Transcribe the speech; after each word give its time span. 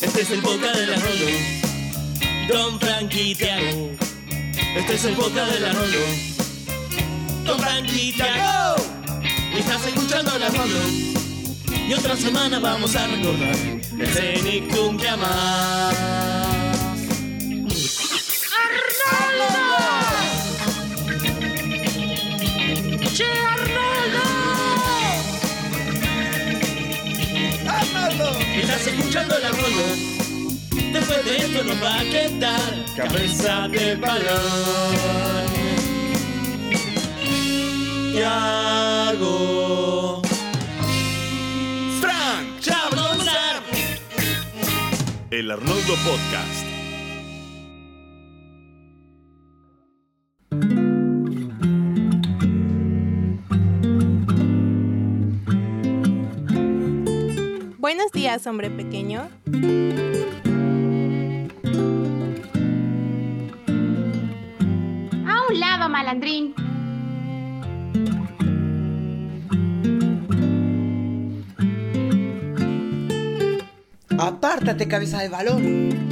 Este 0.00 0.22
es 0.22 0.30
el 0.30 0.42
podcast 0.42 0.76
de 0.76 0.86
la 0.88 0.96
Rolo. 0.96 1.26
Don 2.48 2.80
Frankie 2.80 3.34
Tiago. 3.34 3.90
Este 4.76 4.94
es 4.94 5.04
el 5.04 5.14
podcast 5.14 5.52
de 5.52 5.60
la 5.60 5.72
Rolo. 5.72 5.98
Don 7.44 7.86
Tiago. 7.86 8.82
Y 9.54 9.58
estás 9.58 9.86
escuchando 9.86 10.36
la 10.38 10.48
Rolo. 10.48 10.80
Y 11.88 11.94
otra 11.94 12.16
semana 12.16 12.58
vamos 12.58 12.96
a 12.96 13.06
recordar 13.06 13.54
el 13.54 14.08
Cenicum 14.08 14.96
que 14.96 15.08
amás. 15.08 16.43
Escuchando 29.14 29.38
la. 29.38 29.50
Después 30.92 31.24
de 31.24 31.36
esto 31.36 31.62
nos 31.64 31.82
va 31.82 32.00
a 32.00 32.04
quedar 32.04 32.84
cabeza 32.96 33.68
de 33.68 33.94
balón. 33.96 35.46
Tiago. 38.12 39.32
Frank 42.00 42.60
Chablonzar. 42.60 43.62
El 45.30 45.50
Arnoldo 45.50 45.94
Podcast. 46.04 46.63
Buenos 57.96 58.10
días, 58.10 58.44
hombre 58.48 58.70
pequeño. 58.70 59.30
A 65.24 65.42
un 65.48 65.60
lado, 65.60 65.88
malandrín. 65.88 66.56
Apártate, 74.18 74.88
cabeza 74.88 75.20
de 75.20 75.28
balón. 75.28 76.03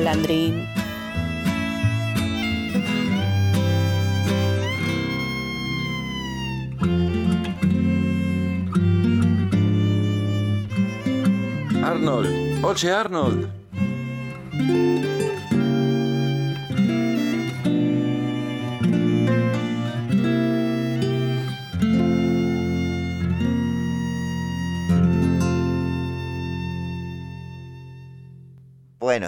Malandrín. 0.00 0.66
Arnold, 11.84 12.64
oye 12.64 12.90
Arnold. 12.92 13.59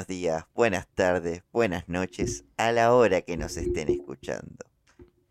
Buenos 0.02 0.20
días, 0.20 0.44
buenas 0.52 0.88
tardes, 0.88 1.44
buenas 1.52 1.88
noches 1.88 2.44
a 2.56 2.72
la 2.72 2.92
hora 2.92 3.20
que 3.20 3.36
nos 3.36 3.56
estén 3.56 3.88
escuchando. 3.88 4.66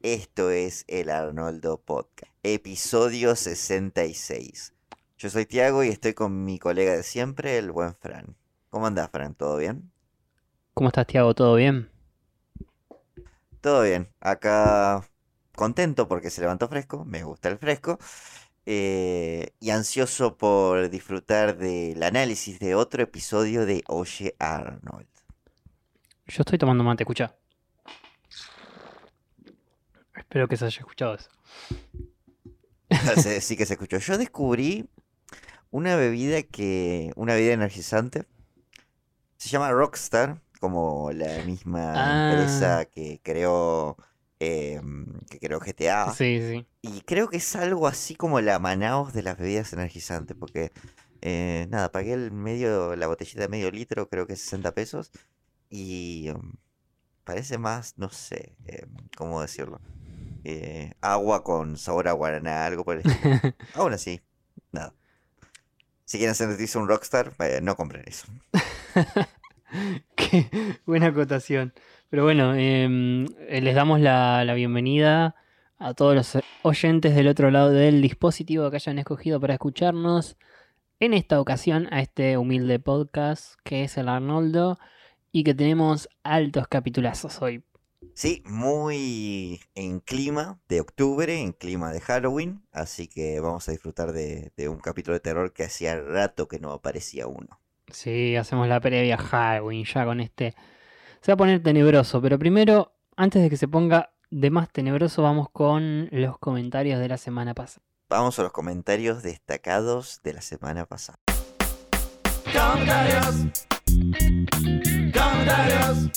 Esto 0.02 0.50
es 0.50 0.86
el 0.88 1.10
Arnoldo 1.10 1.78
Podcast, 1.82 2.32
episodio 2.42 3.36
66. 3.36 4.74
Yo 5.18 5.30
soy 5.30 5.46
Tiago 5.46 5.84
y 5.84 5.90
estoy 5.90 6.14
con 6.14 6.46
mi 6.46 6.58
colega 6.58 6.94
de 6.94 7.04
siempre, 7.04 7.58
el 7.58 7.74
buen 7.74 7.96
Fran. 7.96 8.38
¿Cómo 8.70 8.88
andás, 8.88 9.10
Fran? 9.12 9.36
¿Todo 9.36 9.58
bien? 9.58 9.92
¿Cómo 10.74 10.88
estás, 10.88 11.06
Tiago? 11.06 11.36
¿Todo 11.36 11.56
bien? 11.56 11.92
Todo 13.60 13.84
bien. 13.84 14.08
Acá 14.22 15.06
contento 15.54 16.08
porque 16.08 16.30
se 16.30 16.40
levantó 16.40 16.70
fresco, 16.70 17.04
me 17.04 17.24
gusta 17.24 17.50
el 17.50 17.58
fresco. 17.58 18.00
Eh, 18.74 19.54
y 19.60 19.72
ansioso 19.72 20.38
por 20.38 20.90
disfrutar 20.90 21.58
del 21.58 22.02
análisis 22.04 22.58
de 22.60 22.74
otro 22.74 23.04
episodio 23.04 23.66
de 23.66 23.84
Oye 23.88 24.34
Arnold. 24.40 25.08
Yo 26.28 26.42
estoy 26.44 26.58
tomando 26.58 26.82
mate, 26.82 27.04
escucha. 27.04 27.36
Espero 30.16 30.48
que 30.48 30.56
se 30.56 30.64
haya 30.66 30.80
escuchado 30.80 31.16
eso. 31.16 31.30
Sí 33.42 33.58
que 33.58 33.66
se 33.66 33.74
escuchó. 33.74 33.98
Yo 33.98 34.18
descubrí 34.18 34.88
una 35.70 35.96
bebida 35.98 36.42
que. 36.44 37.12
una 37.16 37.34
bebida 37.34 37.54
energizante. 37.54 38.26
Se 39.38 39.50
llama 39.50 39.72
Rockstar, 39.72 40.42
como 40.62 41.12
la 41.12 41.44
misma 41.44 41.94
Ah. 41.96 42.32
empresa 42.32 42.86
que 42.86 43.20
creó. 43.22 43.98
Eh, 44.42 44.82
que 45.30 45.40
creó 45.40 45.60
GTA. 45.60 46.14
Sí, 46.14 46.40
sí. 46.42 46.68
Y 46.82 47.02
creo 47.02 47.30
que 47.30 47.38
es 47.38 47.56
algo 47.56 47.88
así 47.88 48.16
como 48.16 48.42
la 48.42 48.58
Manaos 48.60 49.14
de 49.14 49.22
las 49.24 49.38
bebidas 49.38 49.72
energizantes. 49.74 50.36
Porque. 50.40 50.72
eh, 51.22 51.68
nada, 51.70 51.92
pagué 51.92 52.14
el 52.14 52.32
medio, 52.32 52.96
la 52.96 53.08
botellita 53.08 53.42
de 53.42 53.48
medio 53.50 53.70
litro, 53.72 54.10
creo 54.10 54.26
que 54.28 54.36
60 54.36 54.74
pesos. 54.74 55.12
Y. 55.70 56.30
um, 56.32 56.54
parece 57.24 57.58
más, 57.60 57.94
no 57.98 58.10
sé, 58.10 58.56
eh, 58.66 58.88
cómo 59.16 59.42
decirlo. 59.42 59.80
eh, 60.44 60.94
agua 61.02 61.44
con 61.44 61.78
sabor 61.78 62.08
a 62.08 62.14
guaraná, 62.14 62.66
algo 62.66 62.84
por 62.84 62.98
el 62.98 63.02
estilo. 63.06 63.36
Aún 63.76 63.94
así, 63.94 64.22
nada. 64.72 64.94
Si 66.06 66.18
quieren 66.18 66.36
sentirse 66.36 66.78
un 66.80 66.88
rockstar, 66.90 67.34
no 67.62 67.76
compren 67.76 68.04
eso. 68.08 68.26
Qué 70.16 70.50
buena 70.86 71.08
acotación. 71.08 71.74
Pero 72.10 72.24
bueno, 72.24 72.54
em, 72.56 73.26
eh, 73.48 73.62
les 73.62 73.76
damos 73.76 74.00
la, 74.00 74.52
bienvenida 74.54 75.36
a 75.80 75.94
todos 75.94 76.16
los 76.16 76.44
oyentes 76.62 77.16
del 77.16 77.28
otro 77.28 77.52
lado 77.52 77.72
del 77.72 78.02
dispositivo 78.02 78.70
que 78.70 78.76
hayan 78.78 79.00
escogido 79.00 79.40
para 79.40 79.54
escucharnos 79.54 80.38
en 81.00 81.14
esta 81.14 81.40
ocasión 81.40 81.88
a 81.92 82.02
este 82.02 82.38
humilde 82.38 82.80
podcast 82.80 83.56
que 83.64 83.84
es 83.84 83.98
el 83.98 84.10
Arnoldo 84.10 84.78
y 85.32 85.44
que 85.44 85.56
tenemos 85.56 86.10
altos 86.24 86.68
capitulazos 86.68 87.42
hoy. 87.42 87.64
Sí, 88.14 88.44
muy 88.46 89.62
en 89.74 90.02
clima 90.02 90.60
de 90.68 90.82
octubre, 90.82 91.40
en 91.40 91.54
clima 91.54 91.94
de 91.94 92.02
Halloween, 92.02 92.62
así 92.72 93.08
que 93.08 93.40
vamos 93.40 93.68
a 93.70 93.72
disfrutar 93.72 94.12
de 94.12 94.52
un 94.68 94.80
capítulo 94.80 95.14
de 95.14 95.22
terror 95.22 95.54
que 95.54 95.64
hacía 95.64 96.00
rato 96.00 96.48
que 96.48 96.60
no 96.60 96.72
aparecía 96.74 97.28
uno. 97.28 97.61
Sí, 97.92 98.36
hacemos 98.36 98.68
la 98.68 98.80
previa 98.80 99.18
Halloween 99.18 99.86
ya 99.86 100.06
con 100.06 100.20
este. 100.20 100.56
Se 101.22 101.32
va 101.32 101.34
a 101.34 101.38
poner 101.38 101.62
tenebroso, 101.62 102.22
pero 102.22 102.40
primero, 102.40 102.94
antes 103.16 103.42
de 103.42 103.50
que 103.50 103.58
se 103.58 103.68
ponga 103.68 104.12
de 104.30 104.50
más 104.50 104.70
tenebroso, 104.72 105.22
vamos 105.22 105.50
con 105.52 106.08
los 106.12 106.38
comentarios 106.40 107.00
de 107.00 107.08
la 107.08 107.18
semana 107.18 107.54
pasada. 107.54 107.86
Vamos 108.10 108.40
a 108.40 108.44
los 108.44 108.52
comentarios 108.52 109.24
destacados 109.24 110.22
de 110.24 110.34
la 110.34 110.42
semana 110.42 110.86
pasada. 110.86 111.20
Comentarios. 112.52 113.36
Comentarios. 115.14 116.12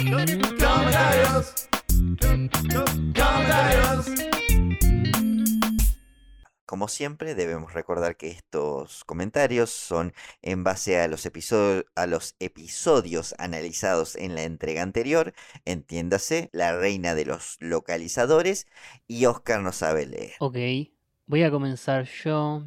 Comentarios. 0.00 1.68
Comentarios. 2.20 4.14
Como 6.66 6.88
siempre, 6.88 7.34
debemos 7.34 7.74
recordar 7.74 8.16
que 8.16 8.30
estos 8.30 9.04
comentarios 9.04 9.70
son 9.70 10.14
en 10.40 10.64
base 10.64 10.98
a 10.98 11.08
los, 11.08 11.26
episodios 11.26 13.34
analizados 13.38 14.16
en 14.16 14.34
la 14.34 14.44
entrega 14.44 14.82
anterior, 14.82 15.34
entiéndase, 15.66 16.48
la 16.52 16.74
reina 16.74 17.14
de 17.14 17.26
los 17.26 17.58
localizadores 17.60 18.66
y 19.06 19.26
Oscar 19.26 19.60
no 19.60 19.72
sabe 19.72 20.06
leer. 20.06 20.32
Ok, 20.38 20.56
voy 21.26 21.42
a 21.42 21.50
comenzar 21.50 22.06
yo 22.06 22.64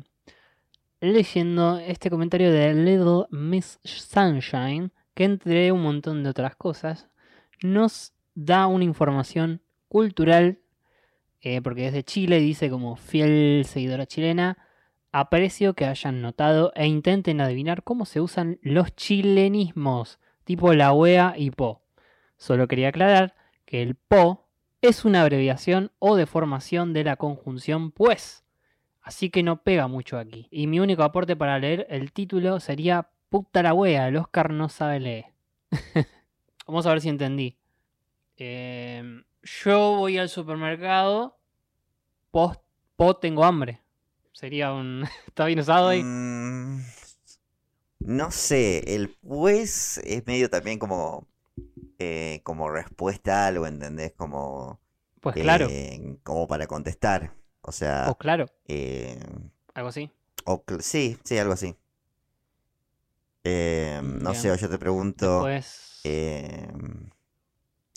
leyendo 0.99 1.79
este 1.79 2.11
comentario 2.11 2.51
de 2.51 2.75
Little 2.75 3.25
Miss 3.31 3.79
Sunshine, 3.83 4.91
que 5.15 5.23
entre 5.23 5.71
un 5.71 5.81
montón 5.81 6.23
de 6.23 6.29
otras 6.29 6.55
cosas, 6.55 7.07
nos 7.61 8.13
da 8.35 8.67
una 8.67 8.83
información 8.83 9.61
cultural, 9.87 10.59
eh, 11.55 11.61
porque 11.61 11.87
es 11.87 11.93
de 11.93 12.03
Chile, 12.03 12.39
dice 12.39 12.69
como 12.69 12.95
fiel 12.97 13.63
seguidora 13.65 14.05
chilena, 14.05 14.57
aprecio 15.11 15.73
que 15.75 15.85
hayan 15.85 16.21
notado 16.21 16.73
e 16.75 16.87
intenten 16.87 17.39
adivinar 17.39 17.83
cómo 17.83 18.05
se 18.05 18.19
usan 18.19 18.59
los 18.61 18.95
chilenismos, 18.95 20.19
tipo 20.43 20.73
la 20.73 20.91
wea 20.91 21.35
y 21.37 21.51
po. 21.51 21.81
Solo 22.37 22.67
quería 22.67 22.89
aclarar 22.89 23.35
que 23.65 23.81
el 23.81 23.95
po 23.95 24.47
es 24.81 25.05
una 25.05 25.21
abreviación 25.21 25.91
o 25.99 26.15
deformación 26.15 26.93
de 26.93 27.03
la 27.03 27.15
conjunción 27.15 27.91
pues. 27.91 28.43
Así 29.01 29.29
que 29.29 29.41
no 29.41 29.63
pega 29.63 29.87
mucho 29.87 30.17
aquí. 30.17 30.49
Y 30.51 30.67
mi 30.67 30.81
único 30.81 31.03
aporte 31.03 31.37
para 31.37 31.59
leer 31.59 31.87
el 31.89 32.11
título 32.11 32.59
sería 32.59 33.09
Puta 33.29 33.63
la 33.63 33.73
wea, 33.73 34.09
el 34.09 34.17
Oscar 34.17 34.51
no 34.51 34.67
sabe 34.67 34.99
leer. 34.99 35.25
Vamos 36.67 36.85
a 36.85 36.89
ver 36.89 36.99
si 36.99 37.07
entendí. 37.07 37.57
Em, 38.35 39.23
yo 39.43 39.95
voy 39.95 40.17
al 40.17 40.29
supermercado, 40.29 41.36
post, 42.31 42.61
po 42.95 43.15
tengo 43.17 43.43
hambre. 43.43 43.81
Sería 44.33 44.73
un... 44.73 45.05
¿Está 45.27 45.45
bien 45.45 45.59
usado 45.59 45.89
ahí? 45.89 46.03
Mm, 46.03 46.81
no 47.99 48.31
sé, 48.31 48.95
el 48.95 49.09
pues 49.21 49.99
es 50.03 50.25
medio 50.27 50.49
también 50.49 50.79
como 50.79 51.27
eh, 51.99 52.41
como 52.43 52.69
respuesta 52.69 53.45
a 53.45 53.47
algo, 53.47 53.65
¿entendés? 53.65 54.13
Como, 54.13 54.79
Pues 55.21 55.35
claro, 55.35 55.67
eh, 55.69 56.17
como 56.23 56.47
para 56.47 56.67
contestar. 56.67 57.33
O 57.61 57.71
sea, 57.71 58.05
pues 58.05 58.17
claro, 58.17 58.45
eh, 58.67 59.19
algo 59.73 59.89
así. 59.89 60.11
o 60.45 60.63
sí, 60.79 61.17
sí, 61.23 61.37
algo 61.37 61.53
así. 61.53 61.75
Eh, 63.43 63.99
no 64.03 64.33
sé, 64.33 64.55
yo 64.55 64.69
te 64.69 64.77
pregunto, 64.77 65.39
Pues... 65.41 66.01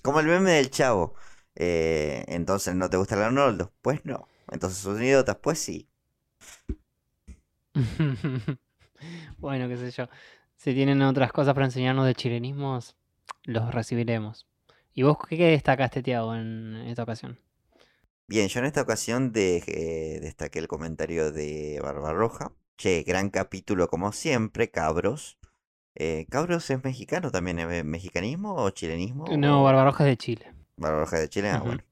como 0.02 0.20
el 0.20 0.26
meme 0.26 0.52
del 0.52 0.70
chavo, 0.70 1.14
eh, 1.56 2.24
entonces 2.28 2.74
¿no 2.74 2.90
te 2.90 2.96
gusta 2.96 3.16
el 3.16 3.22
Arnoldo? 3.22 3.72
Pues 3.82 4.04
no. 4.04 4.28
Entonces 4.50 4.78
sos 4.80 5.00
idiotas, 5.00 5.36
pues 5.42 5.58
sí. 5.58 5.88
bueno, 9.38 9.68
qué 9.68 9.76
sé 9.76 9.90
yo. 9.90 10.08
Si 10.56 10.74
tienen 10.74 11.02
otras 11.02 11.32
cosas 11.32 11.54
para 11.54 11.66
enseñarnos 11.66 12.06
de 12.06 12.14
chilenismos, 12.14 12.96
los 13.44 13.72
recibiremos. 13.74 14.46
¿Y 14.94 15.02
vos 15.04 15.18
qué 15.28 15.36
destacaste, 15.36 16.02
Tiago, 16.02 16.34
en 16.34 16.76
esta 16.86 17.04
ocasión? 17.04 17.38
Bien, 18.26 18.48
yo 18.48 18.60
en 18.60 18.66
esta 18.66 18.80
ocasión 18.82 19.32
de- 19.32 19.62
eh, 19.66 20.20
destaqué 20.20 20.58
el 20.58 20.68
comentario 20.68 21.32
de 21.32 21.80
Barbarroja. 21.82 22.52
Che, 22.78 23.02
gran 23.02 23.28
capítulo 23.30 23.88
como 23.88 24.12
siempre, 24.12 24.70
cabros. 24.70 25.38
Eh, 25.96 26.26
cabros 26.30 26.70
es 26.70 26.84
mexicano 26.84 27.30
también, 27.32 27.58
¿es 27.60 27.84
mexicanismo 27.84 28.54
o 28.56 28.70
chilenismo? 28.70 29.26
No, 29.38 29.62
Barbarroja 29.64 30.04
es 30.04 30.10
de 30.10 30.16
Chile. 30.18 30.52
Barbarroja 30.80 31.18
de 31.18 31.28
Chile, 31.28 31.50
ah, 31.50 31.60
bueno. 31.60 31.82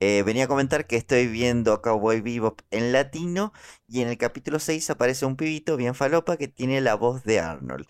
Eh, 0.00 0.22
venía 0.24 0.44
a 0.44 0.48
comentar 0.48 0.86
que 0.86 0.96
estoy 0.96 1.26
viendo 1.26 1.82
Cowboy 1.82 2.22
Bebop 2.22 2.62
en 2.70 2.92
latino 2.92 3.52
y 3.86 4.00
en 4.00 4.08
el 4.08 4.16
capítulo 4.18 4.58
6 4.58 4.88
aparece 4.90 5.26
un 5.26 5.36
pibito 5.36 5.76
bien 5.76 5.94
falopa 5.94 6.38
que 6.38 6.48
tiene 6.48 6.80
la 6.80 6.94
voz 6.94 7.24
de 7.24 7.40
Arnold. 7.40 7.86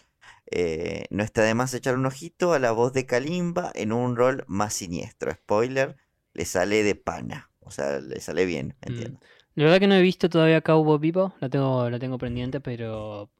Eh, 0.50 1.04
no 1.10 1.22
está 1.22 1.42
de 1.42 1.54
más 1.54 1.72
echar 1.74 1.94
un 1.96 2.06
ojito 2.06 2.52
a 2.52 2.58
la 2.58 2.72
voz 2.72 2.92
de 2.92 3.06
Kalimba 3.06 3.70
en 3.74 3.92
un 3.92 4.16
rol 4.16 4.44
más 4.48 4.74
siniestro. 4.74 5.32
Spoiler, 5.32 5.96
le 6.34 6.44
sale 6.44 6.82
de 6.82 6.96
pana. 6.96 7.50
O 7.60 7.70
sea, 7.70 8.00
le 8.00 8.20
sale 8.20 8.44
bien, 8.46 8.76
Mm. 8.86 8.88
entiendo. 8.88 9.20
La 9.54 9.64
verdad 9.64 9.80
que 9.80 9.86
no 9.86 9.94
he 9.94 10.02
visto 10.02 10.28
todavía 10.28 10.62
Cowboy 10.62 10.98
Bebop, 10.98 11.34
la 11.40 11.48
tengo, 11.48 11.88
la 11.90 11.98
tengo 11.98 12.18
pendiente, 12.18 12.60
pero 12.60 13.30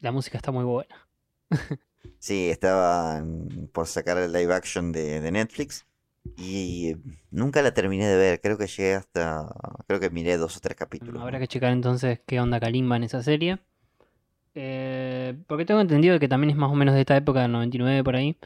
la 0.00 0.12
música 0.12 0.38
está 0.38 0.52
muy 0.52 0.64
buena. 0.64 1.08
Sí, 2.18 2.50
estaban 2.50 3.68
por 3.72 3.86
sacar 3.86 4.18
el 4.18 4.32
live 4.32 4.52
action 4.54 4.92
de, 4.92 5.20
de 5.20 5.30
Netflix 5.32 5.86
y 6.36 6.94
nunca 7.30 7.62
la 7.62 7.72
terminé 7.74 8.06
de 8.06 8.16
ver. 8.16 8.40
Creo 8.40 8.58
que 8.58 8.66
llegué 8.66 8.94
hasta. 8.94 9.48
Creo 9.86 10.00
que 10.00 10.10
miré 10.10 10.36
dos 10.36 10.56
o 10.56 10.60
tres 10.60 10.76
capítulos. 10.76 11.20
Habrá 11.22 11.38
¿no? 11.38 11.42
que 11.42 11.48
checar 11.48 11.72
entonces 11.72 12.20
qué 12.26 12.40
onda 12.40 12.60
Kalimba 12.60 12.96
en 12.96 13.04
esa 13.04 13.22
serie. 13.22 13.58
Eh, 14.54 15.36
porque 15.46 15.64
tengo 15.64 15.80
entendido 15.80 16.18
que 16.18 16.28
también 16.28 16.50
es 16.50 16.56
más 16.56 16.70
o 16.70 16.74
menos 16.74 16.94
de 16.94 17.00
esta 17.00 17.16
época, 17.16 17.42
del 17.42 17.52
99 17.52 18.02
por 18.04 18.16
ahí. 18.16 18.36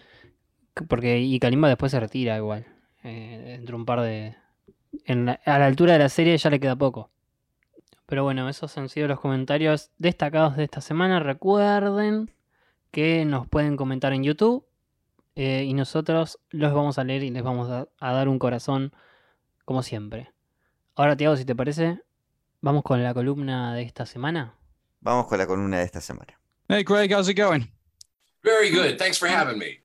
que- 0.75 0.85
Porque, 0.85 1.19
y 1.21 1.39
Kalimba 1.39 1.69
después 1.69 1.93
se 1.93 2.01
retira 2.01 2.37
igual. 2.37 2.67
Eh, 3.05 3.57
dentro 3.59 3.77
de 3.77 3.81
un 3.81 3.87
par 3.87 4.01
de... 4.03 4.35
en 5.07 5.27
la- 5.27 5.41
a 5.45 5.59
la 5.59 5.67
altura 5.67 5.95
de 5.95 5.99
la 6.01 6.09
serie 6.09 6.37
ya 6.37 6.51
le 6.51 6.61
queda 6.61 6.77
poco. 6.77 7.11
Pero 8.07 8.25
bueno, 8.25 8.49
esos 8.49 8.77
han 8.79 8.89
sido 8.89 9.09
los 9.09 9.21
comentarios 9.21 9.91
destacados 9.99 10.57
de 10.57 10.65
esta 10.65 10.81
semana. 10.81 11.21
Recuerden 11.21 12.31
que 12.91 13.25
nos 13.25 13.47
pueden 13.49 13.77
comentar 13.77 14.13
en 14.13 14.23
YouTube. 14.25 14.65
Eh, 15.35 15.65
y 15.65 15.75
nosotros 15.75 16.39
los 16.51 16.73
vamos 16.73 16.99
a 16.99 17.05
leer 17.05 17.23
y 17.23 17.31
les 17.31 17.43
vamos 17.43 17.71
a, 17.71 17.89
a 17.99 18.13
dar 18.13 18.29
un 18.29 18.39
corazón 18.39 18.93
como 19.65 19.83
siempre. 19.83 20.31
Ahora, 20.95 21.17
Tiago, 21.17 21.37
si 21.37 21.45
te 21.45 21.55
parece, 21.55 22.01
vamos 22.61 22.83
con 22.83 23.03
la 23.03 23.15
columna 23.15 23.75
de 23.75 23.83
esta 23.83 24.07
semana. 24.07 24.55
Vamos 25.01 25.27
con 25.27 25.39
la 25.39 25.47
columna 25.47 25.79
de 25.79 25.85
esta 25.85 26.01
semana. 26.01 26.39
Hey, 26.69 26.85
Greg, 26.85 27.13
how's 27.13 27.29
it 27.29 27.37
going? 27.37 27.71
Very 28.43 28.71
good. 28.71 28.99
Thanks 28.99 29.19
for 29.19 29.29
having 29.29 29.59
me. 29.59 29.83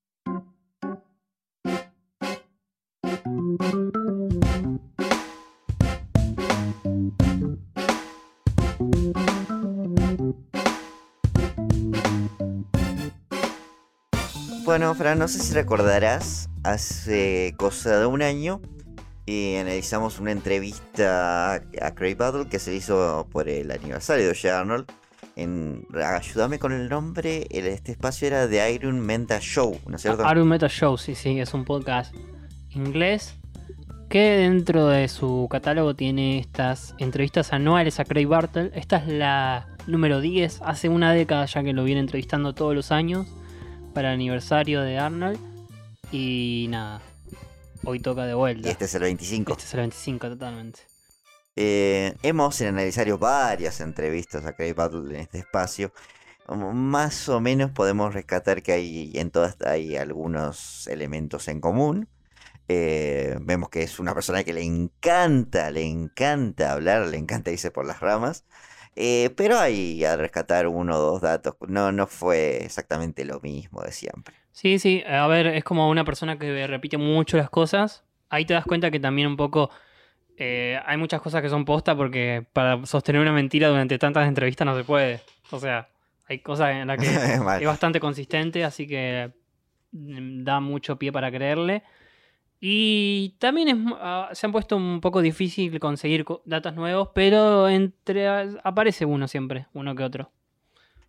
Bueno, 14.67 14.93
Fran, 14.95 15.17
no 15.17 15.29
sé 15.29 15.39
si 15.39 15.53
recordarás, 15.53 16.49
hace 16.63 17.55
cosa 17.55 18.01
de 18.01 18.05
un 18.05 18.21
año 18.21 18.59
eh, 19.25 19.61
analizamos 19.61 20.19
una 20.19 20.33
entrevista 20.33 21.53
a, 21.53 21.95
Craig 21.95 22.15
Battle 22.15 22.49
que 22.49 22.59
se 22.59 22.75
hizo 22.75 23.29
por 23.31 23.47
el 23.47 23.71
aniversario 23.71 24.25
de 24.25 24.31
Oye 24.31 24.51
Arnold. 24.51 24.91
Ayúdame 26.03 26.59
con 26.59 26.73
el 26.73 26.89
nombre, 26.89 27.47
este 27.49 27.93
espacio 27.93 28.27
era 28.27 28.49
The 28.49 28.73
Iron 28.73 28.99
Menta 28.99 29.39
Show, 29.39 29.79
¿no 29.87 29.95
es 29.95 30.01
cierto? 30.01 30.25
Arum 30.25 30.49
Meta 30.49 30.67
Show, 30.67 30.97
sí, 30.97 31.15
sí, 31.15 31.39
es 31.39 31.53
un 31.53 31.63
podcast 31.63 32.13
inglés 32.71 33.35
que 34.09 34.31
dentro 34.31 34.87
de 34.87 35.07
su 35.07 35.47
catálogo 35.49 35.95
tiene 35.95 36.39
estas 36.39 36.93
entrevistas 36.97 37.53
anuales 37.53 38.01
a 38.01 38.03
Craig 38.03 38.25
Bartle. 38.25 38.71
Esta 38.75 38.97
es 38.97 39.07
la 39.07 39.69
número 39.87 40.19
10, 40.19 40.59
hace 40.61 40.89
una 40.89 41.13
década 41.13 41.45
ya 41.45 41.63
que 41.63 41.71
lo 41.71 41.85
viene 41.85 42.01
entrevistando 42.01 42.53
todos 42.53 42.75
los 42.75 42.91
años 42.91 43.27
para 43.97 44.09
el 44.09 44.13
aniversario 44.13 44.83
de 44.83 44.99
Arnold. 44.99 45.39
Y 46.11 46.67
nada, 46.69 47.01
hoy 47.83 47.99
toca 47.99 48.27
de 48.27 48.35
vuelta. 48.35 48.67
Y 48.67 48.71
este 48.71 48.85
es 48.85 48.93
el 48.93 49.01
25. 49.01 49.53
Este 49.53 49.63
es 49.63 49.73
el 49.73 49.79
25 49.79 50.29
totalmente. 50.29 50.81
Eh, 51.55 52.13
hemos 52.21 52.61
aniversario 52.61 53.17
varias 53.17 53.81
entrevistas 53.81 54.45
a 54.45 54.53
Craig 54.53 54.75
Battle 54.75 55.15
en 55.15 55.21
este 55.21 55.39
espacio. 55.39 55.91
Más 56.47 57.27
o 57.27 57.41
menos 57.41 57.71
podemos 57.71 58.13
rescatar 58.13 58.61
que 58.61 58.73
hay 58.73 59.13
en 59.15 59.31
todas 59.31 59.59
hay 59.65 59.95
algunos 59.95 60.85
elementos 60.85 61.47
en 61.47 61.59
común. 61.59 62.07
Eh, 62.67 63.35
vemos 63.41 63.69
que 63.69 63.81
es 63.81 63.97
una 63.97 64.13
persona 64.13 64.43
que 64.43 64.53
le 64.53 64.61
encanta, 64.61 65.71
le 65.71 65.85
encanta 65.85 66.73
hablar, 66.73 67.07
le 67.07 67.17
encanta 67.17 67.49
irse 67.49 67.71
por 67.71 67.87
las 67.87 67.99
ramas. 67.99 68.45
Eh, 68.99 69.29
pero 69.37 69.59
hay 69.59 70.03
a 70.03 70.17
rescatar 70.17 70.65
uno 70.65 70.95
o 70.95 70.99
dos 70.99 71.21
datos. 71.21 71.55
No, 71.67 71.91
no 71.91 72.07
fue 72.07 72.65
exactamente 72.65 73.25
lo 73.25 73.39
mismo 73.41 73.81
de 73.83 73.91
siempre. 73.91 74.33
Sí, 74.51 74.79
sí, 74.79 75.03
a 75.07 75.27
ver, 75.27 75.45
es 75.45 75.63
como 75.63 75.87
una 75.87 76.03
persona 76.03 76.39
que 76.39 76.65
repite 76.65 76.97
mucho 76.97 77.37
las 77.37 77.51
cosas. 77.51 78.03
Ahí 78.29 78.43
te 78.43 78.55
das 78.55 78.65
cuenta 78.65 78.89
que 78.89 78.99
también 78.99 79.27
un 79.27 79.37
poco 79.37 79.69
eh, 80.35 80.79
hay 80.83 80.97
muchas 80.97 81.21
cosas 81.21 81.43
que 81.43 81.49
son 81.49 81.63
posta 81.63 81.95
porque 81.95 82.47
para 82.53 82.83
sostener 82.87 83.21
una 83.21 83.31
mentira 83.31 83.67
durante 83.67 83.99
tantas 83.99 84.27
entrevistas 84.27 84.65
no 84.65 84.75
se 84.75 84.83
puede. 84.83 85.21
O 85.51 85.59
sea, 85.59 85.89
hay 86.27 86.39
cosas 86.39 86.71
en 86.71 86.87
las 86.87 86.97
que 86.99 87.05
es 87.05 87.67
bastante 87.67 87.99
consistente, 87.99 88.63
así 88.63 88.87
que 88.87 89.31
mm, 89.91 90.43
da 90.43 90.59
mucho 90.59 90.97
pie 90.97 91.11
para 91.11 91.29
creerle. 91.29 91.83
Y 92.59 93.35
también 93.39 93.67
es 93.69 93.75
ah, 93.99 94.29
se 94.33 94.45
han 94.47 94.51
puesto 94.51 94.75
un 94.77 94.99
poco 95.01 95.21
difícil 95.21 95.79
conseguir 95.79 96.25
co- 96.25 96.41
datos 96.45 96.73
nuevos, 96.75 97.09
pero 97.13 97.69
entre 97.69 98.27
aparece 98.63 99.05
uno 99.05 99.27
siempre, 99.27 99.67
uno 99.73 99.95
que 99.95 100.03
otro. 100.03 100.31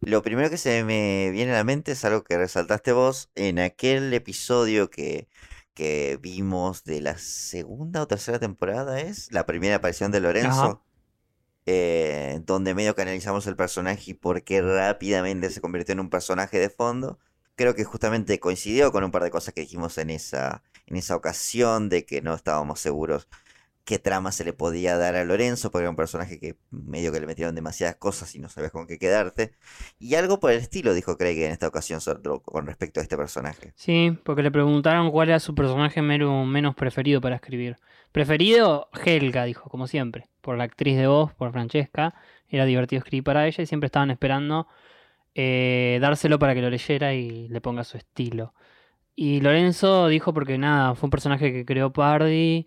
Lo 0.00 0.22
primero 0.22 0.48
que 0.50 0.58
se 0.58 0.84
me 0.84 1.30
viene 1.32 1.52
a 1.52 1.56
la 1.56 1.64
mente 1.64 1.92
es 1.92 2.04
algo 2.04 2.22
que 2.22 2.38
resaltaste 2.38 2.92
vos 2.92 3.30
en 3.34 3.58
aquel 3.58 4.12
episodio 4.14 4.90
que, 4.90 5.28
que 5.74 6.18
vimos 6.22 6.84
de 6.84 7.00
la 7.02 7.18
segunda 7.18 8.02
o 8.02 8.06
tercera 8.06 8.38
temporada, 8.38 9.00
¿es? 9.00 9.32
La 9.32 9.44
primera 9.46 9.76
aparición 9.76 10.12
de 10.12 10.20
Lorenzo, 10.20 10.84
eh, 11.66 12.40
donde 12.44 12.74
medio 12.74 12.94
que 12.96 13.02
analizamos 13.02 13.46
el 13.48 13.56
personaje 13.56 14.12
y 14.12 14.14
por 14.14 14.44
qué 14.44 14.62
rápidamente 14.62 15.50
se 15.50 15.60
convirtió 15.62 15.94
en 15.94 16.00
un 16.00 16.10
personaje 16.10 16.58
de 16.58 16.70
fondo. 16.70 17.18
Creo 17.56 17.74
que 17.74 17.84
justamente 17.84 18.40
coincidió 18.40 18.92
con 18.92 19.04
un 19.04 19.10
par 19.12 19.24
de 19.24 19.30
cosas 19.32 19.54
que 19.54 19.62
dijimos 19.62 19.98
en 19.98 20.10
esa, 20.10 20.62
en 20.88 20.96
esa 20.96 21.16
ocasión, 21.16 21.88
de 21.88 22.04
que 22.04 22.22
no 22.22 22.34
estábamos 22.34 22.80
seguros 22.80 23.28
qué 23.88 23.98
trama 23.98 24.32
se 24.32 24.44
le 24.44 24.52
podía 24.52 24.98
dar 24.98 25.16
a 25.16 25.24
Lorenzo, 25.24 25.70
porque 25.70 25.84
era 25.84 25.90
un 25.90 25.96
personaje 25.96 26.38
que 26.38 26.56
medio 26.70 27.10
que 27.10 27.20
le 27.20 27.26
metieron 27.26 27.54
demasiadas 27.54 27.96
cosas 27.96 28.34
y 28.34 28.38
no 28.38 28.50
sabías 28.50 28.70
con 28.70 28.86
qué 28.86 28.98
quedarte. 28.98 29.52
Y 29.98 30.14
algo 30.14 30.40
por 30.40 30.50
el 30.52 30.58
estilo 30.58 30.92
dijo 30.92 31.16
Craig 31.16 31.42
en 31.42 31.52
esta 31.52 31.68
ocasión 31.68 31.98
con 32.44 32.66
respecto 32.66 33.00
a 33.00 33.02
este 33.02 33.16
personaje. 33.16 33.72
Sí, 33.76 34.18
porque 34.24 34.42
le 34.42 34.50
preguntaron 34.50 35.10
cuál 35.10 35.30
era 35.30 35.40
su 35.40 35.54
personaje 35.54 36.02
menos 36.02 36.74
preferido 36.74 37.22
para 37.22 37.36
escribir. 37.36 37.78
Preferido, 38.12 38.90
Helga, 39.06 39.44
dijo, 39.44 39.70
como 39.70 39.86
siempre. 39.86 40.26
Por 40.42 40.58
la 40.58 40.64
actriz 40.64 40.98
de 40.98 41.06
voz, 41.06 41.32
por 41.32 41.52
Francesca. 41.52 42.14
Era 42.50 42.66
divertido 42.66 42.98
escribir 42.98 43.24
para 43.24 43.46
ella 43.46 43.62
y 43.62 43.66
siempre 43.66 43.86
estaban 43.86 44.10
esperando 44.10 44.66
eh, 45.34 45.98
dárselo 46.02 46.38
para 46.38 46.54
que 46.54 46.60
lo 46.60 46.68
leyera 46.68 47.14
y 47.14 47.48
le 47.48 47.60
ponga 47.62 47.84
su 47.84 47.96
estilo. 47.96 48.52
Y 49.20 49.40
Lorenzo 49.40 50.06
dijo 50.08 50.32
porque 50.32 50.58
nada, 50.58 50.94
fue 50.94 51.08
un 51.08 51.10
personaje 51.10 51.52
que 51.52 51.64
creó 51.64 51.92
Pardy, 51.92 52.66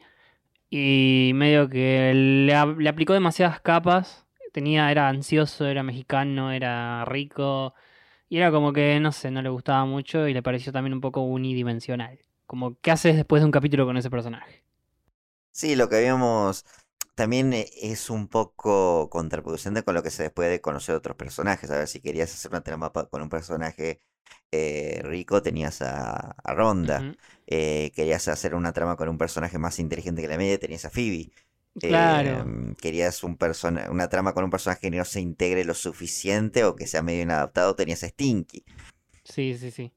Y 0.69 1.31
medio 1.35 1.69
que 1.69 2.13
le 2.15 2.89
aplicó 2.89 3.13
demasiadas 3.13 3.61
capas. 3.61 4.25
Tenía, 4.53 4.91
era 4.91 5.09
ansioso, 5.09 5.67
era 5.67 5.83
mexicano, 5.83 6.51
era 6.51 7.05
rico. 7.05 7.75
Y 8.29 8.37
era 8.37 8.51
como 8.51 8.73
que, 8.73 8.99
no 9.01 9.11
sé, 9.13 9.31
no 9.31 9.41
le 9.43 9.49
gustaba 9.49 9.85
mucho 9.85 10.27
y 10.27 10.33
le 10.33 10.43
pareció 10.43 10.73
también 10.73 10.93
un 10.95 11.01
poco 11.01 11.21
unidimensional. 11.23 12.19
Como, 12.47 12.77
¿qué 12.81 12.91
haces 12.91 13.15
después 13.17 13.41
de 13.41 13.47
un 13.47 13.51
capítulo 13.51 13.85
con 13.85 13.97
ese 13.97 14.09
personaje? 14.11 14.63
Sí, 15.51 15.75
lo 15.75 15.89
que 15.89 15.97
habíamos 15.97 16.65
también 17.15 17.53
eh, 17.53 17.69
es 17.81 18.09
un 18.09 18.27
poco 18.27 19.09
contraproducente 19.09 19.83
con 19.83 19.95
lo 19.95 20.03
que 20.03 20.11
se 20.11 20.29
puede 20.29 20.61
conocer 20.61 20.93
de 20.93 20.97
otros 20.97 21.17
personajes. 21.17 21.69
A 21.71 21.77
ver, 21.77 21.87
si 21.87 21.99
querías 21.99 22.33
hacer 22.33 22.51
una 22.51 22.61
trama 22.61 22.91
con 22.91 23.21
un 23.21 23.29
personaje 23.29 24.01
eh, 24.51 25.01
rico, 25.03 25.41
tenías 25.41 25.81
a, 25.81 26.35
a 26.43 26.53
Ronda. 26.53 27.15
Eh, 27.47 27.91
querías 27.95 28.27
hacer 28.27 28.55
una 28.55 28.73
trama 28.73 28.95
con 28.95 29.09
un 29.09 29.17
personaje 29.17 29.57
más 29.57 29.79
inteligente 29.79 30.21
que 30.21 30.27
la 30.27 30.37
media, 30.37 30.57
tenías 30.59 30.85
a 30.85 30.89
Phoebe. 30.89 31.31
Claro. 31.79 32.41
Em, 32.41 32.75
querías 32.75 33.23
un 33.23 33.37
persona, 33.37 33.89
una 33.89 34.09
trama 34.09 34.33
con 34.33 34.43
un 34.43 34.49
personaje 34.49 34.81
que 34.81 34.97
no 34.97 35.05
se 35.05 35.21
integre 35.21 35.63
lo 35.63 35.73
suficiente 35.73 36.65
o 36.65 36.75
que 36.75 36.87
sea 36.87 37.01
medio 37.01 37.21
inadaptado, 37.23 37.75
tenías 37.75 38.03
a 38.03 38.09
Stinky. 38.09 38.65
Sí, 39.23 39.57
sí, 39.57 39.71
sí. 39.71 39.93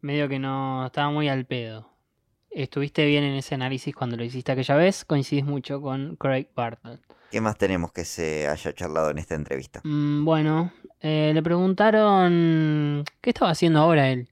Medio 0.00 0.28
que 0.28 0.38
no 0.38 0.86
estaba 0.86 1.10
muy 1.10 1.28
al 1.28 1.46
pedo. 1.46 1.93
Estuviste 2.54 3.04
bien 3.04 3.24
en 3.24 3.34
ese 3.34 3.54
análisis 3.56 3.94
cuando 3.94 4.16
lo 4.16 4.24
hiciste 4.24 4.52
aquella 4.52 4.76
vez. 4.76 5.04
Coincidís 5.04 5.44
mucho 5.44 5.80
con 5.82 6.16
Craig 6.16 6.46
Bartlett. 6.54 7.00
¿Qué 7.30 7.40
más 7.40 7.58
tenemos 7.58 7.90
que 7.92 8.04
se 8.04 8.46
haya 8.46 8.72
charlado 8.72 9.10
en 9.10 9.18
esta 9.18 9.34
entrevista? 9.34 9.80
Mm, 9.82 10.24
bueno, 10.24 10.72
eh, 11.00 11.32
le 11.34 11.42
preguntaron 11.42 13.04
qué 13.20 13.30
estaba 13.30 13.50
haciendo 13.50 13.80
ahora 13.80 14.08
él. 14.08 14.28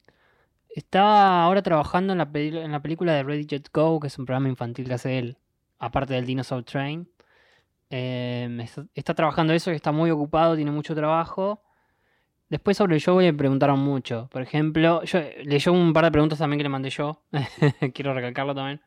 Estaba 0.75 1.43
ahora 1.43 1.63
trabajando 1.63 2.13
en 2.13 2.19
la, 2.19 2.31
peli- 2.31 2.59
en 2.59 2.71
la 2.73 2.81
película 2.81 3.13
de 3.13 3.25
Ready 3.25 3.45
Jet 3.47 3.69
Go, 3.75 3.99
que 3.99 4.07
es 4.07 4.19
un 4.19 4.25
programa 4.25 4.49
infantil 4.49 4.87
que 4.87 4.95
hace 4.95 5.19
él, 5.19 5.37
aparte 5.81 6.15
del 6.15 6.25
Dinosaur 6.25 6.63
Train. 6.63 7.09
Eh, 7.91 8.57
está, 8.63 8.87
está 8.95 9.15
trabajando 9.15 9.53
eso, 9.53 9.71
está 9.73 9.91
muy 9.93 10.11
ocupado, 10.11 10.55
tiene 10.57 10.71
mucho 10.71 10.95
trabajo. 10.95 11.61
Después 12.53 12.77
sobre 12.77 12.97
el 12.97 13.01
show 13.01 13.19
le 13.19 13.33
preguntaron 13.33 13.81
mucho. 13.81 14.29
Por 14.31 14.43
ejemplo, 14.43 15.03
yo 15.05 15.21
leyó 15.43 15.73
un 15.73 15.95
par 15.95 16.05
de 16.05 16.11
preguntas 16.11 16.39
también 16.39 16.59
que 16.59 16.65
le 16.65 16.69
mandé 16.69 16.91
yo. 16.91 17.23
Quiero 17.95 18.13
recalcarlo 18.13 18.55
también. 18.55 18.83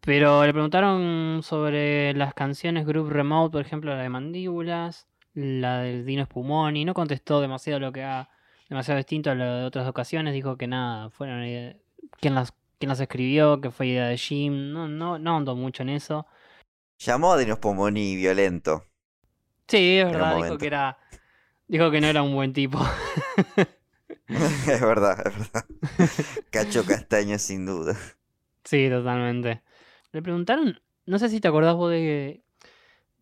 Pero 0.00 0.46
le 0.46 0.52
preguntaron 0.54 1.42
sobre 1.42 2.14
las 2.14 2.32
canciones 2.32 2.86
Group 2.86 3.10
Remote, 3.10 3.52
por 3.52 3.60
ejemplo, 3.60 3.94
la 3.94 4.00
de 4.02 4.08
Mandíbulas, 4.08 5.06
la 5.34 5.80
del 5.80 6.06
Dino 6.06 6.22
Espumón, 6.22 6.74
y 6.78 6.86
no 6.86 6.94
contestó 6.94 7.42
demasiado 7.42 7.80
lo 7.80 7.92
que 7.92 8.02
ha, 8.02 8.30
demasiado 8.70 8.96
distinto 8.96 9.30
a 9.30 9.34
lo 9.34 9.44
de 9.44 9.64
otras 9.64 9.86
ocasiones. 9.86 10.32
Dijo 10.32 10.56
que 10.56 10.66
nada, 10.66 11.10
fueron 11.10 11.44
idea- 11.44 11.76
quién 12.18 12.34
las, 12.34 12.54
quién 12.78 12.88
las 12.88 13.00
escribió, 13.00 13.60
que 13.60 13.70
fue 13.70 13.88
idea 13.88 14.06
de 14.06 14.16
Jim. 14.16 14.72
No, 14.72 14.88
no, 14.88 15.18
no 15.18 15.36
andó 15.36 15.54
mucho 15.54 15.82
en 15.82 15.90
eso. 15.90 16.26
Llamó 16.98 17.34
a 17.34 17.36
Dinos 17.36 17.58
Pomoni 17.58 18.16
violento. 18.16 18.84
Sí, 19.68 19.98
es 19.98 20.06
verdad, 20.06 20.36
dijo 20.36 20.56
que 20.56 20.66
era. 20.66 20.96
Dijo 21.70 21.88
que 21.92 22.00
no 22.00 22.08
era 22.08 22.22
un 22.22 22.34
buen 22.34 22.52
tipo. 22.52 22.80
es 24.28 24.80
verdad, 24.80 25.24
es 25.24 25.38
verdad. 25.38 25.64
Cacho 26.50 26.84
Castaño 26.84 27.38
sin 27.38 27.64
duda. 27.64 27.96
Sí, 28.64 28.88
totalmente. 28.90 29.62
Le 30.12 30.20
preguntaron, 30.20 30.80
no 31.06 31.18
sé 31.20 31.28
si 31.28 31.40
te 31.40 31.46
acordás 31.46 31.76
vos 31.76 31.90
de, 31.92 31.98
de 31.98 32.42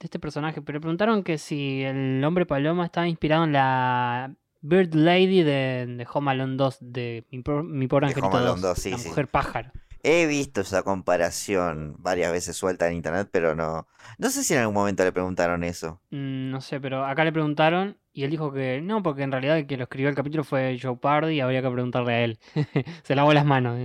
este 0.01 0.19
personaje, 0.19 0.63
pero 0.63 0.79
le 0.79 0.81
preguntaron 0.81 1.23
que 1.23 1.37
si 1.37 1.83
el 1.83 2.25
hombre 2.25 2.47
paloma 2.47 2.87
estaba 2.87 3.07
inspirado 3.07 3.45
en 3.45 3.53
la 3.53 4.35
Bird 4.63 4.95
Lady 4.95 5.43
de, 5.43 5.87
de 5.87 6.07
Home 6.13 6.31
Alone 6.31 6.57
2, 6.57 6.79
de 6.81 7.27
Mi, 7.31 7.43
Por- 7.43 7.65
Mi 7.65 7.87
Pobre 7.87 8.07
Angelito 8.07 8.29
Home 8.29 8.39
Alone 8.39 8.63
2, 8.63 8.63
2, 8.63 8.79
sí, 8.79 8.91
la 8.93 8.97
sí. 8.97 9.09
mujer 9.11 9.29
pájaro. 9.29 9.73
He 10.03 10.27
visto 10.27 10.61
esa 10.63 10.83
comparación 10.85 11.97
varias 11.99 12.33
veces 12.33 12.57
suelta 12.57 12.89
en 12.89 12.95
internet, 12.95 13.29
pero 13.31 13.55
no. 13.55 13.87
No 14.17 14.31
sé 14.31 14.45
si 14.45 14.55
en 14.55 14.61
algún 14.61 14.75
momento 14.75 15.05
le 15.05 15.13
preguntaron 15.13 15.65
eso. 15.65 16.01
Mm, 16.11 16.51
no 16.51 16.61
sé, 16.61 16.81
pero 16.81 17.05
acá 17.05 17.25
le 17.25 17.33
preguntaron 17.33 17.97
y 18.19 18.25
él 18.25 18.33
dijo 18.33 18.53
que 18.53 18.81
no, 18.81 19.01
porque 19.01 19.23
en 19.23 19.31
realidad 19.31 19.59
el 19.59 19.69
que 19.69 19.77
lo 19.77 19.85
escribió 19.85 20.09
el 20.09 20.17
capítulo 20.17 20.43
fue 20.43 20.77
Joe 20.83 20.97
Pardy 20.97 21.37
y 21.37 21.41
habría 21.41 21.63
que 21.63 21.71
preguntarle 21.71 22.13
a 22.13 22.25
él. 22.25 22.41
Se 23.05 23.15
lavó 23.15 23.33
las 23.33 23.45
manos. 23.45 23.79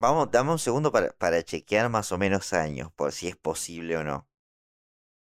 Vamos, 0.00 0.30
dame 0.30 0.52
un 0.52 0.58
segundo 0.58 0.90
para, 0.90 1.10
para 1.10 1.42
chequear 1.42 1.90
más 1.90 2.10
o 2.10 2.16
menos 2.16 2.54
años, 2.54 2.90
por 2.92 3.12
si 3.12 3.28
es 3.28 3.36
posible 3.36 3.98
o 3.98 4.04
no. 4.04 4.26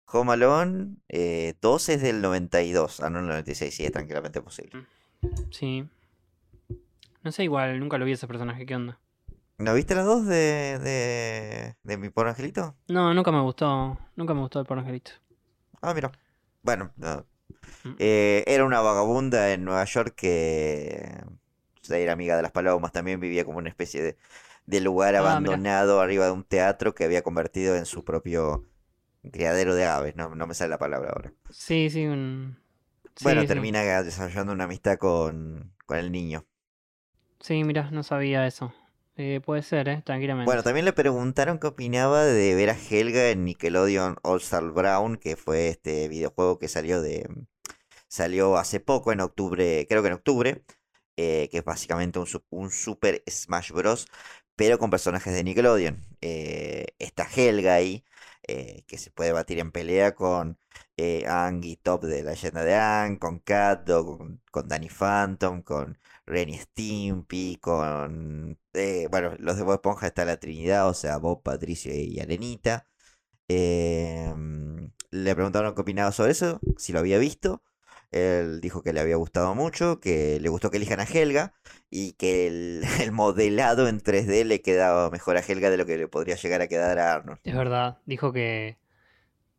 Home 0.07 0.33
Alone 0.33 0.97
eh, 1.07 1.53
2 1.61 1.87
es 1.87 2.01
del 2.01 2.21
92, 2.21 2.99
ah, 2.99 3.09
no 3.09 3.19
el 3.19 3.27
96, 3.27 3.73
sí, 3.73 3.85
es 3.85 3.93
tranquilamente 3.93 4.41
posible. 4.41 4.87
Sí. 5.49 5.87
No 7.23 7.31
sé, 7.31 7.45
igual, 7.45 7.79
nunca 7.79 7.97
lo 7.97 8.03
vi 8.03 8.11
ese 8.11 8.27
personaje, 8.27 8.65
¿qué 8.65 8.75
onda? 8.75 8.99
¿No 9.57 9.73
viste 9.73 9.95
las 9.95 10.05
dos 10.05 10.25
de, 10.25 10.79
de, 10.79 11.77
de 11.81 11.97
mi 11.97 12.09
pobre 12.09 12.31
angelito? 12.31 12.75
No, 12.89 13.13
nunca 13.13 13.31
me 13.31 13.39
gustó, 13.39 13.97
nunca 14.17 14.33
me 14.33 14.41
gustó 14.41 14.59
el 14.59 14.65
porno 14.65 14.81
angelito. 14.81 15.11
Ah, 15.81 15.93
mira. 15.93 16.11
Bueno, 16.61 16.91
no. 16.97 17.25
Mm. 17.85 17.97
Eh, 17.97 18.43
era 18.47 18.65
una 18.65 18.81
vagabunda 18.81 19.51
en 19.53 19.63
Nueva 19.65 19.85
York 19.85 20.13
que 20.15 21.21
era 21.89 22.13
amiga 22.13 22.35
de 22.37 22.41
las 22.43 22.51
palomas, 22.51 22.91
también 22.91 23.19
vivía 23.19 23.45
como 23.45 23.57
una 23.59 23.69
especie 23.69 24.01
de, 24.01 24.17
de 24.65 24.81
lugar 24.81 25.15
Ah, 25.15 25.39
mira. 25.39 25.63
abandonado 25.63 26.01
arriba 26.01 26.25
de 26.25 26.31
un 26.31 26.43
teatro 26.43 26.95
que 26.95 27.03
había 27.05 27.23
convertido 27.23 27.75
en 27.75 27.85
su 27.85 28.03
propio 28.05 28.65
criadero 29.31 29.75
de 29.75 29.85
aves, 29.85 30.15
no, 30.17 30.35
no 30.35 30.47
me 30.47 30.53
sale 30.55 30.71
la 30.71 30.79
palabra 30.79 31.11
ahora. 31.11 31.33
Sí, 31.49 31.89
sí, 31.89 32.05
un... 32.07 32.57
sí, 33.15 33.27
Bueno, 33.27 33.47
sí. 33.47 33.69
termina 33.71 34.03
desarrollando 34.03 34.53
una 34.53 34.65
amistad 34.65 34.99
con, 34.99 35.73
con 35.87 35.97
el 35.97 36.11
niño. 36.11 36.45
Sí, 37.39 37.63
mira, 37.63 37.91
no 37.91 38.01
sabía 38.03 38.47
eso. 38.47 38.73
Eh, 39.15 39.41
puede 39.45 39.61
ser, 39.61 39.89
¿eh? 39.89 40.01
Tranquilamente. 40.03 40.47
Bueno, 40.47 40.63
también 40.63 40.85
le 40.85 40.93
preguntaron 40.93 41.59
qué 41.59 41.67
opinaba 41.67 42.23
de 42.25 42.55
ver 42.55 42.69
a 42.71 42.77
Helga 42.77 43.29
en 43.29 43.45
Nickelodeon 43.45 44.17
All 44.23 44.41
Star 44.41 44.63
Brown, 44.71 45.17
que 45.17 45.35
fue 45.35 45.69
este 45.69 46.07
videojuego 46.07 46.57
que 46.57 46.67
salió 46.67 47.01
de 47.01 47.27
salió 48.07 48.57
hace 48.57 48.79
poco, 48.79 49.11
en 49.11 49.21
octubre, 49.21 49.85
creo 49.89 50.01
que 50.01 50.07
en 50.09 50.13
octubre, 50.15 50.63
eh, 51.17 51.49
que 51.51 51.59
es 51.59 51.63
básicamente 51.63 52.19
un, 52.19 52.27
un 52.49 52.71
Super 52.71 53.23
Smash 53.29 53.71
Bros. 53.71 54.07
pero 54.55 54.79
con 54.79 54.89
personajes 54.89 55.33
de 55.33 55.43
Nickelodeon. 55.43 55.99
Eh, 56.21 56.87
está 56.99 57.27
Helga 57.35 57.75
ahí, 57.75 58.03
que 58.45 58.97
se 58.97 59.11
puede 59.11 59.31
batir 59.31 59.59
en 59.59 59.71
pelea 59.71 60.15
con 60.15 60.59
eh, 60.97 61.25
Aang 61.27 61.63
y 61.63 61.75
Top 61.77 62.03
de 62.05 62.23
la 62.23 62.31
leyenda 62.31 62.63
de 62.63 62.75
Aang, 62.75 63.17
con 63.17 63.39
Cat, 63.39 63.87
con, 63.89 64.41
con 64.51 64.67
Danny 64.67 64.89
Phantom, 64.89 65.61
con 65.63 65.97
Ren 66.25 66.49
y 66.49 66.57
Stimpy, 66.57 67.57
con... 67.61 68.57
eh, 68.73 69.07
bueno, 69.11 69.35
los 69.39 69.57
de 69.57 69.63
Bob 69.63 69.75
Esponja 69.75 70.07
está 70.07 70.25
la 70.25 70.37
Trinidad, 70.37 70.87
o 70.89 70.93
sea, 70.93 71.17
Bob, 71.17 71.41
Patricio 71.43 71.93
y 71.93 72.19
Arenita. 72.19 72.87
Em, 73.47 74.91
le 75.11 75.35
preguntaron 75.35 75.75
qué 75.75 75.81
opinaba 75.81 76.11
sobre 76.11 76.31
eso, 76.31 76.59
si 76.77 76.93
lo 76.93 76.99
había 76.99 77.17
visto. 77.17 77.63
Él 78.11 78.61
dijo 78.61 78.83
que 78.83 78.93
le 78.93 78.99
había 79.01 79.15
gustado 79.15 79.55
mucho, 79.55 79.99
que 79.99 80.39
le 80.39 80.49
gustó 80.49 80.69
que 80.71 80.77
elijan 80.77 80.99
a 80.99 81.03
Helga 81.05 81.53
y 81.89 82.13
que 82.13 82.47
el 82.47 82.83
modelado 83.11 83.87
en 83.87 83.99
3D 84.01 84.43
le 84.45 84.61
quedaba 84.61 85.09
mejor 85.09 85.37
a 85.37 85.41
Helga 85.41 85.69
de 85.69 85.77
lo 85.77 85.85
que 85.85 85.97
le 85.97 86.07
podría 86.07 86.35
llegar 86.35 86.61
a 86.61 86.67
quedar 86.67 86.99
a 86.99 87.13
Arnold. 87.15 87.39
Es 87.43 87.55
verdad, 87.55 87.97
dijo 88.05 88.31
que, 88.33 88.77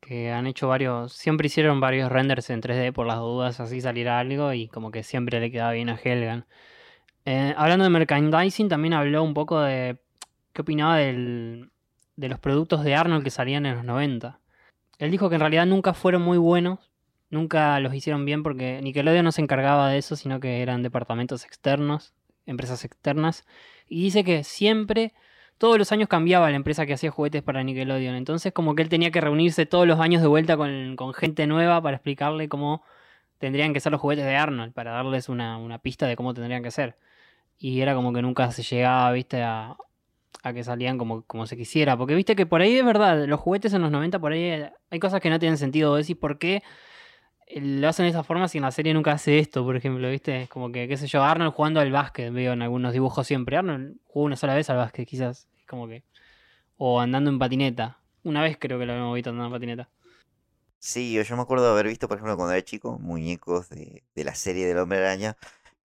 que 0.04 0.30
han 0.30 0.46
hecho 0.46 0.68
varios, 0.68 1.14
siempre 1.14 1.46
hicieron 1.46 1.80
varios 1.80 2.12
renders 2.12 2.50
en 2.50 2.61
3D 2.61 2.92
por 2.92 3.06
las 3.06 3.18
dudas, 3.18 3.58
así 3.61 3.80
saliera 3.80 4.18
algo 4.18 4.52
y 4.52 4.68
como 4.68 4.90
que 4.90 5.02
siempre 5.02 5.40
le 5.40 5.50
quedaba 5.50 5.73
bien 5.73 5.88
a 5.88 5.96
Helgan. 5.96 6.46
Eh, 7.25 7.54
hablando 7.56 7.84
de 7.84 7.90
merchandising, 7.90 8.68
también 8.68 8.92
habló 8.92 9.23
un 9.23 9.32
poco 9.32 9.61
de 9.61 9.96
qué 10.52 10.61
opinaba 10.61 10.99
del, 10.99 11.70
de 12.16 12.28
los 12.28 12.38
productos 12.38 12.84
de 12.84 12.94
Arnold 12.94 13.25
que 13.25 13.30
salían 13.30 13.64
en 13.64 13.76
los 13.76 13.84
90. 13.84 14.40
Él 14.99 15.11
dijo 15.11 15.30
que 15.30 15.37
en 15.37 15.40
realidad 15.40 15.64
nunca 15.64 15.94
fueron 15.94 16.20
muy 16.20 16.37
buenos, 16.37 16.92
nunca 17.30 17.80
los 17.80 17.94
hicieron 17.94 18.26
bien 18.26 18.42
porque 18.42 18.80
Nickelodeon 18.82 19.25
no 19.25 19.32
se 19.32 19.40
encargaba 19.40 19.88
de 19.88 19.96
eso, 19.96 20.16
sino 20.16 20.38
que 20.38 20.61
eran 20.61 20.82
departamentos 20.82 21.46
externos, 21.46 22.12
empresas 22.44 22.84
externas. 22.84 23.46
Y 23.88 24.02
dice 24.02 24.23
que 24.23 24.44
siempre 24.44 25.14
todos 25.58 25.78
los 25.78 25.92
años 25.92 26.08
cambiaba 26.08 26.50
la 26.50 26.56
empresa 26.56 26.87
que 26.87 26.94
hacía 26.94 27.11
juguetes 27.11 27.42
para 27.42 27.62
Nickelodeon. 27.62 28.14
Entonces 28.16 28.52
como 28.52 28.75
que 28.75 28.82
él 28.82 28.88
tenía 28.88 29.11
que 29.11 29.20
reunirse 29.20 29.66
todos 29.66 29.87
los 29.87 30.00
años 30.00 30.23
de 30.23 30.28
vuelta 30.28 30.56
con, 30.56 31.14
gente 31.14 31.46
nueva 31.46 31.80
para 31.82 31.96
explicarle 31.96 32.49
cómo 32.49 32.82
tendrían 33.38 33.73
que 33.75 33.80
ser 33.80 33.92
los 33.92 34.00
juguetes 34.00 34.25
de 34.25 34.37
Arnold, 34.37 34.73
para 34.73 34.92
darles 34.92 35.28
una, 35.28 35.78
pista 35.82 36.06
de 36.06 36.16
cómo 36.16 36.34
tendrían 36.34 36.62
que 36.62 36.70
ser. 36.70 36.96
Y 37.58 37.80
era 37.80 37.94
como 37.94 38.12
que 38.12 38.23
nunca 38.23 38.50
se 38.52 38.62
llegaba, 38.62 39.12
viste, 39.12 39.42
a, 39.42 39.76
a 40.42 40.52
que 40.52 40.64
salían 40.64 40.99
como, 40.99 41.46
se 41.46 41.56
quisiera. 41.56 41.96
Porque 41.96 42.14
viste 42.14 42.37
que 42.37 42.46
por 42.46 42.61
ahí 42.61 42.76
es 42.76 42.84
verdad, 42.84 43.26
los 43.26 43.40
juguetes 43.40 43.73
en 43.75 43.82
los 43.82 43.90
90 43.90 44.18
por 44.18 44.32
ahí 44.32 44.42
eh, 44.42 44.73
hay 44.90 44.99
cosas 44.99 45.20
que 45.20 45.30
no 45.30 45.38
tienen 45.38 45.58
sentido. 45.58 45.94
Decís, 45.96 46.16
¿por 46.16 46.38
qué 46.38 46.62
lo 47.56 47.88
hacen 47.88 48.04
de 48.04 48.10
esa 48.10 48.24
forma 48.24 48.48
si 48.48 48.58
en 48.58 48.62
la 48.62 48.70
serie 48.70 48.94
nunca 48.94 49.12
hace 49.12 49.38
esto, 49.38 49.64
por 49.64 49.76
ejemplo? 49.76 50.10
¿Viste? 50.10 50.42
Es 50.42 50.48
como 50.48 50.72
que, 50.72 50.88
qué 50.88 50.96
sé 50.96 51.06
yo, 51.06 51.22
Arnold 51.22 51.52
jugando 51.52 51.80
al 51.80 51.92
básquet, 51.92 52.32
veo 52.32 52.52
en 52.52 52.62
algunos 52.62 52.92
dibujos 52.92 53.26
siempre. 53.26 53.56
Arnold 53.56 53.96
jugó 54.04 54.26
una 54.26 54.36
sola 54.36 54.54
vez 54.54 54.70
al 54.70 54.76
básquet, 54.76 55.06
quizás. 55.06 55.48
Es 55.58 55.66
como 55.66 55.88
que. 55.88 56.04
O 56.76 57.00
andando 57.00 57.30
en 57.30 57.38
patineta. 57.38 57.98
Una 58.22 58.42
vez 58.42 58.56
creo 58.58 58.78
que 58.78 58.86
lo 58.86 58.92
habíamos 58.92 59.14
visto 59.14 59.30
andando 59.30 59.48
en 59.48 59.60
patineta. 59.60 59.88
Sí, 60.78 61.12
yo, 61.12 61.36
me 61.36 61.42
acuerdo 61.42 61.64
de 61.64 61.72
haber 61.72 61.88
visto, 61.88 62.08
por 62.08 62.18
ejemplo, 62.18 62.36
cuando 62.36 62.52
era 62.52 62.62
chico, 62.62 62.98
muñecos 62.98 63.70
de, 63.70 64.04
de 64.14 64.24
la 64.24 64.34
serie 64.34 64.66
del 64.66 64.78
Hombre 64.78 64.98
Araña 64.98 65.36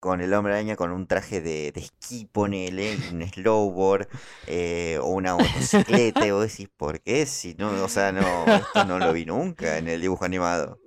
con 0.01 0.21
el 0.21 0.33
hombre 0.33 0.55
araña 0.55 0.77
con 0.77 0.93
un 0.93 1.07
traje 1.07 1.41
de, 1.41 1.73
de 1.73 1.81
esquí, 1.81 2.27
ponele, 2.31 2.97
un 3.13 3.23
snowboard, 3.23 4.09
eh, 4.47 4.99
o 5.03 5.09
una 5.09 5.35
motocicleta, 5.35 6.27
y 6.27 6.31
vos 6.31 6.49
decís, 6.49 6.69
¿por 6.77 7.01
qué? 7.01 7.27
Si 7.27 7.55
no, 7.55 7.71
o 7.83 7.89
sea, 7.89 8.13
no, 8.13 8.47
esto 8.47 8.85
no 8.85 8.99
lo 8.99 9.13
vi 9.13 9.25
nunca 9.25 9.79
en 9.79 9.89
el 9.89 10.01
dibujo 10.01 10.25
animado. 10.25 10.79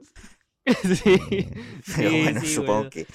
sí. 0.83 1.47
Pero 1.95 2.09
Sí, 2.09 2.21
bueno, 2.21 2.41
sí, 2.41 2.47
supongo 2.55 2.89
que. 2.89 3.05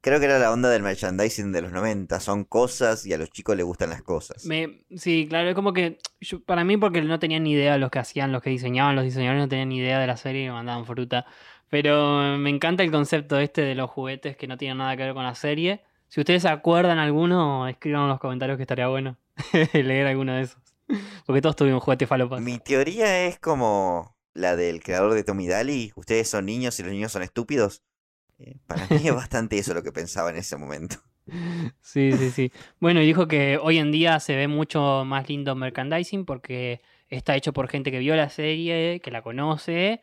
Creo 0.00 0.18
que 0.20 0.26
era 0.26 0.38
la 0.38 0.52
onda 0.52 0.68
del 0.68 0.82
merchandising 0.82 1.50
de 1.50 1.62
los 1.62 1.72
90. 1.72 2.20
Son 2.20 2.44
cosas 2.44 3.06
y 3.06 3.14
a 3.14 3.18
los 3.18 3.30
chicos 3.30 3.56
les 3.56 3.64
gustan 3.64 3.88
las 3.88 4.02
cosas. 4.02 4.44
Me, 4.44 4.84
sí, 4.96 5.26
claro, 5.28 5.48
es 5.48 5.54
como 5.54 5.72
que 5.72 5.96
yo- 6.20 6.44
para 6.44 6.62
mí 6.62 6.76
porque 6.76 7.00
no 7.00 7.18
tenían 7.18 7.44
ni 7.44 7.52
idea 7.52 7.78
los 7.78 7.90
que 7.90 8.00
hacían, 8.00 8.30
los 8.30 8.42
que 8.42 8.50
diseñaban, 8.50 8.96
los 8.96 9.04
diseñadores 9.04 9.42
no 9.42 9.48
tenían 9.48 9.70
ni 9.70 9.78
idea 9.78 9.98
de 9.98 10.06
la 10.06 10.18
serie 10.18 10.42
y 10.44 10.46
me 10.48 10.52
mandaban 10.52 10.84
fruta. 10.84 11.24
Pero 11.70 12.36
me 12.36 12.50
encanta 12.50 12.82
el 12.82 12.90
concepto 12.90 13.38
este 13.38 13.62
de 13.62 13.74
los 13.74 13.88
juguetes 13.90 14.36
que 14.36 14.46
no 14.46 14.58
tienen 14.58 14.76
nada 14.78 14.94
que 14.96 15.04
ver 15.04 15.14
con 15.14 15.24
la 15.24 15.34
serie. 15.34 15.82
Si 16.08 16.20
ustedes 16.20 16.42
se 16.42 16.48
acuerdan 16.48 16.98
alguno, 16.98 17.66
escriban 17.66 18.02
en 18.02 18.08
los 18.10 18.20
comentarios 18.20 18.58
que 18.58 18.62
estaría 18.64 18.88
bueno 18.88 19.16
leer 19.72 20.06
alguno 20.06 20.34
de 20.34 20.42
esos. 20.42 20.60
Porque 21.24 21.40
todos 21.40 21.56
tuvimos 21.56 21.82
juguetes 21.82 22.06
falopas. 22.06 22.42
Mi 22.42 22.58
teoría 22.58 23.24
es 23.26 23.38
como 23.38 24.13
la 24.34 24.56
del 24.56 24.82
creador 24.82 25.14
de 25.14 25.24
Tommy 25.24 25.46
Daly. 25.46 25.92
Ustedes 25.96 26.28
son 26.28 26.46
niños 26.46 26.78
y 26.78 26.82
los 26.82 26.92
niños 26.92 27.12
son 27.12 27.22
estúpidos. 27.22 27.82
Eh, 28.38 28.56
para 28.66 28.86
mí 28.88 29.00
es 29.04 29.14
bastante 29.14 29.58
eso 29.58 29.72
lo 29.74 29.82
que 29.82 29.92
pensaba 29.92 30.30
en 30.30 30.36
ese 30.36 30.56
momento. 30.56 30.96
Sí, 31.80 32.12
sí, 32.12 32.30
sí. 32.30 32.52
Bueno, 32.80 33.00
y 33.00 33.06
dijo 33.06 33.26
que 33.28 33.58
hoy 33.62 33.78
en 33.78 33.90
día 33.92 34.20
se 34.20 34.36
ve 34.36 34.48
mucho 34.48 35.04
más 35.06 35.28
lindo 35.28 35.54
merchandising 35.54 36.26
porque 36.26 36.82
está 37.08 37.34
hecho 37.36 37.52
por 37.52 37.68
gente 37.68 37.90
que 37.90 37.98
vio 37.98 38.14
la 38.16 38.28
serie, 38.28 39.00
que 39.00 39.10
la 39.10 39.22
conoce 39.22 40.02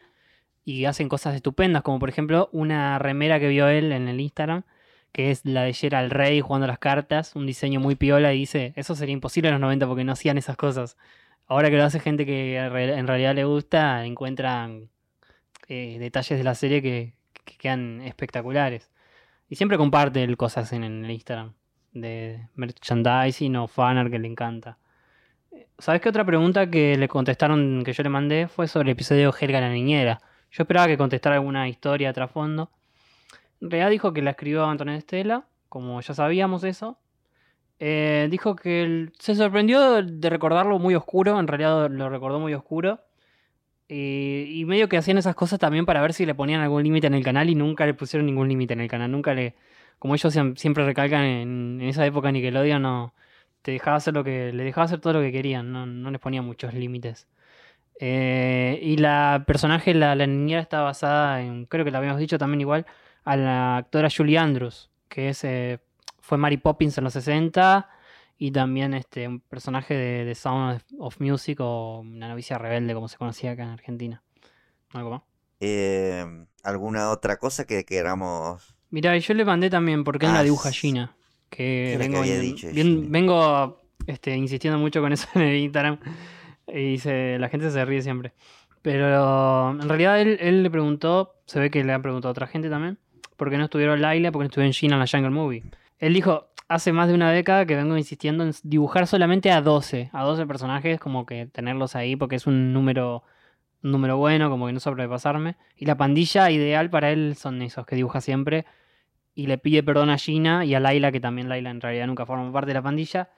y 0.63 0.85
hacen 0.85 1.09
cosas 1.09 1.35
estupendas, 1.35 1.83
como 1.83 2.00
por 2.00 2.09
ejemplo 2.09 2.50
una 2.51 2.97
remera 3.00 3.39
que 3.39 3.50
vio 3.50 3.67
él 3.67 3.91
en 3.91 4.07
el 4.07 4.19
Instagram, 4.19 4.63
que 5.11 5.31
es 5.31 5.45
la 5.45 5.63
de 5.63 5.73
Gerald 5.73 6.11
Rey 6.11 6.41
jugando 6.41 6.67
las 6.67 6.79
cartas, 6.79 7.35
un 7.35 7.45
diseño 7.45 7.79
muy 7.79 7.95
piola 7.95 8.33
y 8.33 8.39
dice, 8.39 8.73
eso 8.75 8.95
sería 8.95 9.13
imposible 9.13 9.50
en 9.50 9.55
los 9.55 9.61
90 9.61 9.88
porque 9.88 10.03
no 10.03 10.13
hacían 10.13 10.38
esas 10.38 10.57
cosas. 10.57 10.97
Ahora 11.51 11.70
que 11.70 11.75
lo 11.75 11.84
hace 11.84 12.00
gente 12.00 12.25
que 12.25 12.55
en 12.55 12.72
re- 12.72 12.98
en 12.98 13.08
realidad 13.08 13.36
le 13.36 13.43
gusta, 13.43 14.05
encuentran 14.05 14.88
eh, 15.67 15.98
detalles 16.00 16.38
de 16.38 16.46
la 16.46 16.55
serie 16.55 16.81
que, 16.81 17.13
que 17.43 17.58
quedan 17.58 18.00
espectaculares. 18.03 18.89
Y 19.50 19.58
siempre 19.58 19.77
comparte 19.77 20.34
cosas 20.38 20.72
en 20.72 20.86
el 20.86 21.12
Instagram 21.12 21.51
de 21.91 22.48
merchandising 22.55 23.58
o 23.58 23.67
fanart 23.67 24.10
que 24.10 24.20
le 24.20 24.29
encanta. 24.29 24.77
Eh, 25.51 25.67
¿Sabes 25.77 26.00
qué 26.00 26.08
otra 26.08 26.24
pregunta 26.24 26.70
que 26.70 26.96
le 26.96 27.10
contestaron 27.10 27.84
que 27.84 27.91
yo 27.91 28.03
le 28.03 28.10
mandé 28.10 28.48
fue 28.48 28.70
sobre 28.70 28.89
el 28.89 28.93
episodio 28.93 29.34
Helga 29.38 29.60
la 29.60 29.74
niñera? 29.74 30.22
Yo 30.51 30.63
esperaba 30.63 30.88
que 30.88 30.98
contestara 30.98 31.36
alguna 31.36 31.67
historia 31.67 32.13
trasfondo. 32.13 32.72
En 33.60 33.72
realidad 33.72 33.89
dijo 33.89 34.13
que 34.13 34.22
la 34.22 34.31
escribió 34.31 34.65
Antonio 34.67 34.93
Estela, 34.93 35.43
como 35.67 36.00
ya 36.00 36.13
sabíamos 36.13 36.63
eso. 36.63 36.98
Eh, 37.83 38.27
dijo 38.29 38.55
que 38.55 38.83
él- 38.83 39.13
se 39.19 39.33
sorprendió 39.35 40.03
de 40.03 40.29
recordarlo 40.29 40.77
muy 40.79 40.93
oscuro, 40.95 41.39
en 41.39 41.47
realidad 41.47 41.89
lo 41.89 42.09
recordó 42.09 42.39
muy 42.39 42.53
oscuro. 42.53 43.00
Eh, 43.89 44.47
y 44.50 44.65
medio 44.65 44.88
que 44.89 44.97
hacían 44.97 45.17
esas 45.17 45.35
cosas 45.35 45.59
también 45.59 45.85
para 45.85 46.01
ver 46.01 46.13
si 46.13 46.25
le 46.25 46.35
ponían 46.35 46.61
algún 46.61 46.83
límite 46.83 47.07
en 47.07 47.13
el 47.15 47.23
canal 47.23 47.50
y 47.50 47.55
nunca 47.55 47.85
le 47.85 47.93
pusieron 47.93 48.25
ningún 48.25 48.47
límite 48.50 48.73
en 48.73 48.81
el 48.81 48.88
canal. 48.89 49.11
Nunca 49.11 49.33
le. 49.33 49.55
Como 50.00 50.15
ellos 50.15 50.35
siem- 50.35 50.55
siempre 50.57 50.85
recalcan 50.85 51.23
en, 51.25 51.79
en 51.81 51.89
esa 51.89 52.05
época 52.05 52.31
Nickelodeon, 52.31 52.81
no. 52.81 53.13
Te 53.61 53.71
dejaba 53.71 53.97
hacer 53.97 54.13
lo 54.13 54.23
que. 54.23 54.53
Le 54.53 54.63
dejaba 54.63 54.85
hacer 54.85 55.00
todo 55.01 55.13
lo 55.13 55.21
que 55.21 55.31
querían, 55.31 55.71
no, 55.73 55.85
no 55.85 56.11
les 56.11 56.21
ponía 56.21 56.41
muchos 56.41 56.73
límites. 56.73 57.27
Eh, 58.00 58.79
y 58.81 58.97
la 58.97 59.43
personaje, 59.47 59.93
la, 59.93 60.15
la 60.15 60.27
niñera, 60.27 60.61
está 60.61 60.81
basada 60.81 61.41
en. 61.41 61.65
Creo 61.65 61.85
que 61.85 61.91
la 61.91 62.00
habíamos 62.00 62.19
dicho 62.19 62.38
también 62.38 62.61
igual. 62.61 62.85
A 63.25 63.38
la 63.38 63.77
actora 63.77 64.09
Julie 64.15 64.38
Andrews, 64.39 64.89
que 65.09 65.29
es, 65.29 65.43
eh, 65.43 65.79
fue 66.31 66.38
Mary 66.38 66.55
Poppins 66.55 66.97
en 66.97 67.03
los 67.03 67.11
60 67.11 67.89
y 68.38 68.51
también 68.51 68.93
este, 68.93 69.27
un 69.27 69.41
personaje 69.41 69.93
de, 69.93 70.23
de 70.23 70.33
Sound 70.33 70.81
of- 70.97 71.19
Music 71.19 71.59
o 71.59 72.00
una 72.00 72.29
novicia 72.29 72.57
rebelde, 72.57 72.93
como 72.93 73.09
se 73.09 73.17
conocía 73.17 73.51
acá 73.51 73.63
en 73.63 73.69
Argentina. 73.71 74.23
¿Algo 74.93 75.09
más? 75.09 75.21
Eh, 75.59 76.25
¿Alguna 76.63 77.10
otra 77.12 77.36
cosa 77.36 77.65
que 77.67 77.84
queramos? 77.84 78.73
Mira, 78.91 79.17
yo 79.17 79.34
le 79.34 79.43
mandé 79.43 79.69
también 79.69 80.06
porque 80.06 80.25
la 80.25 80.39
Ah, 80.39 80.43
dibuja 80.43 80.69
s- 80.69 80.77
Gina. 80.79 81.13
Que 81.49 81.58
¿Qué 81.58 81.93
era 81.95 82.03
que 82.06 82.10
vengo, 82.10 82.23
in- 82.23 82.39
dicho 82.41 82.67
bien- 82.71 83.12
vengo 83.12 83.82
este, 84.08 84.34
insistiendo 84.38 84.79
mucho 84.79 85.01
con 85.01 85.12
eso 85.12 85.27
en 85.36 85.41
el 85.41 85.58
Instagram. 85.58 85.99
Y 86.73 86.97
se- 86.99 87.38
la 87.39 87.49
gente 87.49 87.69
se 87.71 87.84
ríe 87.84 88.01
siempre. 88.01 88.32
Pero 88.82 89.71
en 89.71 89.88
realidad 89.89 90.21
él, 90.21 90.38
él 90.39 90.63
le 90.63 90.71
preguntó, 90.71 91.36
se 91.45 91.60
ve 91.60 91.69
que 91.69 91.84
le 91.84 91.91
han 91.91 92.01
preguntado 92.01 92.29
a 92.29 92.32
otra 92.32 92.47
gente 92.47 92.69
también, 92.69 92.97
por 93.38 93.49
qué 93.51 93.58
no 93.58 93.65
estuvieron 93.65 94.01
Laila, 94.01 94.32
por 94.32 94.39
qué 94.39 94.43
no 94.45 94.47
estuvieron 94.47 94.73
Gina 94.73 94.95
en 94.95 94.99
la 95.01 95.08
Jungle 95.08 95.29
Movie. 95.29 95.63
Él 96.01 96.15
dijo, 96.15 96.49
hace 96.67 96.91
más 96.91 97.07
de 97.07 97.13
una 97.13 97.31
década 97.31 97.65
que 97.65 97.75
vengo 97.75 97.95
insistiendo 97.95 98.43
en 98.43 98.53
dibujar 98.63 99.05
solamente 99.05 99.51
a 99.51 99.61
12, 99.61 100.09
a 100.11 100.23
12 100.23 100.47
personajes, 100.47 100.99
como 100.99 101.25
que 101.27 101.45
tenerlos 101.45 101.95
ahí 101.95 102.15
porque 102.15 102.35
es 102.35 102.47
un 102.47 102.73
número, 102.73 103.23
un 103.83 103.91
número 103.91 104.17
bueno, 104.17 104.49
como 104.49 104.65
que 104.65 104.73
no 104.73 104.79
sobrepasarme. 104.79 105.57
Y 105.77 105.85
la 105.85 105.97
pandilla 105.97 106.49
ideal 106.49 106.89
para 106.89 107.11
él 107.11 107.35
son 107.37 107.61
esos 107.61 107.85
que 107.85 107.95
dibuja 107.95 108.19
siempre. 108.19 108.65
Y 109.35 109.47
le 109.47 109.59
pide 109.59 109.83
perdón 109.83 110.09
a 110.09 110.17
Gina 110.17 110.65
y 110.65 110.73
a 110.73 110.79
Laila, 110.79 111.11
que 111.11 111.19
también 111.19 111.49
Laila 111.49 111.69
en 111.69 111.81
realidad 111.81 112.07
nunca 112.07 112.25
forma 112.25 112.51
parte 112.51 112.69
de 112.69 112.73
la 112.73 112.81
pandilla, 112.81 113.29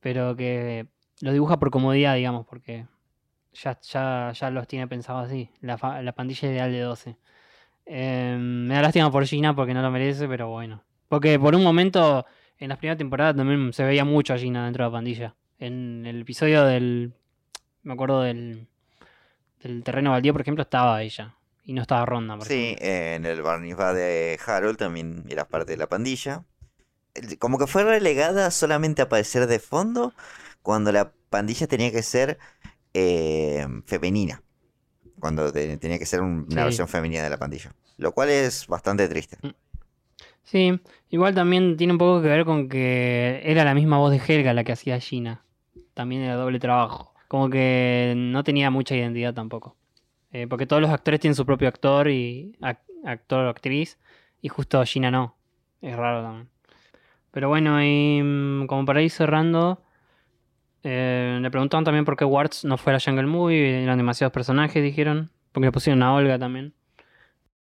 pero 0.00 0.36
que 0.36 0.86
lo 1.20 1.32
dibuja 1.32 1.58
por 1.58 1.70
comodidad, 1.70 2.14
digamos, 2.14 2.46
porque 2.46 2.86
ya, 3.54 3.78
ya, 3.80 4.32
ya 4.32 4.50
los 4.50 4.68
tiene 4.68 4.86
pensados 4.88 5.26
así, 5.26 5.50
la, 5.60 5.76
la 6.02 6.12
pandilla 6.12 6.48
ideal 6.48 6.70
de 6.72 6.80
12. 6.80 7.16
Eh, 7.86 8.36
me 8.38 8.74
da 8.74 8.82
lástima 8.82 9.10
por 9.10 9.26
Gina 9.26 9.54
porque 9.54 9.74
no 9.74 9.82
lo 9.82 9.90
merece, 9.90 10.28
pero 10.28 10.48
bueno. 10.48 10.82
Porque 11.08 11.38
por 11.38 11.54
un 11.54 11.62
momento, 11.62 12.24
en 12.58 12.68
las 12.68 12.78
primeras 12.78 12.98
temporadas 12.98 13.36
también 13.36 13.72
se 13.72 13.84
veía 13.84 14.04
mucho 14.04 14.34
a 14.34 14.38
Gina 14.38 14.64
dentro 14.64 14.84
de 14.84 14.90
la 14.90 14.96
pandilla. 14.96 15.34
En 15.58 16.04
el 16.06 16.22
episodio 16.22 16.64
del... 16.64 17.14
Me 17.82 17.92
acuerdo 17.92 18.22
del... 18.22 18.66
Del 19.62 19.82
terreno 19.82 20.10
baldío, 20.10 20.32
por 20.32 20.42
ejemplo, 20.42 20.62
estaba 20.62 21.02
ella. 21.02 21.36
Y 21.64 21.72
no 21.72 21.80
estaba 21.82 22.04
Ronda, 22.04 22.36
por 22.36 22.46
Sí, 22.46 22.76
en 22.78 23.24
el 23.24 23.40
Barney 23.40 23.72
de 23.72 24.38
Harold 24.46 24.76
también 24.76 25.24
era 25.30 25.46
parte 25.48 25.72
de 25.72 25.78
la 25.78 25.86
pandilla. 25.88 26.44
Como 27.38 27.58
que 27.58 27.66
fue 27.66 27.84
relegada 27.84 28.50
solamente 28.50 29.00
a 29.00 29.06
aparecer 29.06 29.46
de 29.46 29.58
fondo 29.60 30.12
cuando 30.60 30.92
la 30.92 31.12
pandilla 31.30 31.66
tenía 31.66 31.90
que 31.90 32.02
ser 32.02 32.38
eh, 32.92 33.66
femenina. 33.86 34.42
Cuando 35.20 35.50
te- 35.52 35.78
tenía 35.78 35.98
que 35.98 36.04
ser 36.06 36.20
un- 36.20 36.46
una 36.50 36.62
Sí. 36.62 36.64
versión 36.64 36.88
femenina 36.88 37.22
de 37.22 37.30
la 37.30 37.38
pandilla. 37.38 37.72
Lo 37.96 38.12
cual 38.12 38.28
es 38.28 38.66
bastante 38.66 39.08
triste. 39.08 39.38
Sí, 40.44 40.78
igual 41.10 41.34
también 41.34 41.76
tiene 41.76 41.92
un 41.94 41.98
poco 41.98 42.20
que 42.22 42.28
ver 42.28 42.44
con 42.44 42.68
que 42.68 43.40
era 43.44 43.64
la 43.64 43.74
misma 43.74 43.98
voz 43.98 44.10
de 44.12 44.18
Helga 44.26 44.52
la 44.52 44.64
que 44.64 44.72
hacía 44.72 45.00
Gina. 45.00 45.42
También 45.94 46.22
era 46.22 46.34
doble 46.36 46.58
trabajo. 46.58 47.14
Como 47.28 47.48
que 47.50 48.14
no 48.16 48.44
tenía 48.44 48.70
mucha 48.70 48.94
identidad 48.96 49.34
tampoco. 49.34 49.76
Eh, 50.32 50.46
porque 50.48 50.66
todos 50.66 50.82
los 50.82 50.90
actores 50.90 51.20
tienen 51.20 51.34
su 51.36 51.46
propio 51.46 51.68
actor 51.68 52.08
y 52.10 52.54
ac- 52.60 52.80
actor 53.04 53.46
o 53.46 53.50
actriz. 53.50 53.98
Y 54.42 54.48
justo 54.48 54.84
Gina 54.84 55.10
no. 55.10 55.36
Es 55.80 55.96
raro 55.96 56.22
también. 56.22 56.48
Pero 57.32 57.48
bueno, 57.48 57.82
y 57.84 58.22
mm, 58.22 58.66
como 58.66 58.84
para 58.86 59.02
ir 59.02 59.10
cerrando, 59.10 59.82
eh, 60.82 61.38
le 61.40 61.50
preguntaron 61.50 61.84
también 61.84 62.04
por 62.04 62.16
qué 62.16 62.24
Warts 62.24 62.64
no 62.64 62.76
fue 62.78 62.92
a 62.92 62.94
la 62.96 63.00
Jungle 63.00 63.26
Movie. 63.26 63.82
Eran 63.82 63.98
demasiados 63.98 64.32
personajes, 64.32 64.82
dijeron. 64.82 65.30
Porque 65.52 65.66
le 65.66 65.72
pusieron 65.72 66.02
a 66.02 66.14
Olga 66.14 66.38
también. 66.38 66.74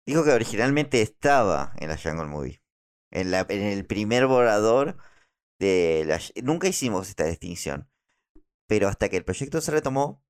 Dijo 0.06 0.24
que 0.24 0.30
originalmente 0.30 1.02
estaba 1.02 1.74
en 1.78 1.88
la 1.88 1.98
Jungle 1.98 2.26
Movie. 2.26 2.62
En, 3.10 3.30
la, 3.30 3.44
en 3.48 3.62
el 3.62 3.84
primer 3.84 4.26
borrador 4.26 4.96
de 5.58 6.04
la... 6.06 6.20
Nunca 6.42 6.68
hicimos 6.68 7.08
esta 7.08 7.24
distinción. 7.24 7.88
Pero 8.68 8.88
hasta 8.88 9.08
que 9.08 9.16
el 9.16 9.24
proyecto 9.24 9.60
se 9.60 9.72
retomó, 9.72 10.22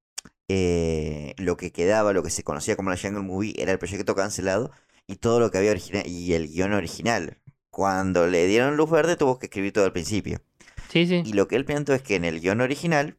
eh, 0.48 1.34
lo 1.38 1.56
que 1.56 1.72
quedaba, 1.72 2.12
lo 2.12 2.22
que 2.22 2.30
se 2.30 2.44
conocía 2.44 2.76
como 2.76 2.90
la 2.90 2.96
Jungle 2.96 3.22
Movie, 3.22 3.54
era 3.58 3.72
el 3.72 3.78
proyecto 3.78 4.14
cancelado 4.14 4.70
y 5.06 5.16
todo 5.16 5.40
lo 5.40 5.50
que 5.50 5.58
había 5.58 5.70
original 5.70 6.06
y 6.06 6.32
el 6.34 6.48
guion 6.48 6.72
original. 6.72 7.38
Cuando 7.70 8.26
le 8.26 8.46
dieron 8.46 8.76
luz 8.76 8.90
verde 8.90 9.16
tuvo 9.16 9.38
que 9.38 9.46
escribir 9.46 9.72
todo 9.72 9.84
al 9.84 9.92
principio. 9.92 10.40
Sí, 10.88 11.06
sí. 11.06 11.22
Y 11.24 11.32
lo 11.32 11.48
que 11.48 11.56
él 11.56 11.64
planteó 11.64 11.94
es 11.94 12.02
que 12.02 12.14
en 12.16 12.24
el 12.24 12.40
guion 12.40 12.60
original, 12.60 13.18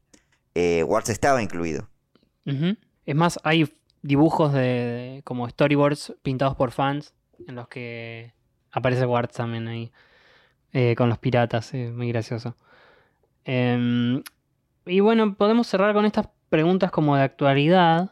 eh, 0.55 0.83
Watts 0.83 1.09
estaba 1.09 1.43
incluido. 1.43 1.89
Es 3.05 3.15
más, 3.15 3.39
hay 3.43 3.76
dibujos 4.01 4.53
de, 4.53 4.59
de- 4.61 5.21
como 5.23 5.47
storyboards 5.49 6.15
pintados 6.23 6.55
por 6.55 6.71
fans 6.71 7.13
en 7.47 7.55
los 7.55 7.67
que 7.67 8.33
aparece 8.71 9.05
también 9.33 9.67
ahí 9.67 9.91
eh, 10.73 10.95
con 10.95 11.09
los 11.09 11.17
piratas, 11.19 11.73
eh, 11.73 11.91
muy 11.91 12.09
gracioso. 12.09 12.55
Em, 13.45 14.23
y 14.85 14.99
bueno, 14.99 15.35
podemos 15.35 15.67
cerrar 15.67 15.93
con 15.93 16.05
estas 16.05 16.29
preguntas 16.49 16.91
como 16.91 17.15
de 17.15 17.23
actualidad. 17.23 18.11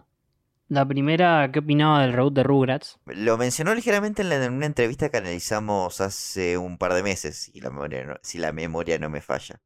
La 0.70 0.86
primera, 0.88 1.52
¿qué 1.52 1.60
opinaba 1.60 2.02
del 2.02 2.14
reboot 2.14 2.34
de 2.34 2.44
Rugrats? 2.44 3.00
Lo 3.06 3.38
mencionó 3.38 3.76
ligeramente 3.76 4.22
en, 4.24 4.30
la- 4.30 4.44
en 4.46 4.54
una 4.54 4.66
entrevista 4.68 5.10
que 5.10 5.18
analizamos 5.18 6.02
hace 6.02 6.58
un 6.58 6.78
par 6.78 6.94
de 6.94 7.04
meses, 7.04 7.38
si 7.38 7.60
la 7.62 7.70
memoria 7.70 8.04
no, 8.06 8.16
si 8.22 8.38
la 8.40 8.52
memoria 8.52 9.00
no 9.00 9.10
me 9.10 9.22
falla. 9.22 9.60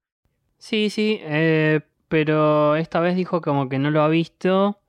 Sí, 0.57 0.89
sí, 0.89 1.19
eh, 1.21 1.81
pero 2.07 2.75
esta 2.75 2.99
vez 2.99 3.15
dijo 3.15 3.41
como 3.41 3.69
que 3.69 3.79
no 3.79 3.91
lo 3.91 4.01
ha 4.01 4.07
visto. 4.09 4.79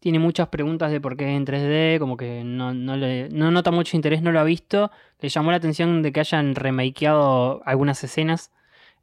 Tiene 0.00 0.18
muchas 0.18 0.48
preguntas 0.48 0.90
de 0.90 1.00
por 1.00 1.16
qué 1.16 1.24
es 1.30 1.36
en 1.36 1.44
3D, 1.46 1.98
como 1.98 2.16
que 2.16 2.42
no, 2.44 2.72
no, 2.74 2.96
le, 2.96 3.28
no 3.30 3.50
nota 3.50 3.70
mucho 3.70 3.96
interés, 3.96 4.22
no 4.22 4.32
lo 4.32 4.40
ha 4.40 4.44
visto. 4.44 4.90
Le 5.20 5.28
llamó 5.28 5.50
la 5.50 5.56
atención 5.56 6.02
de 6.02 6.12
que 6.12 6.20
hayan 6.20 6.54
remakeado 6.54 7.62
algunas 7.64 8.02
escenas. 8.04 8.52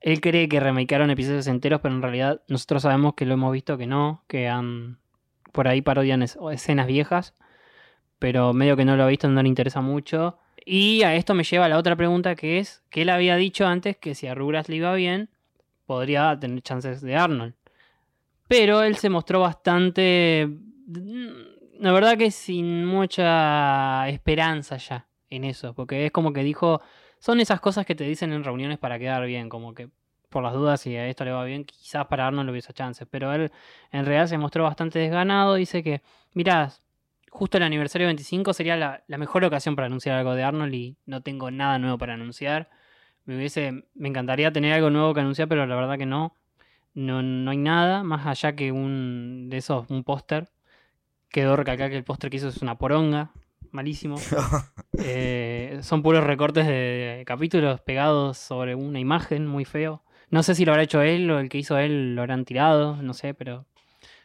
Él 0.01 0.21
cree 0.21 0.47
que 0.47 0.59
remakearon 0.59 1.09
episodios 1.09 1.47
enteros, 1.47 1.81
pero 1.81 1.95
en 1.95 2.01
realidad 2.01 2.41
nosotros 2.47 2.83
sabemos 2.83 3.13
que 3.15 3.25
lo 3.25 3.33
hemos 3.33 3.51
visto 3.51 3.77
que 3.77 3.87
no, 3.87 4.23
que 4.27 4.47
han 4.47 4.97
por 5.51 5.67
ahí 5.67 5.81
parodian 5.81 6.21
es- 6.21 6.37
escenas 6.51 6.85
viejas, 6.87 7.33
pero 8.19 8.53
medio 8.53 8.75
que 8.75 8.85
no 8.85 8.95
lo 8.95 9.03
ha 9.03 9.07
visto, 9.07 9.27
no 9.29 9.41
le 9.41 9.47
interesa 9.49 9.81
mucho. 9.81 10.37
Y 10.65 11.03
a 11.03 11.15
esto 11.15 11.33
me 11.33 11.43
lleva 11.43 11.69
la 11.69 11.77
otra 11.77 11.95
pregunta 11.95 12.35
que 12.35 12.59
es, 12.59 12.83
que 12.89 13.03
él 13.03 13.09
había 13.09 13.35
dicho 13.35 13.65
antes 13.67 13.97
que 13.97 14.15
si 14.15 14.27
a 14.27 14.35
Rugrats 14.35 14.67
le 14.69 14.77
iba 14.77 14.93
bien, 14.95 15.29
podría 15.85 16.37
tener 16.39 16.61
chances 16.61 17.01
de 17.01 17.15
Arnold. 17.15 17.53
Pero 18.47 18.83
él 18.83 18.95
se 18.97 19.09
mostró 19.09 19.39
bastante, 19.39 20.49
la 20.87 21.91
verdad 21.91 22.17
que 22.17 22.31
sin 22.31 22.85
mucha 22.85 24.07
esperanza 24.09 24.77
ya 24.77 25.07
en 25.29 25.43
eso, 25.43 25.73
porque 25.73 26.05
es 26.05 26.11
como 26.11 26.33
que 26.33 26.43
dijo, 26.43 26.81
son 27.19 27.39
esas 27.39 27.59
cosas 27.59 27.85
que 27.85 27.95
te 27.95 28.03
dicen 28.03 28.31
en 28.33 28.43
reuniones 28.43 28.77
para 28.77 28.99
quedar 28.99 29.25
bien, 29.25 29.49
como 29.49 29.73
que 29.73 29.89
por 30.29 30.43
las 30.43 30.53
dudas 30.53 30.81
si 30.81 30.95
a 30.95 31.07
esto 31.07 31.25
le 31.25 31.31
va 31.31 31.43
bien, 31.45 31.65
quizás 31.65 32.07
para 32.07 32.29
le 32.29 32.51
hubiese 32.51 32.73
chances, 32.73 33.07
pero 33.09 33.33
él 33.33 33.51
en 33.91 34.05
realidad 34.05 34.27
se 34.27 34.37
mostró 34.37 34.63
bastante 34.63 34.99
desganado, 34.99 35.55
dice 35.55 35.81
que, 35.83 36.01
mirá, 36.33 36.71
justo 37.31 37.57
el 37.57 37.63
aniversario 37.63 38.07
25 38.07 38.53
sería 38.53 38.75
la, 38.77 39.03
la 39.07 39.17
mejor 39.17 39.43
ocasión 39.43 39.75
para 39.75 39.87
anunciar 39.87 40.17
algo 40.17 40.35
de 40.35 40.43
Arnold 40.43 40.73
y 40.73 40.97
no 41.05 41.21
tengo 41.21 41.51
nada 41.51 41.79
nuevo 41.79 41.97
para 41.97 42.13
anunciar. 42.13 42.69
Me 43.25 43.35
hubiese, 43.35 43.85
me 43.95 44.09
encantaría 44.09 44.53
tener 44.53 44.73
algo 44.73 44.89
nuevo 44.89 45.13
que 45.13 45.21
anunciar, 45.21 45.47
pero 45.47 45.65
la 45.65 45.75
verdad 45.75 45.97
que 45.97 46.05
no. 46.05 46.35
No, 46.93 47.21
no 47.21 47.51
hay 47.51 47.57
nada 47.57 48.03
más 48.03 48.25
allá 48.25 48.55
que 48.55 48.71
un 48.71 49.49
de 49.49 49.57
esos, 49.57 49.89
un 49.89 50.03
póster. 50.03 50.49
Quedó 51.29 51.55
recalcar 51.55 51.89
que 51.89 51.97
el 51.97 52.03
póster 52.03 52.29
que 52.29 52.37
hizo 52.37 52.47
es 52.47 52.61
una 52.61 52.77
poronga, 52.77 53.31
malísimo. 53.71 54.15
Eh, 54.97 55.79
son 55.81 56.01
puros 56.01 56.23
recortes 56.23 56.65
de 56.65 57.23
capítulos 57.27 57.81
pegados 57.81 58.37
sobre 58.37 58.75
una 58.75 58.97
imagen 58.97 59.45
muy 59.45 59.65
feo. 59.65 60.03
No 60.29 60.41
sé 60.41 60.55
si 60.55 60.63
lo 60.63 60.71
habrá 60.71 60.83
hecho 60.83 61.01
él 61.01 61.29
o 61.29 61.39
el 61.39 61.49
que 61.49 61.57
hizo 61.57 61.77
él 61.77 62.15
lo 62.15 62.21
habrán 62.21 62.45
tirado, 62.45 62.95
no 63.01 63.13
sé, 63.13 63.33
pero 63.33 63.65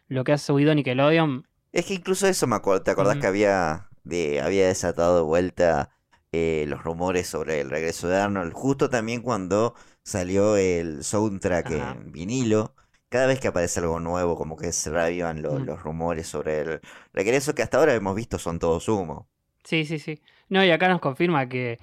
lo 0.06 0.22
que 0.22 0.32
ha 0.32 0.38
subido 0.38 0.72
Nickelodeon 0.74 1.46
Es 1.72 1.86
que 1.86 1.94
incluso 1.94 2.28
eso 2.28 2.46
me 2.46 2.54
acuerdo, 2.56 2.82
¿te 2.84 2.92
acordás 2.92 3.16
que 3.16 3.26
había, 3.26 3.88
de, 4.04 4.40
había 4.40 4.68
desatado 4.68 5.16
de 5.16 5.22
vuelta 5.22 5.90
eh, 6.30 6.64
los 6.68 6.82
rumores 6.84 7.26
sobre 7.26 7.60
el 7.60 7.70
regreso 7.70 8.08
de 8.08 8.16
Arnold? 8.18 8.52
Justo 8.52 8.88
también 8.88 9.20
cuando 9.22 9.74
salió 10.04 10.56
el 10.56 11.02
soundtrack 11.04 11.66
Ajá. 11.72 11.92
en 11.92 12.12
vinilo. 12.12 12.74
Cada 13.10 13.26
vez 13.26 13.38
que 13.40 13.48
aparece 13.48 13.80
algo 13.80 14.00
nuevo, 14.00 14.36
como 14.36 14.56
que 14.56 14.72
se 14.72 14.88
reavivan 14.88 15.42
lo- 15.42 15.58
Mm. 15.58 15.64
los 15.66 15.82
rumores 15.82 16.26
sobre 16.28 16.60
el 16.60 16.80
regreso 17.12 17.54
que 17.54 17.62
hasta 17.62 17.76
ahora 17.78 17.94
hemos 17.94 18.14
visto 18.16 18.38
son 18.38 18.58
todos 18.58 18.88
humo. 18.88 19.26
Sí, 19.64 19.84
sí, 19.84 19.98
sí. 19.98 20.20
No, 20.48 20.64
y 20.64 20.70
acá 20.70 20.88
nos 20.88 21.00
confirma 21.00 21.48
que 21.48 21.78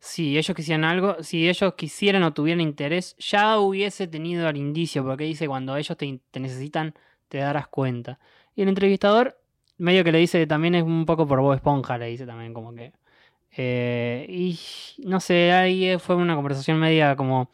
si 0.00 0.36
ellos 0.36 0.56
quisieran 0.56 0.84
algo, 0.84 1.22
si 1.22 1.48
ellos 1.48 1.74
quisieran 1.74 2.22
o 2.24 2.32
tuvieran 2.32 2.60
interés, 2.62 3.14
ya 3.18 3.58
hubiese 3.58 4.08
tenido 4.08 4.48
el 4.48 4.56
indicio, 4.56 5.04
porque 5.04 5.24
dice 5.24 5.46
cuando 5.46 5.76
ellos 5.76 5.96
te 5.96 6.40
necesitan, 6.40 6.94
te 7.28 7.38
darás 7.38 7.68
cuenta. 7.68 8.18
Y 8.56 8.62
el 8.62 8.68
entrevistador, 8.68 9.38
medio 9.78 10.02
que 10.04 10.10
le 10.12 10.18
dice 10.18 10.46
también 10.46 10.74
es 10.74 10.82
un 10.82 11.06
poco 11.06 11.26
por 11.28 11.40
Bob 11.40 11.54
Esponja, 11.54 11.98
le 11.98 12.06
dice 12.06 12.26
también 12.26 12.52
como 12.54 12.74
que. 12.74 12.92
eh, 13.56 14.26
y 14.28 14.58
no 15.04 15.20
sé, 15.20 15.52
ahí 15.52 15.98
fue 15.98 16.16
una 16.16 16.34
conversación 16.34 16.78
media 16.80 17.14
como. 17.16 17.50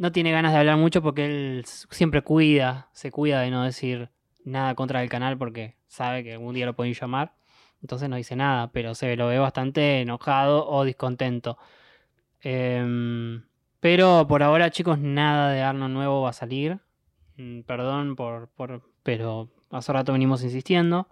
No 0.00 0.12
tiene 0.12 0.32
ganas 0.32 0.52
de 0.54 0.58
hablar 0.58 0.78
mucho 0.78 1.02
porque 1.02 1.26
él 1.26 1.64
siempre 1.66 2.22
cuida, 2.22 2.88
se 2.94 3.10
cuida 3.10 3.42
de 3.42 3.50
no 3.50 3.64
decir 3.64 4.08
nada 4.46 4.74
contra 4.74 5.02
el 5.02 5.10
canal 5.10 5.36
porque 5.36 5.76
sabe 5.88 6.24
que 6.24 6.32
algún 6.32 6.54
día 6.54 6.64
lo 6.64 6.74
pueden 6.74 6.94
llamar. 6.94 7.34
Entonces 7.82 8.08
no 8.08 8.16
dice 8.16 8.34
nada, 8.34 8.72
pero 8.72 8.94
se 8.94 9.14
lo 9.16 9.26
ve 9.26 9.38
bastante 9.38 10.00
enojado 10.00 10.66
o 10.66 10.86
descontento. 10.86 11.58
Em, 12.40 13.44
pero 13.80 14.24
por 14.26 14.42
ahora, 14.42 14.70
chicos, 14.70 14.98
nada 14.98 15.50
de 15.52 15.60
Arnold 15.60 15.92
nuevo 15.92 16.22
va 16.22 16.30
a 16.30 16.32
salir. 16.32 16.80
Mm, 17.36 17.60
Perdón 17.64 18.16
por, 18.16 18.48
por, 18.48 18.82
pero 19.02 19.50
hace 19.68 19.92
rato 19.92 20.14
venimos 20.14 20.42
insistiendo. 20.42 21.08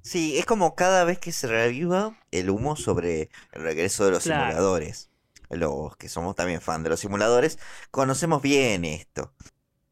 Sí, 0.00 0.38
es 0.38 0.46
como 0.46 0.74
cada 0.74 1.04
vez 1.04 1.18
que 1.18 1.32
se 1.32 1.48
reaviva 1.48 2.16
el 2.30 2.48
humo 2.48 2.76
sobre 2.76 3.28
el 3.52 3.62
regreso 3.62 4.06
de 4.06 4.12
los 4.12 4.22
Claro. 4.22 4.44
simuladores. 4.46 5.10
Los 5.50 5.96
que 5.96 6.08
somos 6.08 6.34
también 6.34 6.60
fan 6.60 6.82
de 6.82 6.90
los 6.90 7.00
simuladores, 7.00 7.58
conocemos 7.90 8.42
bien 8.42 8.84
esto. 8.84 9.32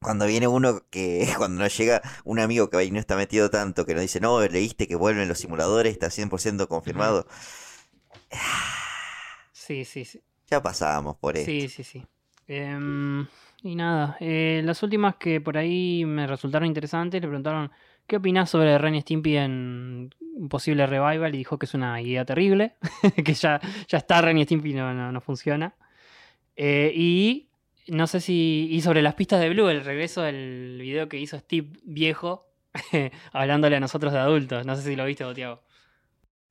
Cuando 0.00 0.26
viene 0.26 0.46
uno 0.48 0.82
que, 0.90 1.26
cuando 1.38 1.62
nos 1.62 1.76
llega 1.76 2.02
un 2.24 2.38
amigo 2.38 2.68
que 2.70 2.76
ahí 2.76 2.90
no 2.90 2.98
está 2.98 3.16
metido 3.16 3.50
tanto, 3.50 3.86
que 3.86 3.94
nos 3.94 4.02
dice, 4.02 4.20
no, 4.20 4.40
leíste 4.40 4.86
que 4.86 4.96
vuelven 4.96 5.28
los 5.28 5.38
simuladores, 5.38 5.92
está 5.92 6.08
100% 6.08 6.68
confirmado. 6.68 7.26
Sí, 9.52 9.84
sí, 9.84 10.04
sí. 10.04 10.22
Ya 10.48 10.62
pasábamos 10.62 11.16
por 11.16 11.36
esto. 11.36 11.50
Sí, 11.50 11.68
sí, 11.68 11.84
sí. 11.84 12.06
Em, 12.46 13.26
y 13.62 13.74
nada, 13.76 14.16
eh, 14.20 14.60
las 14.62 14.82
últimas 14.82 15.16
que 15.16 15.40
por 15.40 15.56
ahí 15.56 16.04
me 16.04 16.26
resultaron 16.26 16.66
interesantes, 16.66 17.22
le 17.22 17.28
preguntaron 17.28 17.70
qué 18.06 18.16
opinás 18.16 18.50
sobre 18.50 18.76
Ren 18.78 18.94
y 18.94 19.00
Stimpy 19.00 19.36
en 19.36 20.14
un 20.36 20.48
posible 20.48 20.86
revival 20.86 21.34
y 21.34 21.38
dijo 21.38 21.58
que 21.58 21.66
es 21.66 21.74
una 21.74 22.00
idea 22.00 22.24
terrible, 22.24 22.74
que 23.24 23.34
ya, 23.34 23.60
ya 23.88 23.98
está 23.98 24.20
Ren 24.20 24.38
y 24.38 24.44
Stimpy 24.44 24.74
no, 24.74 24.92
no, 24.94 25.12
no 25.12 25.20
funciona. 25.20 25.74
Eh, 26.56 26.92
y 26.94 27.48
no 27.88 28.06
sé 28.06 28.20
si... 28.20 28.68
Y 28.70 28.80
sobre 28.80 29.02
las 29.02 29.14
pistas 29.14 29.40
de 29.40 29.50
Blue, 29.50 29.68
el 29.68 29.84
regreso 29.84 30.22
del 30.22 30.78
video 30.80 31.08
que 31.08 31.18
hizo 31.18 31.38
Steve 31.38 31.68
viejo, 31.84 32.46
hablándole 33.32 33.76
a 33.76 33.80
nosotros 33.80 34.12
de 34.12 34.18
adultos. 34.18 34.66
No 34.66 34.76
sé 34.76 34.82
si 34.82 34.96
lo 34.96 35.04
viste, 35.04 35.24
Tiago. 35.34 35.62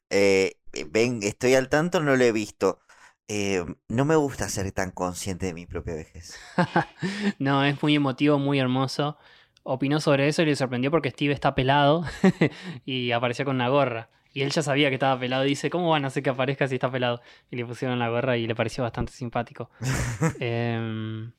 Eh, 0.09 0.57
eh, 0.73 0.85
ven, 0.89 1.21
estoy 1.23 1.55
al 1.55 1.69
tanto, 1.69 2.01
no 2.01 2.15
lo 2.15 2.23
he 2.23 2.31
visto. 2.31 2.79
Eh, 3.27 3.63
no 3.87 4.05
me 4.05 4.15
gusta 4.15 4.49
ser 4.49 4.71
tan 4.71 4.91
consciente 4.91 5.47
de 5.47 5.53
mi 5.53 5.65
propia 5.65 5.95
vejez. 5.95 6.37
no, 7.39 7.63
es 7.63 7.81
muy 7.81 7.95
emotivo, 7.95 8.37
muy 8.37 8.59
hermoso. 8.59 9.17
Opinó 9.63 9.99
sobre 9.99 10.27
eso 10.27 10.41
y 10.41 10.45
le 10.45 10.55
sorprendió 10.55 10.91
porque 10.91 11.09
Steve 11.09 11.33
está 11.33 11.55
pelado 11.55 12.03
y 12.85 13.11
apareció 13.11 13.45
con 13.45 13.55
una 13.55 13.69
gorra. 13.69 14.09
Y 14.33 14.41
él 14.41 14.51
ya 14.51 14.63
sabía 14.63 14.89
que 14.89 14.95
estaba 14.95 15.19
pelado 15.19 15.45
y 15.45 15.49
dice, 15.49 15.69
¿cómo 15.69 15.89
van 15.89 16.03
a 16.05 16.07
hacer 16.07 16.23
que 16.23 16.31
aparezca 16.31 16.67
si 16.67 16.75
está 16.75 16.91
pelado? 16.91 17.21
Y 17.51 17.55
le 17.55 17.65
pusieron 17.65 17.99
la 17.99 18.09
gorra 18.09 18.35
y 18.35 18.47
le 18.47 18.55
pareció 18.55 18.83
bastante 18.83 19.13
simpático. 19.13 19.69
Em, 20.39 21.31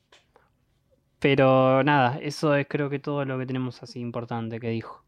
pero 1.19 1.83
nada, 1.83 2.17
eso 2.21 2.55
es 2.55 2.67
creo 2.69 2.89
que 2.89 2.99
todo 2.99 3.25
lo 3.25 3.37
que 3.37 3.45
tenemos 3.45 3.83
así 3.83 3.99
importante 3.99 4.59
que 4.59 4.69
dijo. 4.69 5.03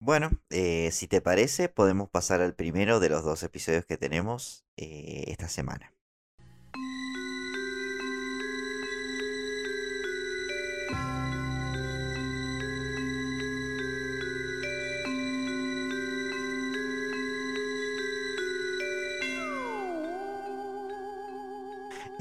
Bueno, 0.00 0.30
eh, 0.50 0.90
si 0.90 1.06
te 1.06 1.20
parece, 1.20 1.68
podemos 1.68 2.08
pasar 2.08 2.40
al 2.40 2.54
primero 2.54 2.98
de 2.98 3.10
los 3.10 3.22
dos 3.22 3.42
episodios 3.42 3.84
que 3.84 3.96
tenemos 3.96 4.64
eh, 4.76 5.24
esta 5.28 5.48
semana. 5.48 5.91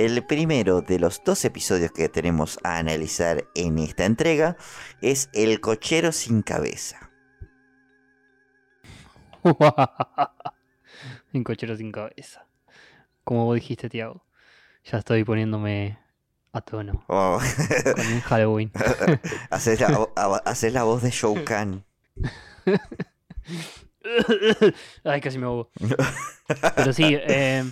El 0.02 0.26
primero 0.26 0.82
de 0.82 0.98
los 0.98 1.24
dos 1.24 1.46
episodios 1.46 1.92
que 1.92 2.10
tenemos 2.10 2.58
a 2.64 2.80
analizar 2.80 3.46
en 3.54 3.78
esta 3.78 4.06
entrega 4.06 4.58
es 5.00 5.30
El 5.32 5.62
cochero 5.62 6.12
sin 6.12 6.42
cabeza. 6.42 7.12
Un 11.34 11.44
cochero 11.44 11.78
sin 11.78 11.92
cabeza. 11.92 12.48
Como 13.24 13.46
vos 13.46 13.54
dijiste, 13.54 13.90
Tiago. 13.90 14.26
Ya 14.86 14.98
estoy 14.98 15.24
poniéndome 15.24 16.00
a 16.52 16.62
tono 16.62 17.06
Oh, 17.08 17.40
con 17.96 18.06
el 18.08 18.22
Halloween. 18.22 18.72
haces, 19.52 19.82
la, 19.82 20.10
haces 20.46 20.74
la 20.74 20.82
voz 20.82 21.04
de 21.04 21.12
Shou 21.12 21.44
Kahn. 21.46 21.86
Ay, 25.04 25.22
casi 25.22 25.38
me 25.38 25.46
ahogo. 25.46 25.70
Pero 26.76 26.92
sí, 26.92 27.16
eh, 27.20 27.64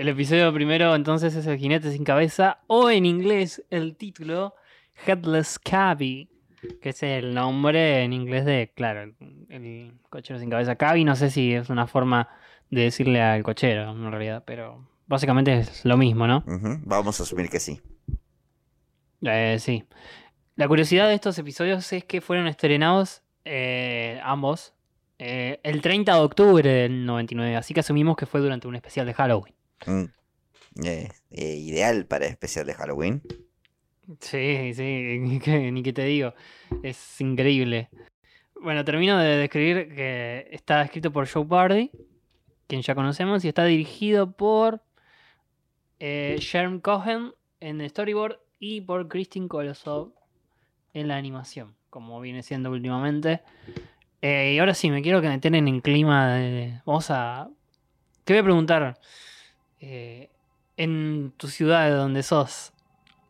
el 0.00 0.08
episodio 0.08 0.50
primero 0.54 0.94
entonces 0.94 1.34
es 1.34 1.46
El 1.46 1.58
jinete 1.58 1.92
sin 1.92 2.04
cabeza, 2.04 2.60
o 2.68 2.88
en 2.88 3.04
inglés 3.04 3.62
el 3.68 3.96
título 3.96 4.54
Headless 5.06 5.58
Cabby, 5.58 6.30
que 6.80 6.88
es 6.88 7.02
el 7.02 7.34
nombre 7.34 8.02
en 8.02 8.14
inglés 8.14 8.46
de, 8.46 8.72
claro, 8.74 9.02
el, 9.02 9.14
el 9.50 9.92
cochero 10.08 10.40
sin 10.40 10.48
cabeza. 10.48 10.76
Cabby 10.76 11.04
no 11.04 11.16
sé 11.16 11.28
si 11.28 11.52
es 11.52 11.68
una 11.68 11.86
forma 11.86 12.30
de 12.70 12.84
decirle 12.84 13.20
al 13.20 13.42
cochero, 13.42 13.90
en 13.90 14.10
realidad, 14.10 14.42
pero 14.46 14.88
básicamente 15.06 15.58
es 15.58 15.84
lo 15.84 15.98
mismo, 15.98 16.26
¿no? 16.26 16.44
Vamos 16.46 17.20
a 17.20 17.24
asumir 17.24 17.50
que 17.50 17.60
sí. 17.60 17.78
Eh, 19.20 19.58
sí. 19.60 19.84
La 20.56 20.66
curiosidad 20.66 21.08
de 21.08 21.14
estos 21.14 21.38
episodios 21.38 21.92
es 21.92 22.04
que 22.04 22.22
fueron 22.22 22.46
estrenados 22.46 23.22
eh, 23.44 24.18
ambos 24.24 24.72
eh, 25.18 25.60
el 25.62 25.82
30 25.82 26.14
de 26.14 26.20
octubre 26.20 26.70
del 26.70 27.04
99, 27.04 27.54
así 27.56 27.74
que 27.74 27.80
asumimos 27.80 28.16
que 28.16 28.24
fue 28.24 28.40
durante 28.40 28.66
un 28.66 28.76
especial 28.76 29.04
de 29.04 29.12
Halloween. 29.12 29.59
Mm, 29.86 30.04
eh, 30.84 31.08
eh, 31.30 31.54
ideal 31.56 32.06
para 32.06 32.26
especial 32.26 32.66
de 32.66 32.74
Halloween. 32.74 33.22
Sí, 34.20 34.72
sí, 34.74 35.18
ni 35.20 35.82
que, 35.82 35.92
te 35.92 36.04
digo. 36.04 36.34
Es 36.82 37.20
increíble. 37.20 37.88
Bueno, 38.60 38.84
termino 38.84 39.18
de 39.18 39.36
describir 39.36 39.94
que 39.94 40.48
está 40.50 40.82
escrito 40.82 41.12
por 41.12 41.28
Joe 41.28 41.44
Bardi, 41.44 41.90
quien 42.66 42.82
ya 42.82 42.94
conocemos, 42.94 43.44
y 43.44 43.48
está 43.48 43.64
dirigido 43.64 44.32
por 44.32 44.82
eh, 45.98 46.36
Sherm 46.40 46.80
Cohen 46.80 47.32
en 47.60 47.80
el 47.80 47.90
storyboard 47.90 48.38
y 48.58 48.80
por 48.80 49.08
Christine 49.08 49.48
Kolosov 49.48 50.12
en 50.92 51.08
la 51.08 51.16
animación, 51.16 51.76
como 51.88 52.20
viene 52.20 52.42
siendo 52.42 52.70
últimamente. 52.70 53.42
Eh, 54.22 54.54
y 54.54 54.58
ahora 54.58 54.74
sí, 54.74 54.90
me 54.90 55.02
quiero 55.02 55.22
que 55.22 55.28
me 55.28 55.38
tienen 55.38 55.68
en 55.68 55.80
clima 55.80 56.34
de... 56.34 56.80
Vamos 56.84 57.10
a... 57.10 57.48
Te 58.24 58.34
voy 58.34 58.40
a 58.40 58.44
preguntar, 58.44 58.98
eh, 59.80 60.28
en 60.76 61.32
tu 61.36 61.48
ciudad 61.48 61.86
de 61.86 61.94
donde 61.94 62.22
sos, 62.22 62.72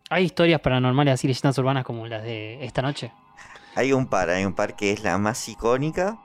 ¿hay 0.09 0.25
historias 0.25 0.61
paranormales 0.61 1.15
así, 1.15 1.27
leyendas 1.27 1.57
urbanas 1.59 1.85
como 1.85 2.07
las 2.07 2.23
de 2.23 2.65
esta 2.65 2.83
noche? 2.83 3.13
Hay 3.75 3.93
un 3.93 4.07
par, 4.07 4.31
hay 4.31 4.45
un 4.45 4.53
par 4.53 4.77
que 4.77 4.93
es 4.93 5.03
la 5.03 5.17
más 5.19 5.49
icónica, 5.49 6.19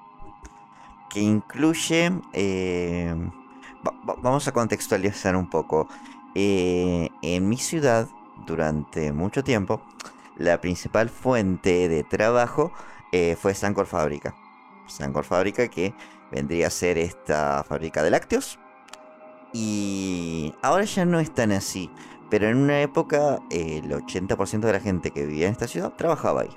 que 1.09 1.21
incluye... 1.21 2.09
va- 3.85 4.15
vamos 4.21 4.47
a 4.47 4.51
contextualizar 4.51 5.35
un 5.35 5.49
poco. 5.49 5.87
Eh, 6.35 7.09
en 7.21 7.47
mi 7.47 7.57
ciudad, 7.57 8.09
durante 8.45 9.13
mucho 9.13 9.43
tiempo, 9.43 9.81
la 10.37 10.59
principal 10.59 11.09
fuente 11.09 11.87
de 11.87 12.03
trabajo 12.03 12.73
eh, 13.11 13.37
fue 13.39 13.53
Sancor 13.53 13.85
Fábrica. 13.85 14.35
Sancor 14.87 15.23
Fábrica 15.23 15.67
que 15.69 15.93
vendría 16.31 16.67
a 16.67 16.71
ser 16.71 16.97
esta 16.97 17.63
fábrica 17.63 18.03
de 18.03 18.09
lácteos. 18.09 18.59
Y 19.57 20.53
ahora 20.61 20.83
ya 20.83 21.05
no 21.05 21.21
es 21.21 21.33
tan 21.33 21.53
así. 21.53 21.89
Pero 22.29 22.49
en 22.49 22.57
una 22.57 22.81
época 22.81 23.39
el 23.49 23.89
80% 23.89 24.59
de 24.59 24.73
la 24.73 24.81
gente 24.81 25.11
que 25.11 25.25
vivía 25.25 25.45
en 25.47 25.53
esta 25.53 25.69
ciudad 25.69 25.93
trabajaba 25.93 26.41
ahí. 26.41 26.49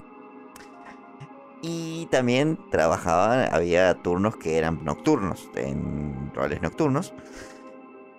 Y 1.62 2.06
también 2.06 2.58
trabajaban, 2.72 3.54
había 3.54 3.94
turnos 4.02 4.36
que 4.36 4.58
eran 4.58 4.84
nocturnos, 4.84 5.48
en 5.54 6.32
roles 6.34 6.60
nocturnos. 6.60 7.14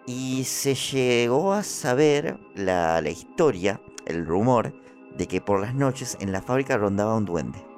Y 0.06 0.46
se 0.46 0.76
llegó 0.76 1.52
a 1.52 1.64
saber 1.64 2.40
la, 2.56 3.02
la 3.02 3.10
historia, 3.10 3.82
el 4.06 4.26
rumor, 4.26 4.74
de 5.18 5.28
que 5.28 5.42
por 5.42 5.60
las 5.60 5.76
noches 5.76 6.18
en 6.22 6.32
la 6.32 6.42
fábrica 6.42 6.78
rondaba 6.78 7.18
un 7.18 7.26
duende. 7.26 7.69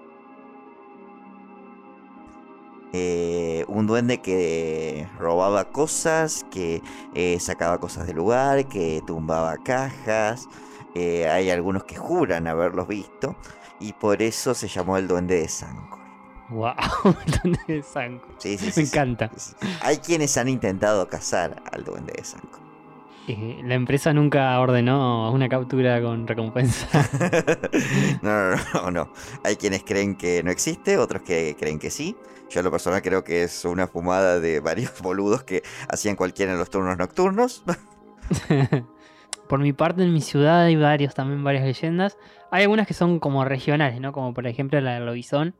Eh, 2.93 3.65
un 3.67 3.87
duende 3.87 4.21
que 4.21 5.07
robaba 5.17 5.65
cosas, 5.71 6.45
que 6.51 6.81
eh, 7.13 7.39
sacaba 7.39 7.79
cosas 7.79 8.07
del 8.07 8.17
lugar, 8.17 8.67
que 8.67 9.01
tumbaba 9.07 9.57
cajas. 9.57 10.47
Eh, 10.95 11.27
hay 11.29 11.49
algunos 11.49 11.85
que 11.85 11.95
juran 11.95 12.47
haberlos 12.47 12.87
visto. 12.87 13.35
Y 13.79 13.93
por 13.93 14.21
eso 14.21 14.53
se 14.53 14.67
llamó 14.67 14.97
el 14.97 15.07
duende 15.07 15.35
de 15.35 15.47
Sancor. 15.47 15.99
¡Wow! 16.49 16.73
de 17.67 17.81
Sanko. 17.81 18.27
Sí, 18.37 18.57
sí, 18.57 18.65
Me 18.65 18.71
sí. 18.71 18.81
encanta. 18.81 19.31
Sí, 19.37 19.53
sí. 19.59 19.67
Hay 19.81 19.97
quienes 19.97 20.37
han 20.37 20.49
intentado 20.49 21.07
cazar 21.07 21.63
al 21.71 21.83
duende 21.85 22.13
de 22.13 22.23
Sancor. 22.23 22.60
Eh, 23.27 23.61
la 23.63 23.75
empresa 23.75 24.13
nunca 24.13 24.59
ordenó 24.59 25.31
una 25.31 25.47
captura 25.47 26.01
con 26.01 26.27
recompensa. 26.27 26.87
no, 28.21 28.51
no, 28.51 28.57
no, 28.73 28.91
no. 28.91 29.13
Hay 29.43 29.55
quienes 29.57 29.83
creen 29.83 30.15
que 30.17 30.43
no 30.43 30.51
existe, 30.51 30.97
otros 30.97 31.21
que 31.23 31.55
creen 31.57 31.79
que 31.79 31.91
sí. 31.91 32.15
Yo 32.49 32.59
a 32.59 32.63
lo 32.63 32.71
personal 32.71 33.01
creo 33.01 33.23
que 33.23 33.43
es 33.43 33.63
una 33.65 33.87
fumada 33.87 34.39
de 34.39 34.59
varios 34.59 34.99
boludos 35.01 35.43
que 35.43 35.63
hacían 35.87 36.15
cualquiera 36.15 36.51
en 36.53 36.59
los 36.59 36.69
turnos 36.69 36.97
nocturnos. 36.97 37.63
Por 39.47 39.59
mi 39.59 39.73
parte, 39.73 40.03
en 40.03 40.13
mi 40.13 40.21
ciudad 40.21 40.63
hay 40.63 40.75
varios, 40.77 41.13
también 41.13 41.43
varias 41.43 41.65
leyendas. 41.65 42.17
Hay 42.51 42.63
algunas 42.63 42.87
que 42.87 42.93
son 42.93 43.19
como 43.19 43.43
regionales, 43.45 43.99
¿no? 43.99 44.13
Como 44.13 44.33
por 44.33 44.47
ejemplo 44.47 44.79
la 44.81 44.93
del 44.95 45.05
lobizón. 45.05 45.55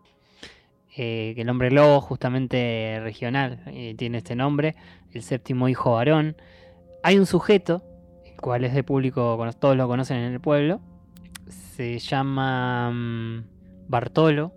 eh, 0.96 1.34
que 1.36 1.42
el 1.42 1.50
hombre 1.50 1.72
lobo, 1.72 2.02
justamente 2.02 3.00
regional, 3.02 3.64
eh, 3.68 3.96
tiene 3.98 4.20
este 4.20 4.36
nombre. 4.36 4.76
El 5.12 5.24
séptimo 5.24 5.70
hijo 5.70 5.94
varón. 5.94 6.38
Hay 7.04 7.18
un 7.18 7.26
sujeto, 7.26 7.84
el 8.26 8.40
cual 8.40 8.64
es 8.64 8.74
de 8.74 8.84
público, 8.84 9.38
todos 9.60 9.76
lo 9.76 9.88
conocen 9.88 10.18
en 10.18 10.34
el 10.34 10.40
pueblo. 10.40 10.82
Se 11.48 12.00
llama 12.00 12.92
mm, 12.92 13.44
Bartolo. 13.88 14.54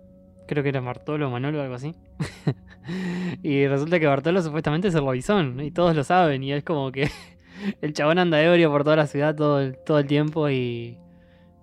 Creo 0.47 0.61
que 0.61 0.69
era 0.69 0.79
Bartolo, 0.79 1.29
Manolo 1.31 1.61
algo 1.61 1.75
así. 1.75 1.95
y 3.43 3.65
resulta 3.67 3.99
que 3.99 4.05
Bartolo 4.05 4.41
supuestamente 4.41 4.89
es 4.89 4.95
el 4.95 5.03
lobizón. 5.03 5.59
Y 5.59 5.71
todos 5.71 5.95
lo 5.95 6.03
saben. 6.03 6.43
Y 6.43 6.53
es 6.53 6.63
como 6.63 6.91
que 6.91 7.09
el 7.81 7.93
chabón 7.93 8.19
anda 8.19 8.41
ebrio 8.41 8.69
por 8.69 8.83
toda 8.83 8.95
la 8.95 9.07
ciudad 9.07 9.35
todo 9.35 9.59
el, 9.59 9.77
todo 9.77 9.97
el 9.99 10.05
tiempo 10.05 10.49
y, 10.49 10.99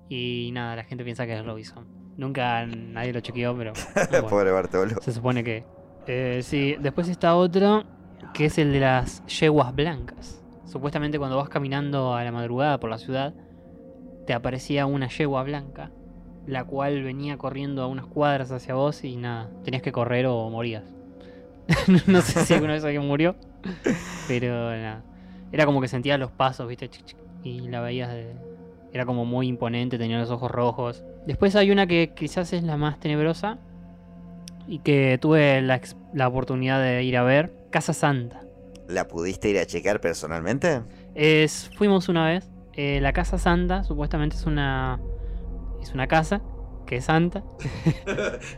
y 0.08 0.50
nada, 0.52 0.76
la 0.76 0.84
gente 0.84 1.04
piensa 1.04 1.26
que 1.26 1.38
es 1.38 1.44
Robinson. 1.44 1.86
Nunca 2.16 2.66
nadie 2.66 3.12
lo 3.12 3.20
chequeó, 3.20 3.56
pero 3.56 3.72
bueno, 4.10 4.28
Pobre 4.28 4.50
Bartolo. 4.50 5.00
se 5.00 5.12
supone 5.12 5.44
que... 5.44 5.64
Eh, 6.08 6.40
sí, 6.42 6.74
después 6.80 7.08
está 7.08 7.36
otro 7.36 7.84
que 8.34 8.46
es 8.46 8.58
el 8.58 8.72
de 8.72 8.80
las 8.80 9.24
yeguas 9.26 9.74
blancas. 9.74 10.41
Supuestamente 10.72 11.18
cuando 11.18 11.36
vas 11.36 11.50
caminando 11.50 12.14
a 12.14 12.24
la 12.24 12.32
madrugada 12.32 12.80
por 12.80 12.88
la 12.88 12.96
ciudad, 12.96 13.34
te 14.26 14.32
aparecía 14.32 14.86
una 14.86 15.06
yegua 15.06 15.42
blanca, 15.42 15.90
la 16.46 16.64
cual 16.64 17.02
venía 17.02 17.36
corriendo 17.36 17.82
a 17.82 17.88
unas 17.88 18.06
cuadras 18.06 18.50
hacia 18.52 18.72
vos 18.72 19.04
y 19.04 19.18
nada, 19.18 19.50
tenías 19.64 19.82
que 19.82 19.92
correr 19.92 20.24
o 20.24 20.48
morías. 20.48 20.84
no 22.06 22.22
sé 22.22 22.46
si 22.46 22.54
alguna 22.54 22.72
vez 22.72 22.84
alguien 22.84 23.06
murió, 23.06 23.36
pero 24.26 24.74
nada. 24.74 25.02
Era 25.52 25.66
como 25.66 25.82
que 25.82 25.88
sentías 25.88 26.18
los 26.18 26.30
pasos, 26.30 26.66
viste, 26.66 26.88
y 27.44 27.68
la 27.68 27.82
veías 27.82 28.10
de... 28.10 28.34
Era 28.94 29.04
como 29.04 29.26
muy 29.26 29.48
imponente, 29.48 29.98
tenía 29.98 30.18
los 30.18 30.30
ojos 30.30 30.50
rojos. 30.50 31.04
Después 31.26 31.54
hay 31.54 31.70
una 31.70 31.86
que 31.86 32.14
quizás 32.16 32.54
es 32.54 32.62
la 32.62 32.78
más 32.78 32.98
tenebrosa 32.98 33.58
y 34.66 34.78
que 34.78 35.18
tuve 35.20 35.60
la, 35.60 35.82
la 36.14 36.28
oportunidad 36.28 36.82
de 36.82 37.04
ir 37.04 37.18
a 37.18 37.24
ver, 37.24 37.52
Casa 37.68 37.92
Santa. 37.92 38.40
¿La 38.88 39.08
pudiste 39.08 39.48
ir 39.50 39.58
a 39.58 39.66
checar 39.66 40.00
personalmente? 40.00 40.82
Es, 41.14 41.70
fuimos 41.76 42.08
una 42.08 42.26
vez. 42.26 42.50
eh, 42.74 43.00
la 43.00 43.12
Casa 43.12 43.38
Santa 43.38 43.84
supuestamente 43.84 44.36
es 44.36 44.46
una 44.46 45.00
es 45.80 45.92
una 45.94 46.06
casa 46.06 46.40
que 46.86 46.96
es 46.96 47.04
santa, 47.06 47.42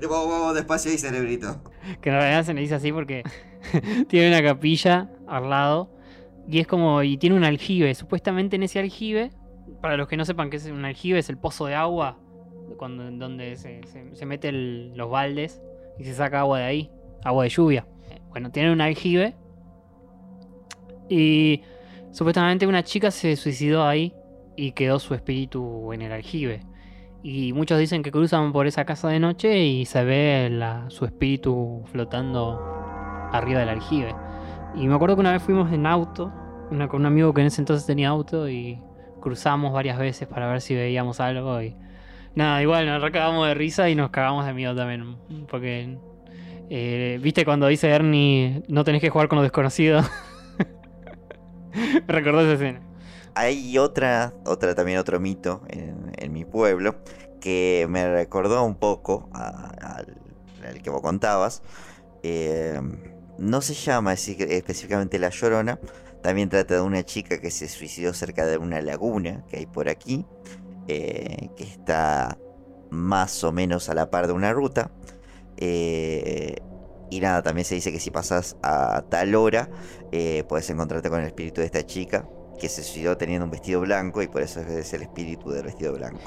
vamos, 0.03 0.29
vamos, 0.29 0.55
despacio 0.55 0.91
ahí, 0.91 0.99
cerebrito. 0.99 1.63
que 2.01 2.09
en 2.11 2.17
realidad 2.17 2.43
se 2.45 2.53
le 2.55 2.61
dice 2.63 2.75
así 2.75 2.93
porque 2.93 3.23
tiene 4.09 4.29
una 4.29 4.43
capilla 4.43 5.11
al 5.27 5.49
lado 5.51 5.91
y 6.49 6.59
es 6.59 6.67
como 6.67 7.03
y 7.03 7.17
tiene 7.17 7.37
un 7.37 7.45
aljibe. 7.45 7.95
Supuestamente 7.95 8.57
en 8.57 8.63
ese 8.65 8.79
aljibe, 8.81 9.31
para 9.81 9.97
los 9.97 10.09
que 10.09 10.17
no 10.17 10.25
sepan 10.25 10.51
qué 10.51 10.57
es 10.57 10.67
un 10.67 10.85
aljibe, 10.85 11.19
es 11.19 11.29
el 11.31 11.39
pozo 11.39 11.67
de 11.67 11.75
agua 11.75 12.19
cuando 12.77 13.11
donde 13.11 13.57
se, 13.57 13.81
se- 13.87 14.15
se 14.17 14.27
mete 14.27 14.49
el- 14.49 14.95
los 14.97 15.11
baldes 15.11 15.63
y 15.99 16.05
se 16.05 16.15
saca 16.15 16.41
agua 16.41 16.59
de 16.59 16.65
ahí, 16.65 16.91
agua 17.25 17.45
de 17.45 17.51
lluvia. 17.51 17.87
Bueno, 18.31 18.51
tiene 18.51 18.73
un 18.73 18.81
aljibe 18.81 19.37
y 21.09 21.63
supuestamente 22.13 22.67
una 22.67 22.83
chica 22.83 23.11
se 23.11 23.37
suicidó 23.37 23.85
ahí 23.87 24.15
y 24.57 24.73
quedó 24.73 24.99
su 24.99 25.15
espíritu 25.15 25.93
en 25.93 26.03
el 26.03 26.13
aljibe. 26.13 26.61
Y 27.23 27.53
muchos 27.53 27.79
dicen 27.79 28.03
que 28.03 28.13
cruzan 28.13 28.53
por 28.53 28.67
esa 28.67 28.85
casa 28.85 29.09
de 29.09 29.19
noche 29.19 29.65
y 29.65 29.87
se 29.87 30.05
ve 30.05 30.49
la- 30.51 30.85
su 30.91 31.05
espíritu 31.07 31.83
flotando 31.87 32.61
arriba 33.33 33.61
del 33.61 33.71
aljibe. 33.71 34.15
Y 34.75 34.87
me 34.87 34.95
acuerdo 34.95 35.17
que 35.17 35.21
una 35.21 35.33
vez 35.33 35.43
fuimos 35.43 35.73
en 35.73 35.87
auto, 35.87 36.33
una- 36.71 36.89
con 36.89 37.01
un 37.01 37.07
amigo 37.07 37.33
que 37.33 37.41
en 37.41 37.47
ese 37.47 37.63
entonces 37.63 37.87
tenía 37.87 38.11
auto 38.11 38.49
y 38.49 38.79
cruzamos 39.21 39.73
varias 39.73 39.99
veces 39.99 40.29
para 40.29 40.47
ver 40.49 40.61
si 40.61 40.75
veíamos 40.75 41.19
algo 41.21 41.63
y 41.63 41.75
nada, 42.35 42.61
igual 42.61 42.87
nos 42.87 43.01
recagamos 43.01 43.47
de 43.49 43.55
risa 43.55 43.89
y 43.89 43.95
nos 43.95 44.11
cagamos 44.11 44.45
de 44.45 44.53
miedo 44.53 44.75
también, 44.77 45.17
porque 45.49 45.97
eh, 46.69 47.19
viste 47.23 47.45
cuando 47.45 47.67
dice 47.69 47.89
Ernie 47.89 48.63
no 48.69 48.85
tenés 48.85 49.01
que 49.01 49.09
jugar 49.11 49.29
con 49.29 49.37
lo 49.37 49.43
desconocido. 49.43 50.03
me 51.75 52.01
recordó 52.09 52.41
esa 52.41 52.55
escena. 52.55 52.81
Hay 53.35 53.79
otra, 53.79 54.33
otra 54.45 54.75
también 54.75 54.99
otro 54.99 55.19
mito 55.19 55.63
en, 55.69 56.33
mi 56.33 56.45
pueblo 56.45 56.97
que 57.41 57.87
me 57.89 58.11
recordó 58.11 58.65
un 58.65 58.77
poco 58.77 59.29
al, 59.33 60.07
que 60.83 60.91
vos 60.91 61.03
contabas. 61.03 61.63
Eh, 62.23 62.81
no 63.39 63.61
se 63.61 63.75
llama 63.75 64.13
así 64.13 64.37
específicamente 64.39 65.19
La 65.19 65.31
Llorona. 65.31 65.79
También 66.23 66.49
trata 66.49 66.75
de 66.75 66.81
una 66.81 67.03
chica 67.05 67.41
que 67.41 67.51
se 67.51 67.69
suicidó 67.69 68.15
cerca 68.15 68.47
de 68.47 68.57
una 68.57 68.81
laguna 68.81 69.45
que 69.49 69.59
hay 69.59 69.67
por 69.67 69.89
aquí. 69.89 70.25
eh, 70.89 71.49
que 71.57 71.65
está 71.65 72.39
más 72.91 73.43
o 73.45 73.53
menos 73.53 73.89
a 73.89 73.95
la 73.95 74.11
par 74.11 74.27
de 74.27 74.33
una 74.33 74.53
ruta. 74.53 74.91
Eh, 75.57 76.57
y 77.11 77.21
nada, 77.21 77.43
también 77.43 77.65
se 77.65 77.75
dice 77.75 77.93
que 77.93 78.01
si 78.01 78.11
pasas 78.11 78.57
a 78.63 79.03
tal 79.09 79.35
hora, 79.35 79.69
eh, 80.17 80.45
puedes 80.45 80.71
encontrarte 80.71 81.11
con 81.11 81.21
el 81.21 81.27
espíritu 81.27 81.61
de 81.61 81.67
esta 81.67 81.85
chica 81.85 82.25
que 82.61 82.69
se 82.69 82.85
suicidó 82.85 83.17
teniendo 83.17 83.47
un 83.47 83.51
vestido 83.51 83.81
blanco 83.81 84.23
y 84.23 84.29
por 84.29 84.43
eso 84.43 84.61
es 84.61 84.95
el 84.95 85.03
espíritu 85.03 85.51
del 85.51 85.65
vestido 85.65 85.93
blanco. 85.93 86.21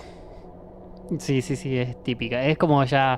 Sí, 1.19 1.41
sí, 1.41 1.55
sí, 1.55 1.77
es 1.77 2.03
típica. 2.03 2.43
Es 2.43 2.57
como 2.57 2.83
ya 2.83 3.17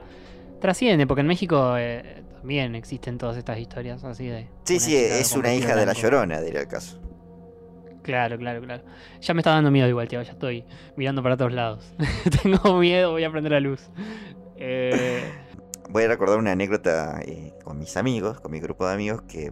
trasciende, 0.61 1.07
porque 1.07 1.21
en 1.21 1.27
México 1.27 1.75
eh, 1.75 2.23
también 2.33 2.75
existen 2.75 3.17
todas 3.17 3.35
estas 3.35 3.57
historias 3.57 4.03
así 4.03 4.27
de... 4.27 4.47
Sí, 4.63 4.79
sí, 4.79 4.95
es 4.95 5.35
una 5.35 5.55
hija 5.55 5.75
de 5.75 5.87
la 5.87 5.93
llorona, 5.93 6.39
diría 6.39 6.61
el 6.61 6.67
caso. 6.67 7.01
Claro, 8.03 8.37
claro, 8.37 8.61
claro. 8.61 8.83
Ya 9.21 9.33
me 9.33 9.39
está 9.39 9.49
dando 9.49 9.71
miedo 9.71 9.87
igual, 9.87 10.07
tío. 10.07 10.21
Ya 10.21 10.33
estoy 10.33 10.65
mirando 10.95 11.23
para 11.23 11.35
todos 11.35 11.51
lados. 11.51 11.95
Tengo 12.43 12.77
miedo, 12.77 13.09
voy 13.09 13.23
a 13.23 13.31
prender 13.31 13.53
la 13.53 13.59
luz. 13.59 13.89
Eh, 14.55 15.23
voy 15.89 16.03
a 16.03 16.09
recordar 16.09 16.37
una 16.37 16.51
anécdota 16.51 17.21
eh, 17.25 17.53
con 17.63 17.79
mis 17.79 17.97
amigos, 17.97 18.39
con 18.39 18.51
mi 18.51 18.59
grupo 18.59 18.87
de 18.87 18.93
amigos, 18.93 19.23
que 19.23 19.51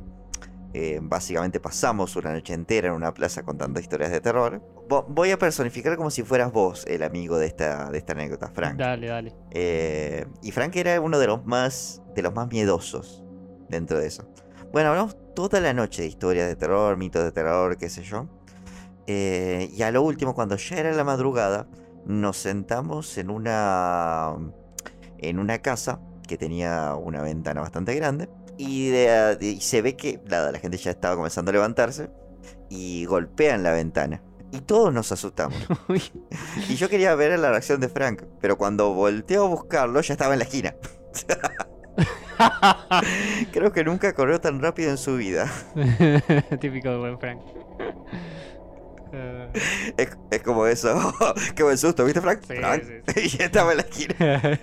eh, 0.73 0.99
básicamente 1.01 1.59
pasamos 1.59 2.15
una 2.15 2.33
noche 2.33 2.53
entera 2.53 2.89
en 2.89 2.93
una 2.93 3.13
plaza 3.13 3.43
contando 3.43 3.79
historias 3.79 4.11
de 4.11 4.21
terror. 4.21 4.61
Vo- 4.87 5.05
voy 5.07 5.31
a 5.31 5.39
personificar 5.39 5.95
como 5.97 6.11
si 6.11 6.23
fueras 6.23 6.51
vos 6.51 6.85
el 6.87 7.03
amigo 7.03 7.37
de 7.37 7.47
esta, 7.47 7.89
de 7.89 7.97
esta 7.97 8.13
anécdota, 8.13 8.49
Frank. 8.53 8.77
Dale, 8.77 9.07
dale. 9.07 9.35
Eh, 9.51 10.25
y 10.41 10.51
Frank 10.51 10.75
era 10.75 10.99
uno 11.01 11.19
de 11.19 11.27
los 11.27 11.45
más 11.45 12.01
de 12.15 12.21
los 12.21 12.33
más 12.33 12.47
miedosos 12.49 13.23
dentro 13.69 13.99
de 13.99 14.07
eso. 14.07 14.27
Bueno, 14.71 14.89
hablamos 14.89 15.15
toda 15.35 15.59
la 15.61 15.73
noche 15.73 16.01
de 16.01 16.07
historias 16.09 16.47
de 16.47 16.55
terror, 16.55 16.97
mitos 16.97 17.23
de 17.23 17.31
terror, 17.31 17.77
qué 17.77 17.89
sé 17.89 18.03
yo. 18.03 18.27
Eh, 19.07 19.69
y 19.73 19.81
a 19.83 19.91
lo 19.91 20.01
último, 20.01 20.35
cuando 20.35 20.57
ya 20.57 20.77
era 20.77 20.91
la 20.91 21.03
madrugada, 21.03 21.67
nos 22.05 22.37
sentamos 22.37 23.17
en 23.17 23.29
una 23.29 24.35
en 25.19 25.39
una 25.39 25.59
casa 25.59 25.99
que 26.27 26.37
tenía 26.37 26.95
una 26.95 27.21
ventana 27.21 27.61
bastante 27.61 27.95
grande 27.95 28.29
y, 28.57 28.89
de- 28.89 29.35
de- 29.39 29.47
y 29.51 29.61
se 29.61 29.81
ve 29.81 29.95
que 29.95 30.19
la, 30.27 30.51
la 30.51 30.59
gente 30.59 30.77
ya 30.77 30.91
estaba 30.91 31.15
comenzando 31.15 31.49
a 31.49 31.53
levantarse 31.53 32.09
y 32.69 33.05
golpean 33.05 33.63
la 33.63 33.71
ventana. 33.71 34.21
Y 34.51 34.61
todos 34.61 34.93
nos 34.93 35.11
asustamos. 35.11 35.57
Y 36.69 36.75
yo 36.75 36.89
quería 36.89 37.13
ver 37.15 37.37
la 37.39 37.49
reacción 37.51 37.79
de 37.81 37.89
Frank, 37.89 38.23
pero 38.41 38.57
cuando 38.57 38.93
volteó 38.93 39.45
a 39.45 39.47
buscarlo 39.49 40.01
ya 40.01 40.13
estaba 40.13 40.33
en 40.33 40.39
la 40.39 40.45
esquina. 40.45 40.75
Creo 43.51 43.71
que 43.71 43.83
nunca 43.83 44.13
corrió 44.13 44.39
tan 44.39 44.61
rápido 44.61 44.91
en 44.91 44.97
su 44.97 45.15
vida. 45.17 45.51
Típico 46.59 46.89
de 46.89 46.97
buen 46.97 47.19
Frank. 47.19 47.41
Es, 49.97 50.17
es 50.31 50.43
como 50.43 50.67
eso. 50.67 51.13
Qué 51.55 51.63
buen 51.63 51.77
susto, 51.77 52.05
¿viste 52.05 52.21
Frank? 52.21 52.41
Sí, 52.47 52.55
Frank. 52.55 52.83
sí, 53.07 53.37
Y 53.39 53.41
estaba 53.41 53.71
en 53.71 53.77
la 53.77 53.83
esquina. 53.83 54.59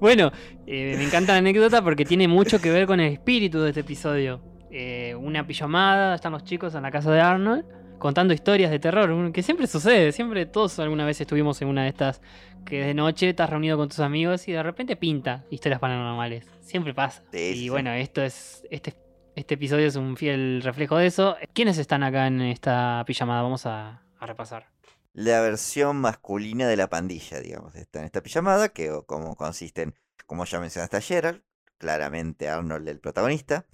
bueno, 0.00 0.32
eh, 0.66 0.94
me 0.96 1.04
encanta 1.04 1.32
la 1.32 1.38
anécdota 1.38 1.82
porque 1.82 2.04
tiene 2.04 2.28
mucho 2.28 2.60
que 2.60 2.70
ver 2.70 2.86
con 2.86 3.00
el 3.00 3.12
espíritu 3.12 3.60
de 3.60 3.70
este 3.70 3.80
episodio. 3.80 4.40
Eh, 4.70 5.14
una 5.16 5.46
pijamada, 5.46 6.14
están 6.14 6.32
los 6.32 6.44
chicos 6.44 6.74
en 6.74 6.82
la 6.82 6.90
casa 6.90 7.10
de 7.10 7.20
Arnold 7.20 7.64
contando 7.98 8.32
historias 8.32 8.70
de 8.70 8.78
terror, 8.78 9.32
que 9.32 9.42
siempre 9.42 9.66
sucede, 9.66 10.12
siempre 10.12 10.46
todos 10.46 10.78
alguna 10.78 11.04
vez 11.04 11.20
estuvimos 11.20 11.60
en 11.62 11.68
una 11.68 11.82
de 11.82 11.88
estas 11.88 12.20
que 12.64 12.84
de 12.84 12.94
noche 12.94 13.30
estás 13.30 13.50
reunido 13.50 13.76
con 13.76 13.88
tus 13.88 14.00
amigos 14.00 14.46
y 14.48 14.52
de 14.52 14.62
repente 14.62 14.96
pinta 14.96 15.44
historias 15.50 15.80
paranormales. 15.80 16.46
Siempre 16.60 16.94
pasa. 16.94 17.22
Sí, 17.32 17.38
y 17.38 17.52
sí, 17.54 17.58
sí. 17.60 17.68
bueno, 17.70 17.92
esto 17.92 18.22
es 18.22 18.64
este 18.70 18.94
este 19.38 19.54
episodio 19.54 19.86
es 19.86 19.94
un 19.94 20.16
fiel 20.16 20.62
reflejo 20.62 20.96
de 20.96 21.06
eso. 21.06 21.36
¿Quiénes 21.52 21.78
están 21.78 22.02
acá 22.02 22.26
en 22.26 22.40
esta 22.40 23.04
pijamada? 23.06 23.42
Vamos 23.42 23.66
a, 23.66 24.02
a 24.18 24.26
repasar. 24.26 24.66
La 25.12 25.40
versión 25.40 25.96
masculina 25.96 26.66
de 26.66 26.76
la 26.76 26.90
pandilla, 26.90 27.40
digamos. 27.40 27.76
Está 27.76 28.00
en 28.00 28.06
esta 28.06 28.20
pijamada, 28.20 28.68
que 28.70 28.90
como 29.06 29.36
consiste 29.36 29.82
en, 29.82 29.94
como 30.26 30.44
ya 30.44 30.58
mencionaste 30.58 30.96
a 30.96 31.00
Gerald, 31.00 31.42
claramente 31.78 32.48
Arnold 32.48 32.88
el 32.88 32.98
protagonista. 32.98 33.66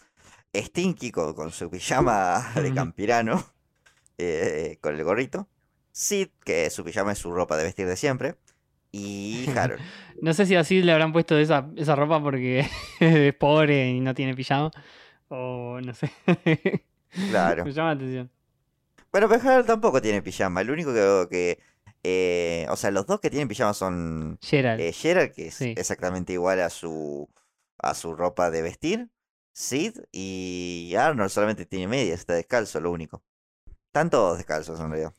Stinky 0.54 1.10
con, 1.10 1.32
con 1.32 1.50
su 1.50 1.70
pijama 1.70 2.52
de 2.54 2.72
campirano, 2.74 3.44
eh, 4.18 4.78
con 4.82 4.94
el 4.94 5.02
gorrito. 5.02 5.48
Sid, 5.92 6.28
que 6.44 6.68
su 6.70 6.84
pijama 6.84 7.12
es 7.12 7.18
su 7.18 7.32
ropa 7.32 7.56
de 7.56 7.64
vestir 7.64 7.86
de 7.86 7.96
siempre. 7.96 8.36
Y 8.92 9.48
Harold. 9.56 9.82
No 10.20 10.34
sé 10.34 10.44
si 10.44 10.56
así 10.56 10.82
le 10.82 10.92
habrán 10.92 11.12
puesto 11.12 11.38
esa, 11.38 11.70
esa 11.76 11.96
ropa 11.96 12.22
porque 12.22 12.66
es 13.00 13.34
pobre 13.34 13.88
y 13.88 14.00
no 14.00 14.14
tiene 14.14 14.34
pijama. 14.34 14.70
O 15.36 15.80
no 15.80 15.92
sé. 15.94 16.10
Claro. 17.30 17.64
Me 17.64 17.72
llama 17.72 17.90
la 17.90 17.94
atención. 17.94 18.30
Bueno, 19.12 19.28
Harold 19.28 19.66
tampoco 19.66 20.02
tiene 20.02 20.20
pijama. 20.22 20.60
El 20.62 20.70
único 20.70 20.92
que. 20.92 21.28
que, 21.30 21.58
eh, 22.02 22.66
o 22.70 22.76
sea, 22.76 22.90
los 22.90 23.06
dos 23.06 23.20
que 23.20 23.30
tienen 23.30 23.46
pijama 23.46 23.72
son 23.72 24.36
Gerald. 24.42 24.80
eh, 24.80 24.92
Gerald, 24.92 25.32
que 25.32 25.46
es 25.48 25.54
Sí. 25.54 25.74
exactamente 25.76 26.32
igual 26.32 26.60
a 26.60 26.70
su, 26.70 27.28
a 27.78 27.94
su 27.94 28.14
ropa 28.16 28.50
de 28.50 28.62
vestir. 28.62 29.10
Sid 29.52 30.00
y 30.10 30.94
Arnold 30.98 31.30
solamente 31.30 31.64
tiene 31.66 31.86
medias, 31.86 32.18
está 32.18 32.34
descalzo, 32.34 32.80
lo 32.80 32.90
único. 32.90 33.22
Están 33.86 34.10
todos 34.10 34.36
descalzos 34.38 34.80
en 34.80 34.90
realidad. 34.90 35.14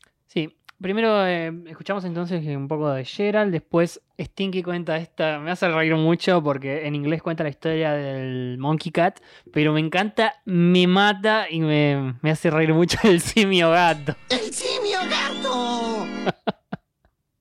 Primero 0.82 1.26
eh, 1.26 1.54
escuchamos 1.68 2.04
entonces 2.04 2.46
un 2.48 2.68
poco 2.68 2.92
de 2.92 3.06
Gerald, 3.06 3.52
después 3.52 4.02
Stinky 4.20 4.62
cuenta 4.62 4.98
esta, 4.98 5.40
me 5.40 5.50
hace 5.50 5.70
reír 5.70 5.96
mucho 5.96 6.44
porque 6.44 6.86
en 6.86 6.96
inglés 6.96 7.22
cuenta 7.22 7.44
la 7.44 7.50
historia 7.50 7.94
del 7.94 8.58
Monkey 8.58 8.92
Cat, 8.92 9.22
pero 9.54 9.72
me 9.72 9.80
encanta, 9.80 10.42
me 10.44 10.86
mata 10.86 11.50
y 11.50 11.62
me, 11.62 12.16
me 12.22 12.30
hace 12.30 12.50
reír 12.50 12.74
mucho 12.74 12.98
el 13.04 13.22
simio 13.22 13.72
gato. 13.72 14.16
¡El 14.30 14.54
simio 14.54 15.00
gato! 15.10 16.08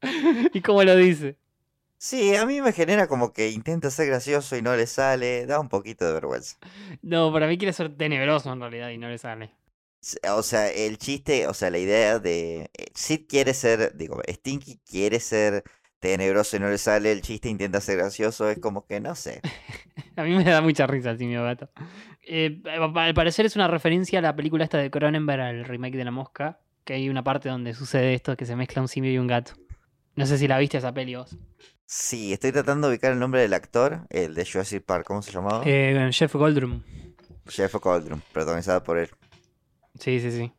¿Y 0.54 0.60
cómo 0.60 0.84
lo 0.84 0.94
dice? 0.94 1.36
Sí, 1.98 2.36
a 2.36 2.46
mí 2.46 2.60
me 2.60 2.72
genera 2.72 3.08
como 3.08 3.32
que 3.32 3.50
intenta 3.50 3.90
ser 3.90 4.06
gracioso 4.06 4.56
y 4.56 4.62
no 4.62 4.76
le 4.76 4.86
sale, 4.86 5.46
da 5.46 5.58
un 5.58 5.68
poquito 5.68 6.06
de 6.06 6.12
vergüenza. 6.12 6.56
No, 7.02 7.32
para 7.32 7.48
mí 7.48 7.58
quiere 7.58 7.72
ser 7.72 7.96
tenebroso 7.96 8.52
en 8.52 8.60
realidad 8.60 8.90
y 8.90 8.98
no 8.98 9.08
le 9.08 9.18
sale. 9.18 9.50
O 10.32 10.42
sea, 10.42 10.70
el 10.70 10.98
chiste, 10.98 11.46
o 11.46 11.54
sea, 11.54 11.70
la 11.70 11.78
idea 11.78 12.18
de... 12.18 12.70
eh, 12.74 12.86
Sid 12.94 13.26
quiere 13.28 13.54
ser, 13.54 13.96
digo, 13.96 14.20
Stinky 14.28 14.80
quiere 14.88 15.20
ser 15.20 15.64
tenebroso 15.98 16.56
y 16.56 16.60
no 16.60 16.68
le 16.68 16.76
sale, 16.78 17.12
el 17.12 17.22
chiste 17.22 17.48
intenta 17.48 17.80
ser 17.80 17.96
gracioso, 17.96 18.50
es 18.50 18.58
como 18.58 18.86
que 18.86 19.00
no 19.00 19.14
sé. 19.14 19.40
A 20.16 20.22
mí 20.22 20.34
me 20.34 20.44
da 20.44 20.60
mucha 20.60 20.86
risa 20.86 21.10
el 21.10 21.18
simio 21.18 21.42
gato. 21.42 21.70
Eh, 22.26 22.60
al 22.66 23.14
parecer 23.14 23.46
es 23.46 23.56
una 23.56 23.68
referencia 23.68 24.18
a 24.18 24.22
la 24.22 24.36
película 24.36 24.64
esta 24.64 24.78
de 24.78 24.90
Cronenberg, 24.90 25.40
al 25.40 25.64
remake 25.64 25.96
de 25.96 26.04
La 26.04 26.10
Mosca, 26.10 26.60
que 26.84 26.94
hay 26.94 27.08
una 27.08 27.24
parte 27.24 27.48
donde 27.48 27.74
sucede 27.74 28.14
esto, 28.14 28.36
que 28.36 28.46
se 28.46 28.56
mezcla 28.56 28.82
un 28.82 28.88
simio 28.88 29.10
y 29.12 29.18
un 29.18 29.26
gato. 29.26 29.52
No 30.16 30.26
sé 30.26 30.38
si 30.38 30.46
la 30.46 30.58
viste 30.58 30.78
esa 30.78 30.92
peli 30.94 31.16
vos. 31.16 31.36
Sí, 31.86 32.32
estoy 32.32 32.52
tratando 32.52 32.86
de 32.88 32.94
ubicar 32.94 33.12
el 33.12 33.18
nombre 33.18 33.40
del 33.40 33.52
actor, 33.52 34.06
el 34.10 34.34
de 34.34 34.46
Jurassic 34.46 34.84
Park, 34.84 35.04
¿cómo 35.06 35.22
se 35.22 35.32
llamaba? 35.32 35.62
Eh, 35.66 36.08
Jeff 36.12 36.34
Goldblum. 36.34 36.82
Jeff 37.48 37.74
Goldblum, 37.74 38.20
protagonizada 38.32 38.82
por 38.82 38.98
él. 38.98 39.10
Sí, 39.98 40.20
sí, 40.20 40.30
sí. 40.30 40.52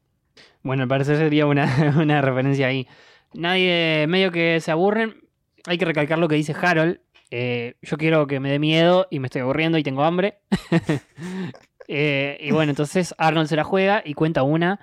Bueno, 0.64 0.84
al 0.84 0.90
parecer 0.90 1.18
sería 1.18 1.46
una, 1.46 1.94
una 2.02 2.22
referencia 2.22 2.68
ahí. 2.68 2.88
Nadie, 3.34 4.06
medio 4.08 4.32
que 4.32 4.60
se 4.62 4.72
aburren. 4.72 5.22
Hay 5.66 5.78
que 5.78 5.86
recalcar 5.86 6.18
lo 6.20 6.28
que 6.28 6.36
dice 6.36 6.56
Harold. 6.60 7.00
Eh, 7.32 7.76
yo 7.82 7.98
quiero 7.98 8.28
que 8.28 8.40
me 8.40 8.50
dé 8.50 8.60
miedo 8.60 9.08
y 9.10 9.20
me 9.20 9.28
estoy 9.28 9.42
aburriendo 9.42 9.78
y 9.78 9.84
tengo 9.84 10.04
hambre. 10.04 10.40
Eh, 11.88 12.40
y 12.42 12.50
bueno, 12.50 12.72
entonces 12.72 13.14
Arnold 13.20 13.48
se 13.48 13.56
la 13.56 13.64
juega 13.64 14.02
y 14.04 14.16
cuenta 14.16 14.42
una 14.42 14.80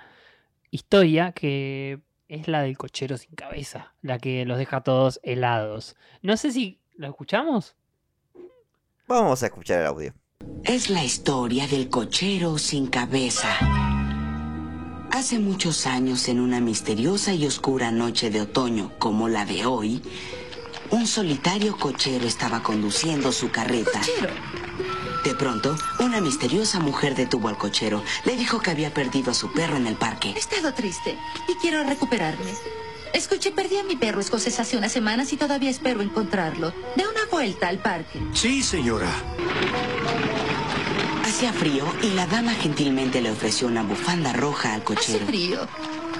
historia 0.71 1.33
que 1.33 1.99
es 2.29 2.47
la 2.47 2.61
del 2.61 2.77
cochero 2.77 3.17
sin 3.17 3.35
cabeza, 3.35 3.93
la 4.01 4.19
que 4.19 4.45
los 4.45 4.57
deja 4.57 4.77
a 4.77 4.83
todos 4.83 5.19
helados. 5.21 5.97
No 6.21 6.37
sé 6.37 6.51
si 6.51 6.79
lo 6.95 7.07
escuchamos. 7.07 7.75
Vamos 9.05 9.43
a 9.43 9.47
escuchar 9.47 9.81
el 9.81 9.87
audio. 9.87 10.13
Es 10.63 10.89
la 10.89 11.03
historia 11.03 11.67
del 11.67 11.89
cochero 11.89 12.57
sin 12.57 12.87
cabeza. 12.87 13.49
Hace 15.13 15.37
muchos 15.37 15.85
años, 15.85 16.27
en 16.27 16.39
una 16.39 16.59
misteriosa 16.59 17.35
y 17.35 17.45
oscura 17.45 17.91
noche 17.91 18.31
de 18.31 18.41
otoño 18.41 18.91
como 18.97 19.29
la 19.29 19.45
de 19.45 19.63
hoy, 19.63 20.01
un 20.89 21.05
solitario 21.05 21.77
cochero 21.77 22.25
estaba 22.25 22.63
conduciendo 22.63 23.31
su 23.31 23.51
carreta. 23.51 24.01
De 25.23 25.35
pronto, 25.35 25.75
una 25.99 26.19
misteriosa 26.19 26.79
mujer 26.79 27.13
detuvo 27.13 27.47
al 27.47 27.59
cochero. 27.59 28.03
Le 28.25 28.35
dijo 28.35 28.59
que 28.59 28.71
había 28.71 28.91
perdido 28.91 29.29
a 29.29 29.35
su 29.35 29.53
perro 29.53 29.77
en 29.77 29.85
el 29.85 29.97
parque. 29.97 30.33
He 30.35 30.39
estado 30.39 30.73
triste 30.73 31.15
y 31.47 31.53
quiero 31.61 31.83
recuperarme. 31.83 32.51
Escuché, 33.13 33.51
perdí 33.51 33.77
a 33.77 33.83
mi 33.83 33.95
perro 33.95 34.19
escocés 34.19 34.59
hace 34.59 34.77
unas 34.77 34.91
semanas 34.91 35.31
y 35.31 35.37
todavía 35.37 35.69
espero 35.69 36.01
encontrarlo. 36.01 36.73
De 36.95 37.03
una 37.03 37.25
vuelta 37.31 37.67
al 37.67 37.77
parque. 37.77 38.19
Sí, 38.33 38.63
señora. 38.63 39.11
Hacía 41.43 41.59
frío 41.59 41.85
y 42.01 42.11
la 42.11 42.25
dama 42.25 42.53
gentilmente 42.53 43.19
le 43.19 43.29
ofreció 43.29 43.67
una 43.67 43.83
bufanda 43.83 44.31
roja 44.31 44.69
al 44.75 44.75
Hace 44.75 44.85
cochero. 44.85 45.25
frío. 45.25 45.67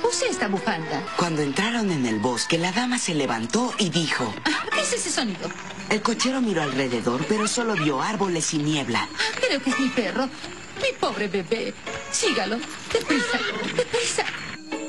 Use 0.06 0.28
esta 0.28 0.50
bufanda. 0.50 1.02
Cuando 1.16 1.42
entraron 1.42 1.92
en 1.92 2.06
el 2.06 2.20
bosque, 2.20 2.58
la 2.58 2.74
dama 2.74 2.98
se 3.00 3.16
levantó 3.16 3.74
y 3.78 3.90
dijo... 3.90 4.34
Ah, 4.44 4.66
¿Qué 4.70 4.82
es 4.82 4.92
ese 4.92 5.10
sonido? 5.10 5.50
El 5.90 6.02
cochero 6.02 6.42
miró 6.42 6.62
alrededor, 6.64 7.26
pero 7.30 7.48
solo 7.48 7.74
vio 7.76 8.02
árboles 8.02 8.54
y 8.54 8.58
niebla. 8.58 9.08
Ah, 9.10 9.40
creo 9.40 9.64
que 9.64 9.70
es 9.70 9.80
mi 9.80 9.88
perro. 9.88 10.26
Mi 10.26 10.92
pobre 11.00 11.30
bebé. 11.30 11.74
Sígalo. 12.12 12.58
Deprisa. 12.92 13.40
Deprisa. 13.78 14.26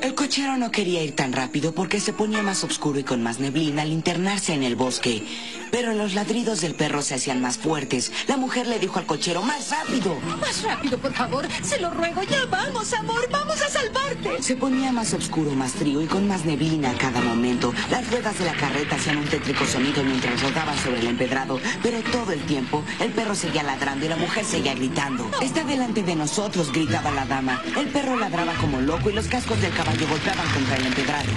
El 0.01 0.13
cochero 0.13 0.57
no 0.57 0.71
quería 0.71 1.03
ir 1.03 1.15
tan 1.15 1.33
rápido 1.33 1.73
porque 1.73 1.99
se 1.99 2.13
ponía 2.13 2.41
más 2.41 2.63
oscuro 2.63 2.99
y 2.99 3.03
con 3.03 3.23
más 3.23 3.39
neblina 3.39 3.81
al 3.81 3.91
internarse 3.91 4.53
en 4.53 4.63
el 4.63 4.75
bosque. 4.75 5.23
Pero 5.71 5.93
los 5.93 6.13
ladridos 6.13 6.61
del 6.61 6.75
perro 6.75 7.01
se 7.01 7.15
hacían 7.15 7.41
más 7.41 7.57
fuertes. 7.57 8.11
La 8.27 8.37
mujer 8.37 8.67
le 8.67 8.79
dijo 8.79 8.99
al 8.99 9.05
cochero, 9.05 9.41
¡más 9.41 9.71
rápido! 9.71 10.15
Más 10.39 10.63
rápido, 10.63 10.97
por 10.97 11.13
favor. 11.13 11.47
Se 11.63 11.79
lo 11.79 11.89
ruego. 11.89 12.21
Ya 12.23 12.45
vamos, 12.45 12.93
amor. 12.93 13.27
Vamos 13.31 13.61
a 13.61 13.69
salvarte. 13.69 14.41
Se 14.41 14.55
ponía 14.55 14.91
más 14.91 15.13
oscuro, 15.13 15.51
más 15.51 15.71
frío 15.73 16.01
y 16.01 16.05
con 16.05 16.27
más 16.27 16.45
neblina 16.45 16.91
a 16.91 16.97
cada 16.97 17.21
momento. 17.21 17.73
Las 17.89 18.09
ruedas 18.09 18.37
de 18.37 18.45
la 18.45 18.53
carreta 18.53 18.95
hacían 18.95 19.17
un 19.17 19.25
tétrico 19.25 19.65
sonido 19.65 20.03
mientras 20.03 20.41
rodaban 20.41 20.77
sobre 20.77 20.99
el 20.99 21.07
empedrado, 21.07 21.59
pero 21.81 21.99
todo 22.11 22.31
el 22.31 22.41
tiempo 22.45 22.83
el 22.99 23.11
perro 23.11 23.35
seguía 23.35 23.63
ladrando 23.63 24.05
y 24.05 24.09
la 24.09 24.17
mujer 24.17 24.45
seguía 24.45 24.75
gritando. 24.75 25.29
Está 25.41 25.63
delante 25.63 26.03
de 26.03 26.15
nosotros, 26.15 26.71
gritaba 26.71 27.11
la 27.11 27.25
dama. 27.25 27.61
El 27.77 27.87
perro 27.87 28.17
ladraba 28.17 28.53
como 28.55 28.79
loco 28.81 29.09
y 29.09 29.13
los 29.13 29.27
cascos 29.27 29.59
del 29.61 29.73
caballo 29.73 29.94
golpeaban 30.03 30.47
contra 30.49 30.75
el 30.75 30.87
empedrado. 30.87 31.29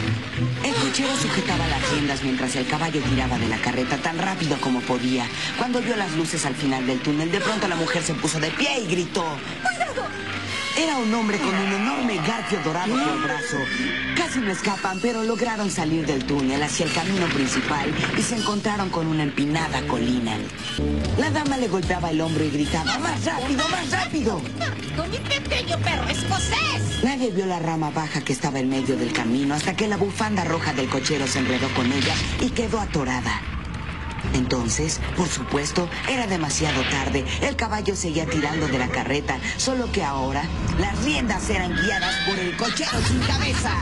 El 0.65 0.75
cochero 0.75 1.17
sujetaba 1.17 1.67
las 1.69 1.91
riendas 1.91 2.23
mientras 2.25 2.57
el 2.57 2.67
caballo 2.67 3.01
tiraba 3.03 3.39
de 3.39 3.47
la 3.47 3.59
carreta 3.59 3.97
tan 3.99 4.19
rápido 4.19 4.57
como 4.61 4.81
podía. 4.81 5.27
Cuando 5.57 5.81
vio 5.81 5.97
las 5.97 6.13
luces 6.17 6.45
al 6.45 6.57
final 6.57 6.85
del 6.87 6.99
túnel, 7.01 7.31
de 7.31 7.41
pronto 7.41 7.69
la 7.69 7.77
mujer 7.77 8.03
se 8.03 8.15
puso 8.15 8.41
de 8.41 8.51
pie 8.51 8.81
y 8.81 8.87
gritó. 8.87 9.25
¡Cuidado! 9.63 10.28
Era 10.79 10.97
un 10.97 11.13
hombre 11.13 11.39
con 11.39 11.49
un 11.49 11.73
enorme 11.73 12.19
garfio 12.25 12.61
dorado 12.63 12.93
por 12.93 13.23
brazo. 13.25 13.57
Casi 14.17 14.39
no 14.39 14.53
escapan, 14.53 15.01
pero 15.03 15.25
lograron 15.25 15.73
salir 15.73 16.07
del 16.07 16.25
túnel 16.25 16.63
hacia 16.63 16.87
el 16.87 16.93
camino 16.93 17.27
principal 17.27 17.93
y 18.17 18.23
se 18.23 18.37
encontraron 18.37 18.89
con 18.89 19.09
una 19.09 19.25
empinada 19.25 19.85
colina. 19.89 20.37
La 21.19 21.31
dama 21.31 21.57
le 21.57 21.67
golpeaba 21.67 22.13
el 22.13 22.21
hombro 22.21 22.45
y 22.45 22.51
gritaba, 22.51 22.97
¡Más 22.99 23.25
rápido, 23.25 23.69
más 23.69 23.91
rápido! 23.91 24.41
¡Con 24.97 25.11
mi 25.11 25.19
pequeño 25.19 25.77
perro 25.79 26.09
escocés! 26.11 27.03
Nadie 27.03 27.33
vio 27.33 27.47
la 27.47 27.59
rama 27.59 27.91
baja 27.91 28.21
que 28.21 28.33
estaba 28.33 28.61
en 28.61 28.69
medio 28.69 28.97
del 28.97 29.13
camino 29.13 29.57
hasta 29.57 29.75
que 29.75 29.89
la 29.89 29.97
bufanda 29.97 30.45
roja 30.45 30.75
del 30.75 30.89
cochero 30.89 31.27
se 31.27 31.41
enredó 31.41 31.69
con 31.75 31.91
ella 31.91 32.15
y 32.41 32.51
quedó 32.51 32.79
atorada. 32.79 33.58
Entonces, 34.35 35.01
por 35.17 35.29
supuesto, 35.29 35.89
era 36.09 36.27
demasiado 36.27 36.83
tarde. 36.91 37.25
El 37.41 37.57
caballo 37.57 37.97
seguía 37.97 38.27
tirando 38.27 38.69
de 38.69 38.79
la 38.79 38.89
carreta, 38.89 39.39
solo 39.57 39.91
que 39.93 40.05
ahora 40.05 40.45
las 40.79 41.03
riendas 41.05 41.49
eran 41.51 41.75
guiadas 41.75 42.15
por 42.29 42.39
el 42.39 42.57
cochero 42.57 43.01
sin 43.07 43.21
cabeza. 43.21 43.73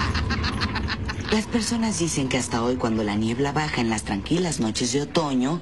Las 1.33 1.47
personas 1.47 1.99
dicen 1.99 2.29
que 2.29 2.39
hasta 2.39 2.63
hoy, 2.63 2.77
cuando 2.77 3.03
la 3.03 3.17
niebla 3.17 3.53
baja 3.53 3.81
en 3.81 3.91
las 3.91 4.05
tranquilas 4.05 4.61
noches 4.61 4.93
de 4.93 5.03
otoño, 5.03 5.61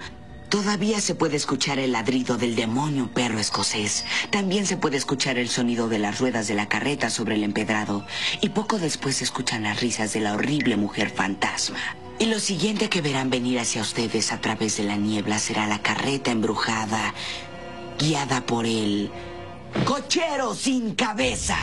Todavía 0.55 1.01
se 1.01 1.16
puede 1.16 1.35
escuchar 1.35 1.80
el 1.80 1.91
ladrido 1.91 2.37
del 2.37 2.55
demonio 2.55 3.11
perro 3.12 3.41
escocés. 3.41 4.05
También 4.30 4.66
se 4.66 4.76
puede 4.76 4.97
escuchar 4.97 5.37
el 5.37 5.49
sonido 5.49 5.89
de 5.89 5.99
las 5.99 6.20
ruedas 6.20 6.47
de 6.47 6.55
la 6.55 6.68
carreta 6.68 7.11
sobre 7.11 7.35
el 7.35 7.43
empedrado. 7.43 8.07
Y 8.41 8.51
poco 8.51 8.78
después 8.78 9.16
se 9.16 9.24
escuchan 9.24 9.64
las 9.64 9.80
risas 9.80 10.12
de 10.12 10.20
la 10.20 10.35
horrible 10.35 10.76
mujer 10.76 11.11
fantasma. 11.11 11.80
Y 12.18 12.26
lo 12.26 12.38
siguiente 12.38 12.88
que 12.88 13.00
verán 13.00 13.28
venir 13.28 13.58
hacia 13.58 13.82
ustedes 13.82 14.32
a 14.32 14.40
través 14.40 14.76
de 14.76 14.84
la 14.84 14.96
niebla 14.96 15.38
será 15.38 15.66
la 15.66 15.82
carreta 15.82 16.30
embrujada, 16.30 17.12
guiada 17.98 18.40
por 18.46 18.66
el 18.66 19.10
cochero 19.84 20.54
sin 20.54 20.94
cabeza. 20.94 21.56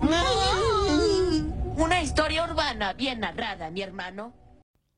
Una 1.76 2.02
historia 2.02 2.44
urbana 2.44 2.94
bien 2.94 3.20
narrada, 3.20 3.70
mi 3.70 3.82
hermano. 3.82 4.32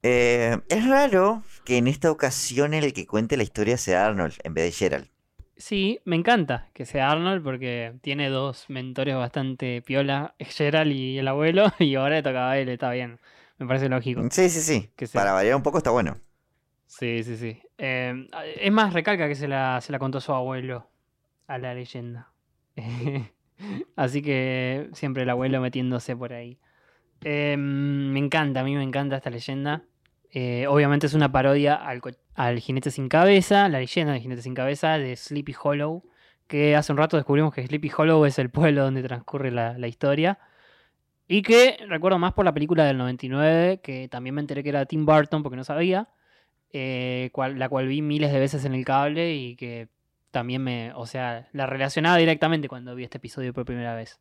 Eh, 0.02 0.56
es 0.68 0.88
raro 0.88 1.42
que 1.64 1.76
en 1.76 1.86
esta 1.86 2.10
ocasión 2.10 2.72
el 2.72 2.92
que 2.92 3.06
cuente 3.06 3.36
la 3.36 3.42
historia 3.42 3.76
sea 3.76 4.06
Arnold 4.06 4.34
en 4.42 4.54
vez 4.54 4.64
de 4.64 4.72
Gerald. 4.72 5.08
Sí, 5.56 5.98
me 6.04 6.14
encanta 6.14 6.68
que 6.72 6.86
sea 6.86 7.10
Arnold 7.10 7.42
porque 7.42 7.94
tiene 8.00 8.28
dos 8.28 8.70
mentores 8.70 9.16
bastante 9.16 9.82
piola, 9.82 10.34
Gerald 10.38 10.92
y 10.92 11.18
el 11.18 11.26
abuelo, 11.26 11.72
y 11.80 11.96
ahora 11.96 12.16
le 12.16 12.22
tocaba 12.22 12.52
a 12.52 12.58
él, 12.58 12.68
está 12.68 12.90
bien. 12.92 13.18
Me 13.58 13.66
parece 13.66 13.88
lógico. 13.88 14.22
Sí, 14.30 14.48
sí, 14.48 14.60
sí. 14.60 14.90
Que. 14.96 15.06
Para 15.08 15.32
variar 15.32 15.56
un 15.56 15.62
poco 15.62 15.78
está 15.78 15.90
bueno. 15.90 16.16
Sí, 16.86 17.22
sí, 17.22 17.36
sí. 17.36 17.60
Eh, 17.76 18.26
es 18.60 18.72
más, 18.72 18.92
recalca 18.94 19.28
que 19.28 19.34
se 19.34 19.46
la, 19.46 19.80
se 19.80 19.92
la 19.92 19.98
contó 19.98 20.20
su 20.20 20.32
abuelo 20.32 20.88
a 21.46 21.58
la 21.58 21.74
leyenda. 21.74 22.32
Así 23.96 24.22
que 24.22 24.88
siempre 24.92 25.24
el 25.24 25.30
abuelo 25.30 25.60
metiéndose 25.60 26.16
por 26.16 26.32
ahí. 26.32 26.58
Eh, 27.24 27.56
me 27.58 28.18
encanta, 28.18 28.60
a 28.60 28.64
mí 28.64 28.74
me 28.74 28.82
encanta 28.82 29.16
esta 29.16 29.30
leyenda. 29.30 29.82
Eh, 30.30 30.66
obviamente 30.66 31.06
es 31.06 31.14
una 31.14 31.32
parodia 31.32 31.74
al, 31.74 32.00
al 32.34 32.58
jinete 32.60 32.90
sin 32.90 33.08
cabeza, 33.08 33.68
la 33.68 33.80
leyenda 33.80 34.12
del 34.12 34.22
jinete 34.22 34.42
sin 34.42 34.54
cabeza 34.54 34.98
de 34.98 35.16
Sleepy 35.16 35.54
Hollow, 35.60 36.04
que 36.46 36.76
hace 36.76 36.92
un 36.92 36.98
rato 36.98 37.16
descubrimos 37.16 37.52
que 37.52 37.66
Sleepy 37.66 37.90
Hollow 37.96 38.24
es 38.24 38.38
el 38.38 38.50
pueblo 38.50 38.84
donde 38.84 39.02
transcurre 39.02 39.50
la, 39.50 39.76
la 39.76 39.88
historia. 39.88 40.38
Y 41.28 41.42
que 41.42 41.76
recuerdo 41.88 42.18
más 42.18 42.32
por 42.32 42.44
la 42.46 42.54
película 42.54 42.84
del 42.84 42.96
99, 42.98 43.80
que 43.82 44.08
también 44.08 44.34
me 44.34 44.40
enteré 44.40 44.62
que 44.62 44.70
era 44.70 44.86
Tim 44.86 45.04
Burton 45.04 45.42
porque 45.42 45.56
no 45.56 45.64
sabía, 45.64 46.08
eh, 46.72 47.30
cual- 47.32 47.58
la 47.58 47.68
cual 47.68 47.86
vi 47.88 48.02
miles 48.02 48.32
de 48.32 48.40
veces 48.40 48.64
en 48.64 48.74
el 48.74 48.84
cable 48.84 49.34
y 49.34 49.56
que 49.56 49.88
también 50.30 50.62
me, 50.62 50.92
o 50.94 51.06
sea, 51.06 51.48
la 51.52 51.66
relacionaba 51.66 52.16
directamente 52.16 52.68
cuando 52.68 52.94
vi 52.94 53.04
este 53.04 53.18
episodio 53.18 53.52
por 53.52 53.64
primera 53.66 53.94
vez. 53.94 54.18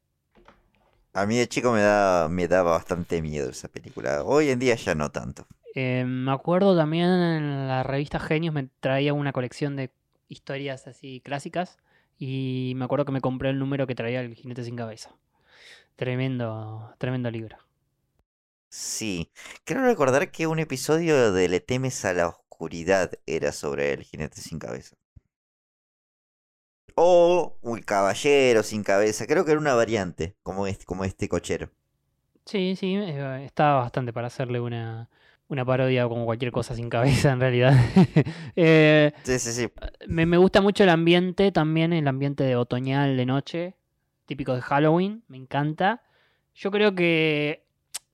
A 1.14 1.26
mí 1.26 1.38
de 1.38 1.48
chico 1.48 1.72
me, 1.72 1.82
da, 1.82 2.28
me 2.30 2.48
daba 2.48 2.72
bastante 2.72 3.22
miedo 3.22 3.50
esa 3.50 3.68
película. 3.70 4.24
Hoy 4.24 4.50
en 4.50 4.60
día 4.60 4.76
ya 4.76 4.94
no 4.94 5.10
tanto. 5.10 5.48
Eh, 5.76 6.06
me 6.06 6.32
acuerdo 6.32 6.76
también 6.76 7.08
en 7.10 7.68
la 7.68 7.84
revista 7.84 8.20
Genios 8.20 8.54
me 8.54 8.68
traía 8.80 9.14
una 9.14 9.32
colección 9.32 9.76
de 9.76 9.92
historias 10.28 10.88
así 10.88 11.22
clásicas 11.24 11.78
y 12.20 12.74
me 12.76 12.86
acuerdo 12.86 13.06
que 13.06 13.12
me 13.12 13.22
compré 13.22 13.50
el 13.50 13.60
número 13.60 13.88
que 13.88 13.96
traía 13.96 14.22
el 14.22 14.34
jinete 14.36 14.64
sin 14.64 14.76
cabeza. 14.76 15.12
Tremendo, 15.98 16.94
tremendo 16.98 17.30
libro. 17.30 17.58
Sí. 18.70 19.30
Quiero 19.66 19.82
recordar 19.84 20.32
que 20.32 20.48
un 20.48 20.60
episodio 20.60 21.34
de 21.34 21.50
Le 21.50 21.60
temes 21.60 22.06
a 22.06 22.14
la 22.14 22.30
oscuridad 22.30 23.12
era 23.26 23.52
sobre 23.52 23.92
el 23.92 24.04
jinete 24.04 24.40
sin 24.42 24.58
cabeza. 24.60 24.96
O 26.98 27.58
un 27.62 27.80
caballero 27.82 28.62
sin 28.62 28.84
cabeza. 28.84 29.26
Creo 29.26 29.46
que 29.46 29.52
era 29.52 29.60
una 29.62 29.74
variante, 29.74 30.36
como 30.44 30.68
este, 30.68 30.84
como 30.84 31.06
este 31.06 31.30
cochero. 31.30 31.72
Sí, 32.46 32.76
sí, 32.78 32.96
eh, 32.96 33.44
estaba 33.46 33.82
bastante 33.82 34.14
para 34.14 34.28
hacerle 34.28 34.60
una, 34.62 35.10
una 35.50 35.66
parodia 35.66 36.08
como 36.08 36.24
cualquier 36.26 36.52
cosa 36.52 36.76
sin 36.76 36.90
cabeza 36.90 37.32
en 37.32 37.40
realidad. 37.42 37.74
Eh, 38.56 39.12
Sí, 39.24 39.40
sí, 39.40 39.54
sí. 39.54 39.72
me, 40.08 40.26
me 40.26 40.38
gusta 40.38 40.62
mucho 40.62 40.84
el 40.84 40.90
ambiente 40.90 41.52
también, 41.52 41.94
el 41.94 42.08
ambiente 42.08 42.44
de 42.44 42.56
otoñal 42.56 43.18
de 43.18 43.26
noche, 43.26 43.76
típico 44.28 44.54
de 44.54 44.62
Halloween, 44.62 45.24
me 45.28 45.38
encanta. 45.38 46.04
Yo 46.54 46.70
creo 46.72 46.94
que, 46.94 47.66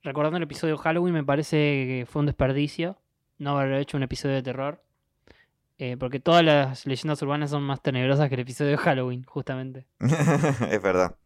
recordando 0.04 0.38
el 0.38 0.44
episodio 0.44 0.78
de 0.78 0.84
Halloween, 0.84 1.14
me 1.14 1.24
parece 1.26 1.56
que 1.58 2.08
fue 2.10 2.22
un 2.22 2.28
desperdicio 2.28 2.98
no 3.40 3.58
haber 3.58 3.74
hecho 3.82 3.98
un 3.98 4.04
episodio 4.04 4.36
de 4.36 4.44
terror. 4.44 4.82
eh, 5.80 5.98
porque 6.00 6.20
todas 6.20 6.44
las 6.46 6.86
leyendas 6.86 7.22
urbanas 7.24 7.50
son 7.50 7.64
más 7.64 7.82
tenebrosas 7.82 8.30
que 8.30 8.36
el 8.36 8.42
episodio 8.42 8.72
de 8.72 8.78
Halloween, 8.78 9.24
justamente. 9.26 9.88
es 10.72 10.82
verdad. 10.82 11.18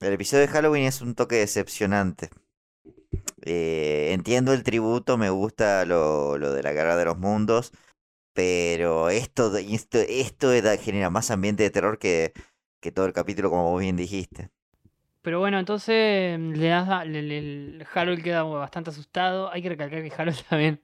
El 0.00 0.12
episodio 0.12 0.42
de 0.42 0.52
Halloween 0.52 0.84
es 0.84 1.00
un 1.00 1.14
toque 1.14 1.36
decepcionante. 1.36 2.30
Eh, 3.42 4.10
entiendo 4.12 4.52
el 4.52 4.62
tributo, 4.62 5.18
me 5.18 5.30
gusta 5.30 5.84
lo, 5.86 6.38
lo 6.38 6.52
de 6.52 6.62
la 6.62 6.72
guerra 6.72 6.96
de 6.96 7.06
los 7.06 7.18
mundos, 7.18 7.72
pero 8.32 9.10
esto, 9.10 9.56
esto, 9.56 9.98
esto 9.98 10.50
genera 10.80 11.10
más 11.10 11.30
ambiente 11.30 11.62
de 11.62 11.70
terror 11.70 11.98
que, 11.98 12.32
que 12.84 12.92
todo 12.92 13.06
el 13.06 13.14
capítulo, 13.14 13.48
como 13.50 13.70
vos 13.72 13.80
bien 13.80 13.96
dijiste. 13.96 14.50
Pero 15.22 15.38
bueno, 15.40 15.58
entonces 15.58 16.38
mm, 16.38 16.52
le 16.52 16.68
das 16.68 17.06
le- 17.06 17.22
le- 17.22 17.86
Harold 17.94 18.22
queda 18.22 18.42
bastante 18.42 18.90
asustado. 18.90 19.50
Hay 19.50 19.62
que 19.62 19.70
recalcar 19.70 20.02
que 20.02 20.12
Harold 20.16 20.36
también 20.48 20.80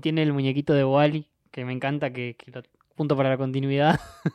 tiene 0.00 0.22
el 0.22 0.32
muñequito 0.32 0.72
de 0.72 0.84
Wally, 0.84 1.28
que 1.50 1.64
me 1.64 1.72
encanta, 1.72 2.12
que, 2.12 2.36
que 2.36 2.50
lo 2.52 2.62
punto 2.94 3.16
para 3.16 3.30
la 3.30 3.36
continuidad. 3.38 3.98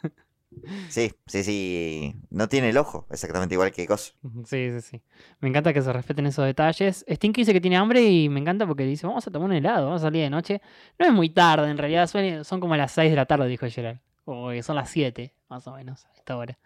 Sí, 0.90 1.12
sí, 1.28 1.44
sí. 1.44 2.16
No 2.30 2.48
tiene 2.48 2.70
el 2.70 2.78
ojo, 2.78 3.06
exactamente 3.12 3.56
igual 3.56 3.72
que 3.72 3.86
Coso. 3.86 4.14
Sí, 4.46 4.72
sí, 4.72 4.82
sí. 4.82 5.02
Me 5.40 5.50
encanta 5.50 5.74
que 5.74 5.82
se 5.82 5.92
respeten 5.94 6.26
esos 6.26 6.46
detalles. 6.46 7.06
Stinky 7.10 7.42
dice 7.42 7.54
que 7.54 7.62
tiene 7.62 7.78
hambre 7.78 8.02
y 8.04 8.30
me 8.30 8.40
encanta 8.40 8.66
porque 8.66 8.84
dice, 8.84 9.06
vamos 9.06 9.28
a 9.28 9.32
tomar 9.32 9.50
un 9.50 9.56
helado, 9.56 9.86
vamos 9.88 10.02
a 10.02 10.06
salir 10.06 10.24
de 10.24 10.30
noche. 10.30 10.62
No 10.98 11.06
es 11.06 11.14
muy 11.14 11.30
tarde, 11.30 11.70
en 11.70 11.78
realidad 11.78 12.08
son 12.44 12.60
como 12.60 12.76
las 12.76 12.92
6 12.94 13.10
de 13.12 13.16
la 13.16 13.26
tarde, 13.26 13.48
dijo 13.48 13.68
Gerald. 13.70 14.00
Que 14.26 14.64
son 14.64 14.76
las 14.76 14.90
7, 14.90 15.34
más 15.50 15.68
o 15.68 15.74
menos, 15.74 16.06
a 16.06 16.14
esta 16.18 16.38
hora. 16.38 16.58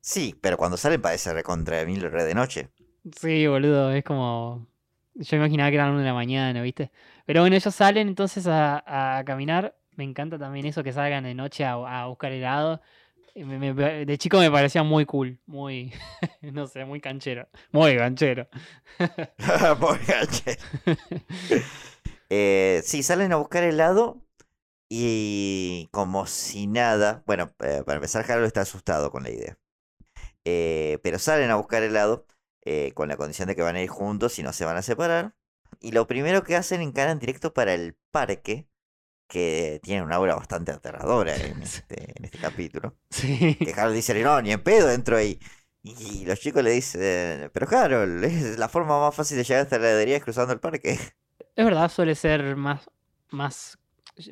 Sí, 0.00 0.38
pero 0.40 0.56
cuando 0.56 0.76
salen 0.76 1.02
parece 1.02 1.32
recontra 1.32 1.78
de 1.78 1.86
mil 1.86 2.00
re 2.02 2.22
de 2.22 2.34
noche. 2.34 2.70
Sí, 3.20 3.46
boludo, 3.46 3.92
es 3.92 4.04
como... 4.04 4.66
Yo 5.14 5.36
imaginaba 5.36 5.70
que 5.70 5.76
eran 5.76 5.90
una 5.90 6.00
de 6.00 6.06
la 6.06 6.14
mañana, 6.14 6.60
¿viste? 6.62 6.90
Pero 7.26 7.40
bueno, 7.42 7.54
ellos 7.56 7.72
salen 7.74 8.08
entonces 8.08 8.46
a, 8.48 9.18
a 9.18 9.24
caminar. 9.24 9.76
Me 9.94 10.02
encanta 10.04 10.38
también 10.38 10.66
eso 10.66 10.82
que 10.82 10.92
salgan 10.92 11.22
de 11.24 11.34
noche 11.34 11.64
a, 11.64 11.74
a 11.74 12.06
buscar 12.08 12.32
helado. 12.32 12.80
Me- 13.36 13.58
me- 13.74 14.06
de 14.06 14.18
chico 14.18 14.38
me 14.40 14.50
parecía 14.50 14.82
muy 14.84 15.06
cool, 15.06 15.38
muy, 15.46 15.92
no 16.42 16.66
sé, 16.68 16.84
muy 16.86 17.00
canchero. 17.00 17.48
Muy 17.72 17.96
canchero. 17.96 18.48
Pobre 19.80 20.04
ganchero. 20.06 20.62
Eh, 22.30 22.82
sí, 22.84 23.02
salen 23.02 23.32
a 23.32 23.36
buscar 23.36 23.62
helado 23.64 24.23
y 24.96 25.88
como 25.90 26.24
si 26.26 26.68
nada, 26.68 27.24
bueno, 27.26 27.52
eh, 27.58 27.82
para 27.84 27.96
empezar, 27.96 28.30
Harold 28.30 28.46
está 28.46 28.60
asustado 28.60 29.10
con 29.10 29.24
la 29.24 29.30
idea. 29.30 29.58
Eh, 30.44 31.00
pero 31.02 31.18
salen 31.18 31.50
a 31.50 31.56
buscar 31.56 31.82
helado 31.82 32.28
eh, 32.64 32.92
con 32.94 33.08
la 33.08 33.16
condición 33.16 33.48
de 33.48 33.56
que 33.56 33.62
van 33.62 33.74
a 33.74 33.82
ir 33.82 33.88
juntos 33.88 34.38
y 34.38 34.44
no 34.44 34.52
se 34.52 34.64
van 34.64 34.76
a 34.76 34.82
separar. 34.82 35.34
Y 35.80 35.90
lo 35.90 36.06
primero 36.06 36.44
que 36.44 36.54
hacen 36.54 36.80
encaran 36.80 37.18
directo 37.18 37.52
para 37.52 37.74
el 37.74 37.96
parque, 38.12 38.68
que 39.26 39.80
tiene 39.82 40.02
una 40.02 40.14
aura 40.14 40.36
bastante 40.36 40.70
aterradora 40.70 41.34
en 41.34 41.60
este, 41.64 42.16
en 42.16 42.26
este 42.26 42.38
capítulo. 42.38 42.96
Sí. 43.10 43.56
Que 43.56 43.72
Harold 43.72 43.96
dice, 43.96 44.14
no, 44.22 44.40
ni 44.42 44.52
en 44.52 44.62
pedo 44.62 44.92
entro 44.92 45.16
ahí. 45.16 45.40
Y 45.82 46.24
los 46.24 46.38
chicos 46.38 46.62
le 46.62 46.70
dicen, 46.70 47.50
pero 47.52 47.68
Harold, 47.68 48.24
es 48.26 48.58
la 48.60 48.68
forma 48.68 49.00
más 49.00 49.14
fácil 49.16 49.38
de 49.38 49.42
llegar 49.42 49.64
hasta 49.64 49.76
la 49.80 49.88
heladería 49.88 50.18
es 50.18 50.22
cruzando 50.22 50.52
el 50.52 50.60
parque. 50.60 51.00
Es 51.56 51.64
verdad, 51.64 51.90
suele 51.90 52.14
ser 52.14 52.54
más, 52.54 52.88
más, 53.30 53.76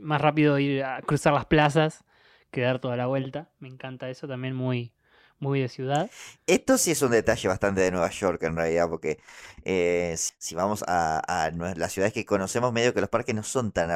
más 0.00 0.20
rápido 0.20 0.58
ir 0.58 0.84
a 0.84 1.02
cruzar 1.02 1.32
las 1.32 1.46
plazas 1.46 2.04
que 2.50 2.62
dar 2.62 2.78
toda 2.80 2.96
la 2.96 3.06
vuelta. 3.06 3.50
Me 3.58 3.68
encanta 3.68 4.08
eso 4.10 4.28
también, 4.28 4.54
muy, 4.54 4.92
muy 5.38 5.60
de 5.60 5.68
ciudad. 5.68 6.10
Esto 6.46 6.78
sí 6.78 6.90
es 6.90 7.02
un 7.02 7.10
detalle 7.10 7.48
bastante 7.48 7.80
de 7.80 7.90
Nueva 7.90 8.10
York 8.10 8.42
en 8.42 8.56
realidad, 8.56 8.88
porque 8.88 9.18
eh, 9.64 10.14
si- 10.16 10.54
vamos 10.54 10.84
a, 10.86 11.50
las 11.76 11.92
ciudades 11.92 12.12
que 12.12 12.24
conocemos, 12.24 12.72
medio 12.72 12.94
que 12.94 13.00
los 13.00 13.10
parques 13.10 13.34
no 13.34 13.42
son 13.42 13.72
tan 13.72 13.90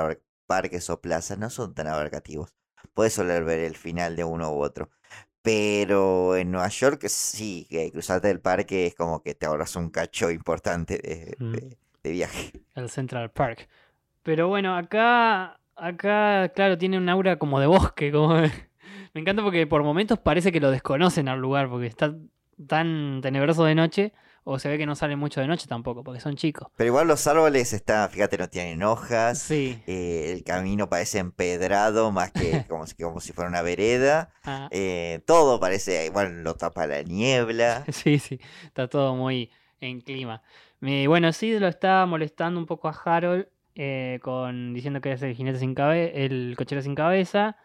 parques 0.47 0.89
o 0.91 1.01
plazas, 1.01 1.39
no 1.39 1.51
son 1.51 1.75
tan 1.75 1.87
abarcativos. 1.89 2.53
Puedes 2.95 3.15
soler 3.15 3.45
ver 3.45 3.61
el 3.61 3.77
final 3.77 4.17
de 4.17 4.25
uno 4.25 4.53
u 4.53 4.63
otro. 4.63 4.91
Pero 5.43 6.37
en 6.37 6.51
Nueva 6.51 6.69
York 6.69 7.07
sí, 7.09 7.67
que 7.71 7.91
cruzarte 7.93 8.31
el 8.31 8.41
parque 8.41 8.87
es 8.87 8.95
como 8.95 9.23
que 9.23 9.35
te 9.35 9.47
ahorras 9.47 9.77
un 9.77 9.91
cacho 9.91 10.31
importante 10.31 10.99
de, 10.99 11.37
Mm. 11.41 11.55
de- 11.59 11.79
de 12.03 12.11
viaje. 12.11 12.53
el 12.75 12.89
Central 12.91 13.31
Park. 13.31 13.69
Pero 14.23 14.49
bueno, 14.49 14.77
acá, 14.77 15.61
acá, 15.77 16.51
claro, 16.55 16.79
tiene 16.79 16.99
un 16.99 17.09
aura 17.09 17.39
como 17.39 17.61
de 17.61 17.67
bosque. 17.67 18.11
Como 18.13 18.35
Me 19.15 19.21
encanta 19.21 19.43
porque 19.43 19.67
por 19.67 19.83
momentos 19.83 20.19
parece 20.19 20.53
que 20.53 20.61
lo 20.61 20.71
desconocen 20.71 21.29
al 21.29 21.41
lugar, 21.41 21.69
porque 21.71 21.87
está 21.87 22.15
tan 22.67 23.21
tenebroso 23.23 23.65
de 23.65 23.75
noche, 23.75 24.13
o 24.45 24.59
se 24.59 24.69
ve 24.69 24.79
que 24.79 24.87
no 24.87 24.95
sale 24.95 25.17
mucho 25.17 25.41
de 25.41 25.47
noche 25.47 25.67
tampoco, 25.67 26.05
porque 26.05 26.21
son 26.21 26.37
chicos. 26.37 26.69
Pero 26.77 26.89
igual 26.89 27.07
los 27.09 27.27
árboles 27.27 27.73
están, 27.73 28.09
fíjate, 28.11 28.37
no 28.39 28.49
tienen 28.49 28.83
hojas. 28.83 29.39
Sí. 29.39 29.83
eh, 29.87 30.33
el 30.37 30.45
camino 30.45 30.89
parece 30.89 31.19
empedrado 31.19 32.13
más 32.13 32.31
que 32.33 32.65
como 32.69 32.87
si, 32.87 32.95
como 32.95 33.21
si 33.21 33.33
fuera 33.33 33.49
una 33.49 33.63
vereda. 33.63 34.31
Ah. 34.45 34.69
eh, 34.71 35.21
todo 35.27 35.59
parece, 35.61 36.07
igual 36.07 36.43
lo 36.45 36.55
tapa 36.55 36.87
la 36.87 37.03
niebla. 37.03 37.85
Sí, 37.93 38.19
sí, 38.19 38.39
está 38.65 38.89
todo 38.89 39.15
muy 39.17 39.51
en 39.81 40.01
clima. 40.01 40.43
Me- 40.81 41.09
bueno, 41.09 41.33
sí 41.33 41.59
lo 41.59 41.69
está 41.69 42.05
molestando 42.07 42.61
un 42.61 42.67
poco 42.67 42.89
a 42.89 42.93
Harold 43.05 43.49
eh, 43.77 44.19
con 44.23 44.75
diciendo 44.75 45.01
que 45.01 45.13
es 45.13 45.23
el 45.23 45.35
jinete 45.35 45.59
sin 45.61 45.75
cabeza, 45.75 46.13
el 46.17 46.55
cochero 46.57 46.83
sin 46.83 46.95
cabeza. 46.97 47.57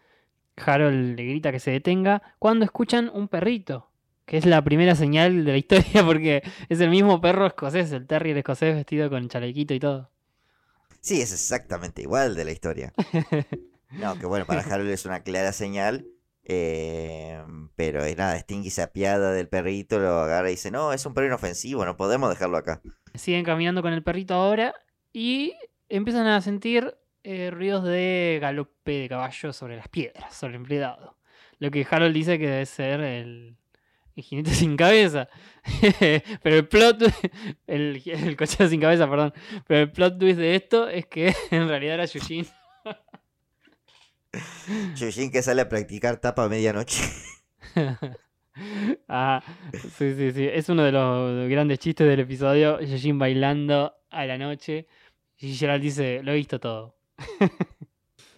Harold 0.58 1.18
le 1.18 1.26
grita 1.26 1.52
que 1.52 1.60
se 1.60 1.72
detenga 1.72 2.22
cuando 2.40 2.66
escuchan 2.66 3.10
un 3.14 3.28
perrito, 3.30 3.90
que 4.26 4.38
es 4.38 4.46
la 4.46 4.62
primera 4.64 4.96
señal 4.96 5.46
de 5.46 5.52
la 5.52 5.58
historia 5.58 6.04
porque 6.06 6.44
es 6.70 6.80
el 6.82 6.90
mismo 6.90 7.22
perro 7.22 7.48
escocés, 7.48 7.92
el 7.94 8.08
terrier 8.08 8.38
escocés 8.38 8.76
vestido 8.76 9.10
con 9.10 9.30
chalequito 9.30 9.74
y 9.74 9.80
todo. 9.80 10.12
Sí, 11.02 11.22
es 11.22 11.32
exactamente 11.34 12.02
igual 12.04 12.36
de 12.36 12.46
la 12.46 12.52
historia. 12.52 12.94
No, 13.94 14.18
que 14.18 14.26
bueno, 14.26 14.46
para 14.46 14.62
Harold 14.62 14.90
es 14.90 15.06
una 15.06 15.22
clara 15.24 15.52
señal. 15.52 16.08
eh, 16.46 17.44
pero 17.76 18.04
es 18.06 18.18
nada, 18.18 18.40
Stinky 18.40 18.70
se 18.70 18.82
apiada 18.82 19.34
del 19.34 19.50
perrito, 19.50 20.00
lo 20.00 20.20
agarra 20.22 20.50
y 20.50 20.54
dice, 20.54 20.72
no, 20.72 20.94
es 20.94 21.06
un 21.06 21.14
perro 21.14 21.28
inofensivo, 21.28 21.86
no 21.86 21.98
podemos 21.98 22.30
dejarlo 22.30 22.58
acá. 22.58 22.82
Siguen 23.14 23.44
caminando 23.44 23.82
con 23.82 23.94
el 23.94 24.04
perrito 24.04 24.34
ahora 24.34 24.74
y 25.14 25.54
empiezan 25.92 26.28
a 26.28 26.42
sentir 26.42 26.96
eh, 27.24 27.52
ruidos 27.52 27.84
de 27.84 28.40
galope 28.42 28.92
de 28.92 29.10
caballo 29.10 29.54
sobre 29.54 29.76
las 29.76 29.88
piedras, 29.88 30.34
sobre 30.34 30.56
el 30.56 30.62
empleado. 30.62 31.18
Lo 31.60 31.70
que 31.70 31.86
Harold 31.90 32.16
dice 32.16 32.40
que 32.40 32.48
debe 32.48 32.66
ser 32.66 33.02
el, 33.02 33.58
jinete 34.16 34.52
sin 34.56 34.76
cabeza. 34.78 35.30
Pero 36.42 36.56
el 36.56 36.68
plot, 36.68 37.04
el, 37.68 38.02
el 38.06 38.36
cochero 38.36 38.70
sin 38.70 38.82
cabeza, 38.82 39.10
perdón. 39.10 39.34
Pero 39.68 39.82
el 39.82 39.92
plot 39.92 40.18
twist 40.18 40.40
de 40.40 40.56
esto 40.56 40.88
es 40.88 41.06
que 41.06 41.36
en 41.52 41.68
realidad 41.68 41.96
era 41.96 42.06
Yushin. 42.06 42.48
Yushin 44.96 45.30
que 45.30 45.42
sale 45.42 45.62
a 45.62 45.70
practicar 45.70 46.18
tapa 46.18 46.46
a 46.46 46.50
medianoche. 46.50 47.04
ah, 49.08 49.44
sí, 49.98 50.16
sí, 50.16 50.32
sí. 50.32 50.48
Es 50.52 50.70
uno 50.70 50.84
de 50.84 50.92
los 50.92 51.50
grandes 51.50 51.80
chistes 51.80 52.08
del 52.08 52.22
episodio. 52.22 52.80
Yushin 52.80 53.20
bailando 53.20 53.94
a 54.10 54.26
la 54.26 54.38
noche. 54.38 54.88
Y 55.42 55.56
Gerald 55.56 55.84
dice, 55.84 56.24
lo 56.24 56.32
he 56.32 56.36
visto 56.36 56.60
todo. 56.60 56.96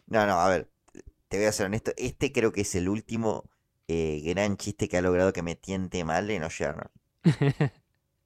No, 0.08 0.26
no, 0.28 0.40
a 0.40 0.50
ver, 0.50 0.70
te 1.30 1.38
voy 1.38 1.48
a 1.48 1.52
ser 1.52 1.68
honesto, 1.68 1.92
este 1.98 2.32
creo 2.32 2.52
que 2.52 2.62
es 2.62 2.76
el 2.76 2.90
último 2.90 3.50
eh, 3.88 4.22
gran 4.26 4.58
chiste 4.58 4.90
que 4.90 4.98
ha 4.98 5.02
logrado 5.02 5.34
que 5.34 5.44
me 5.44 5.56
tiente 5.56 6.04
mal 6.06 6.30
en 6.32 6.44
Arnold. 6.44 6.92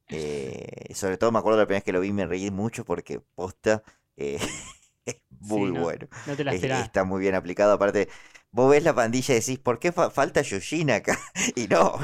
Eh, 0.09 0.93
sobre 0.95 1.17
todo 1.17 1.31
me 1.31 1.39
acuerdo 1.39 1.59
la 1.59 1.65
primera 1.65 1.79
vez 1.79 1.83
que 1.83 1.91
lo 1.93 1.99
vi, 1.99 2.13
me 2.13 2.25
reí 2.25 2.49
mucho 2.51 2.85
porque 2.85 3.19
posta 3.35 3.83
eh, 4.15 4.39
es 5.05 5.17
muy 5.39 5.71
no- 5.71 5.71
bueno. 5.71 6.07
no 6.25 6.35
te 6.35 6.43
la 6.43 6.51
Es- 6.55 6.63
está 6.63 7.03
muy 7.03 7.21
bien 7.21 7.35
aplicado. 7.35 7.73
Aparte, 7.73 8.07
vos 8.51 8.71
ves 8.71 8.83
la 8.83 8.95
pandilla 8.95 9.33
y 9.35 9.39
decís, 9.39 9.59
¿por 9.59 9.79
qué 9.79 9.91
fa- 9.91 10.09
falta 10.11 10.41
Yushin 10.41 10.91
acá? 10.91 11.17
Y 11.55 11.67
no, 11.67 11.99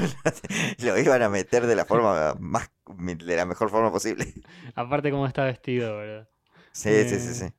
lo 0.78 0.98
iban 0.98 1.22
a 1.22 1.28
meter 1.30 1.66
de 1.66 1.76
la 1.76 1.84
forma 1.86 2.34
más, 2.38 2.70
de 2.98 3.36
la 3.36 3.46
mejor 3.46 3.70
forma 3.70 3.90
posible. 3.92 4.32
Aparte 4.74 5.10
cómo 5.10 5.26
está 5.26 5.44
vestido, 5.44 5.96
¿verdad? 5.96 6.28
Sí, 6.74 7.04
sí, 7.04 7.18
sí, 7.20 7.30
Eh, 7.30 7.34
sí. 7.34 7.54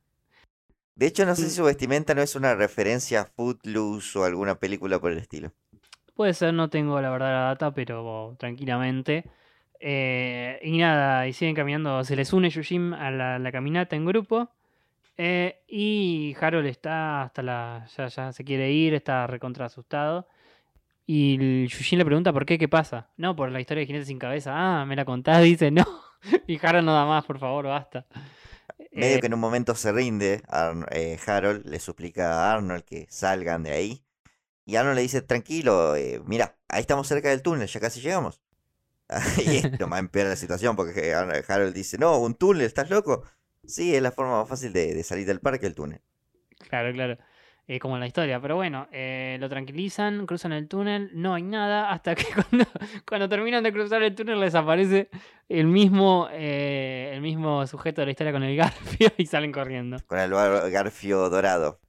De 0.96 1.06
hecho, 1.06 1.24
no 1.26 1.36
sé 1.36 1.48
si 1.48 1.54
su 1.56 1.64
vestimenta 1.64 2.14
no 2.14 2.22
es 2.22 2.34
una 2.36 2.54
referencia 2.54 3.20
a 3.22 3.24
Footloose 3.26 4.18
o 4.18 4.24
alguna 4.24 4.58
película 4.58 4.98
por 4.98 5.12
el 5.12 5.18
estilo. 5.18 5.52
Puede 6.14 6.32
ser, 6.34 6.54
no 6.54 6.70
tengo 6.70 7.00
la 7.00 7.10
verdad 7.10 7.30
la 7.32 7.40
data, 7.48 7.72
pero 7.74 8.36
tranquilamente. 8.38 9.26
Eh, 9.80 10.58
y 10.62 10.78
nada, 10.78 11.26
y 11.28 11.32
siguen 11.34 11.54
caminando. 11.54 12.02
Se 12.04 12.16
les 12.16 12.32
une 12.32 12.48
Yujin 12.50 12.94
a 12.94 13.10
la, 13.10 13.38
la 13.38 13.52
caminata 13.52 13.96
en 13.96 14.06
grupo. 14.06 14.50
eh, 15.18 15.62
y 15.68 16.36
Harold 16.40 16.66
está 16.68 17.22
hasta 17.24 17.42
la. 17.42 17.86
Ya, 17.96 18.08
ya 18.08 18.32
se 18.32 18.44
quiere 18.44 18.72
ir, 18.72 18.94
está 18.94 19.26
recontra 19.28 19.66
asustado. 19.66 20.28
Y 21.06 21.66
Yujin 21.68 21.98
le 21.98 22.04
pregunta 22.06 22.32
por 22.32 22.46
qué, 22.46 22.58
qué 22.58 22.68
pasa. 22.68 23.10
No, 23.18 23.36
por 23.36 23.50
la 23.52 23.60
historia 23.60 23.82
de 23.82 23.86
Jinete 23.88 24.06
sin 24.06 24.18
cabeza. 24.20 24.52
Ah, 24.54 24.86
me 24.86 24.96
la 24.96 25.04
contás, 25.06 25.42
dice, 25.44 25.70
no. 25.70 25.84
Y 26.48 26.58
Harold 26.64 26.86
no 26.86 26.94
da 26.94 27.06
más, 27.06 27.24
por 27.26 27.38
favor, 27.38 27.66
basta. 27.66 28.06
Medio 28.94 29.18
Eh, 29.18 29.20
que 29.20 29.26
en 29.26 29.34
un 29.34 29.40
momento 29.40 29.74
se 29.74 29.92
rinde, 29.92 30.42
eh, 30.90 31.18
Harold 31.26 31.66
le 31.66 31.80
suplica 31.80 32.32
a 32.50 32.54
Arnold 32.54 32.84
que 32.84 33.06
salgan 33.10 33.62
de 33.62 33.72
ahí. 33.72 34.04
Y 34.66 34.76
Arnold 34.76 34.96
le 34.96 35.02
dice, 35.02 35.22
tranquilo, 35.22 35.96
eh, 35.96 36.22
mira, 36.26 36.58
ahí 36.68 36.82
estamos 36.82 37.08
cerca 37.08 37.30
del 37.30 37.42
túnel, 37.42 37.68
ya 37.68 37.80
casi 37.80 38.00
llegamos. 38.02 38.42
y 39.38 39.56
esto 39.58 39.88
más 39.88 40.00
empeora 40.00 40.30
la 40.30 40.36
situación 40.36 40.76
porque 40.76 41.14
Ar- 41.14 41.44
Harold 41.48 41.74
dice, 41.74 41.98
no, 41.98 42.18
un 42.18 42.34
túnel, 42.36 42.62
¿estás 42.66 42.90
loco? 42.90 43.24
Sí, 43.66 43.94
es 43.96 44.02
la 44.02 44.12
forma 44.12 44.40
más 44.40 44.48
fácil 44.48 44.72
de, 44.72 44.94
de 44.94 45.04
salir 45.04 45.26
del 45.26 45.40
parque, 45.40 45.66
el 45.66 45.74
túnel. 45.74 46.02
Claro, 46.68 46.92
claro. 46.92 47.18
Eh, 47.68 47.80
como 47.80 47.96
en 47.96 48.00
la 48.00 48.06
historia. 48.06 48.40
Pero 48.40 48.54
bueno, 48.54 48.86
eh, 48.92 49.38
lo 49.40 49.48
tranquilizan, 49.48 50.24
cruzan 50.24 50.52
el 50.52 50.68
túnel, 50.68 51.10
no 51.14 51.34
hay 51.34 51.42
nada, 51.42 51.90
hasta 51.90 52.14
que 52.14 52.26
cuando, 52.32 52.64
cuando 53.06 53.28
terminan 53.28 53.64
de 53.64 53.72
cruzar 53.72 54.02
el 54.04 54.14
túnel 54.14 54.38
les 54.38 54.54
aparece 54.54 55.08
el 55.48 55.66
mismo, 55.66 56.28
eh, 56.30 57.10
el 57.12 57.20
mismo 57.20 57.66
sujeto 57.66 58.02
de 58.02 58.06
la 58.06 58.10
historia 58.12 58.32
con 58.32 58.44
el 58.44 58.56
garfio 58.56 59.08
y 59.16 59.26
salen 59.26 59.50
corriendo. 59.50 59.96
Con 60.06 60.20
el 60.20 60.30
garfio 60.30 61.28
dorado. 61.28 61.80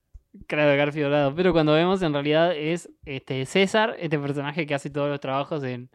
Claro, 0.48 0.72
el 0.72 0.78
garfio 0.78 1.06
dorado. 1.06 1.36
Pero 1.36 1.54
cuando 1.54 1.74
vemos, 1.74 2.02
en 2.02 2.14
realidad 2.14 2.56
es 2.56 2.90
este 3.06 3.46
César, 3.46 3.96
este 4.00 4.18
personaje 4.18 4.66
que 4.66 4.74
hace 4.74 4.90
todos 4.90 5.10
los 5.10 5.20
trabajos 5.20 5.64
en, 5.64 5.92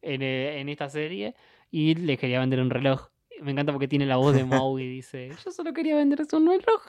en, 0.00 0.22
en 0.22 0.68
esta 0.70 0.88
serie, 0.88 1.34
y 1.70 1.94
le 1.94 2.16
quería 2.16 2.40
vender 2.40 2.60
un 2.60 2.70
reloj. 2.70 3.08
Me 3.42 3.52
encanta 3.52 3.72
porque 3.72 3.86
tiene 3.86 4.06
la 4.06 4.16
voz 4.16 4.34
de 4.34 4.44
Maui 4.46 4.82
y 4.82 4.88
dice, 4.88 5.30
yo 5.44 5.50
solo 5.50 5.74
quería 5.74 5.94
venderles 5.94 6.32
un 6.32 6.46
reloj. 6.46 6.86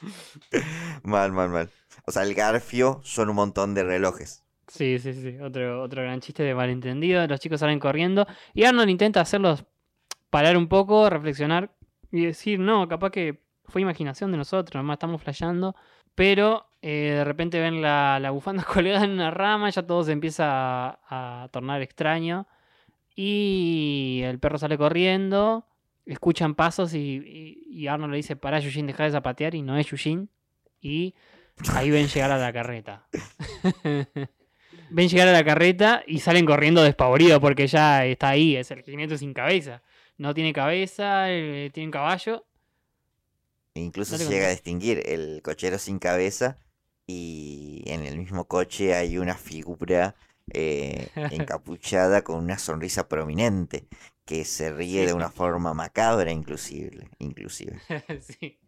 Mal, 1.02 1.32
mal, 1.32 1.48
mal. 1.48 1.70
O 2.06 2.12
sea, 2.12 2.22
el 2.22 2.34
garfio 2.34 3.00
son 3.04 3.30
un 3.30 3.36
montón 3.36 3.74
de 3.74 3.84
relojes. 3.84 4.44
Sí, 4.68 4.98
sí, 4.98 5.12
sí. 5.12 5.38
Otro, 5.40 5.82
otro 5.82 6.02
gran 6.02 6.20
chiste 6.20 6.42
de 6.42 6.54
malentendido. 6.54 7.26
Los 7.26 7.40
chicos 7.40 7.60
salen 7.60 7.78
corriendo. 7.78 8.26
Y 8.54 8.64
Arnold 8.64 8.90
intenta 8.90 9.20
hacerlos 9.20 9.64
parar 10.30 10.56
un 10.56 10.68
poco, 10.68 11.08
reflexionar 11.08 11.70
y 12.10 12.26
decir, 12.26 12.58
no, 12.58 12.88
capaz 12.88 13.10
que 13.10 13.40
fue 13.64 13.82
imaginación 13.82 14.30
de 14.32 14.38
nosotros, 14.38 14.80
nomás 14.80 14.96
estamos 14.96 15.22
flasheando. 15.22 15.74
Pero 16.14 16.66
eh, 16.82 17.14
de 17.16 17.24
repente 17.24 17.60
ven 17.60 17.82
la, 17.82 18.18
la 18.20 18.30
bufanda 18.30 18.64
colgada 18.72 19.04
en 19.04 19.12
una 19.12 19.30
rama, 19.30 19.70
ya 19.70 19.86
todo 19.86 20.02
se 20.04 20.12
empieza 20.12 20.46
a, 20.48 21.44
a 21.44 21.48
tornar 21.48 21.82
extraño. 21.82 22.46
Y 23.14 24.20
el 24.24 24.38
perro 24.38 24.58
sale 24.58 24.76
corriendo, 24.76 25.66
escuchan 26.06 26.54
pasos 26.54 26.94
y, 26.94 26.98
y- 26.98 27.62
y 27.68 27.86
Arnold 27.88 28.12
le 28.12 28.16
dice, 28.18 28.36
pará 28.36 28.58
Yushin, 28.60 28.86
deja 28.86 29.04
de 29.04 29.10
zapatear 29.10 29.54
y 29.54 29.62
no 29.62 29.76
es 29.76 29.86
Yushin. 29.86 30.30
Y 30.80 31.14
ahí 31.72 31.90
ven 31.90 32.06
llegar 32.08 32.30
a 32.30 32.38
la 32.38 32.52
carreta. 32.52 33.06
ven 34.90 35.08
llegar 35.08 35.28
a 35.28 35.32
la 35.32 35.44
carreta 35.44 36.02
y 36.06 36.20
salen 36.20 36.46
corriendo 36.46 36.82
despavoridos 36.82 37.40
porque 37.40 37.66
ya 37.66 38.04
está 38.06 38.30
ahí, 38.30 38.56
es 38.56 38.70
el 38.70 38.82
jinete 38.82 39.18
sin 39.18 39.34
cabeza. 39.34 39.82
No 40.18 40.32
tiene 40.32 40.52
cabeza, 40.52 41.30
eh, 41.30 41.70
tiene 41.74 41.88
un 41.88 41.92
caballo. 41.92 42.46
Incluso 43.74 44.16
se 44.16 44.24
llega 44.30 44.46
a 44.46 44.50
distinguir 44.50 45.02
el 45.06 45.42
cochero 45.42 45.78
sin 45.78 45.98
cabeza 45.98 46.56
y 47.06 47.82
en 47.86 48.04
el 48.06 48.16
mismo 48.18 48.46
coche 48.46 48.94
hay 48.94 49.18
una 49.18 49.34
figura 49.34 50.14
eh, 50.52 51.08
encapuchada 51.30 52.22
con 52.22 52.36
una 52.42 52.56
sonrisa 52.58 53.06
prominente 53.08 53.86
que 54.26 54.44
se 54.44 54.70
ríe 54.72 55.06
de 55.06 55.14
una 55.14 55.30
forma 55.30 55.72
macabra 55.72 56.30
inclusive, 56.32 57.08
inclusive. 57.18 57.78
sí. 58.20 58.58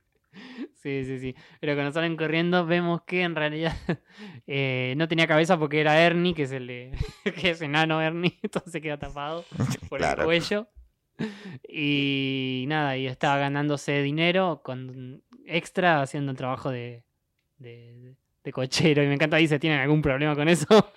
Sí, 0.74 1.04
sí, 1.04 1.18
sí. 1.18 1.34
Pero 1.60 1.74
cuando 1.74 1.90
salen 1.92 2.16
corriendo 2.16 2.64
vemos 2.64 3.02
que 3.02 3.22
en 3.22 3.34
realidad 3.34 3.74
eh, 4.46 4.94
no 4.96 5.08
tenía 5.08 5.26
cabeza 5.26 5.58
porque 5.58 5.80
era 5.80 6.00
Ernie, 6.00 6.32
que 6.34 6.44
es 6.44 6.52
el 6.52 6.66
de- 6.68 6.92
que 7.40 7.50
es 7.50 7.60
enano 7.60 8.00
Ernie, 8.00 8.38
entonces 8.42 8.70
se 8.72 8.80
queda 8.80 8.98
tapado 8.98 9.44
por 9.88 9.98
Claro. 9.98 10.22
el 10.22 10.26
cuello. 10.26 10.68
Y 11.68 12.64
nada, 12.68 12.96
y 12.96 13.06
estaba 13.06 13.38
ganándose 13.38 14.02
dinero 14.02 14.60
con 14.64 15.22
extra 15.46 16.02
haciendo 16.02 16.30
el 16.30 16.36
trabajo 16.38 16.70
de, 16.70 17.02
de, 17.56 18.14
de 18.44 18.52
cochero. 18.52 19.02
Y 19.02 19.06
me 19.08 19.14
encanta, 19.14 19.36
dice, 19.38 19.58
¿tienen 19.58 19.80
algún 19.80 20.02
problema 20.02 20.36
con 20.36 20.48
eso? 20.48 20.92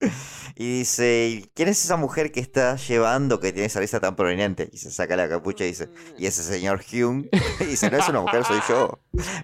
Y 0.56 0.78
dice, 0.80 1.28
"¿Y 1.28 1.50
¿quién 1.54 1.68
es 1.68 1.82
esa 1.84 1.96
mujer 1.96 2.32
que 2.32 2.40
está 2.40 2.76
llevando 2.76 3.40
que 3.40 3.52
tiene 3.52 3.66
esa 3.66 3.80
risa 3.80 4.00
tan 4.00 4.14
prominente? 4.16 4.68
Y 4.72 4.76
se 4.78 4.90
saca 4.90 5.16
la 5.16 5.28
capucha 5.28 5.64
y 5.64 5.68
dice, 5.68 5.88
y 6.18 6.26
ese 6.26 6.42
señor 6.42 6.82
Hume. 6.92 7.30
Y 7.60 7.64
dice, 7.64 7.90
no 7.90 7.96
es 7.96 8.08
una 8.08 8.20
mujer, 8.20 8.44
soy 8.44 8.60
yo. 8.68 8.98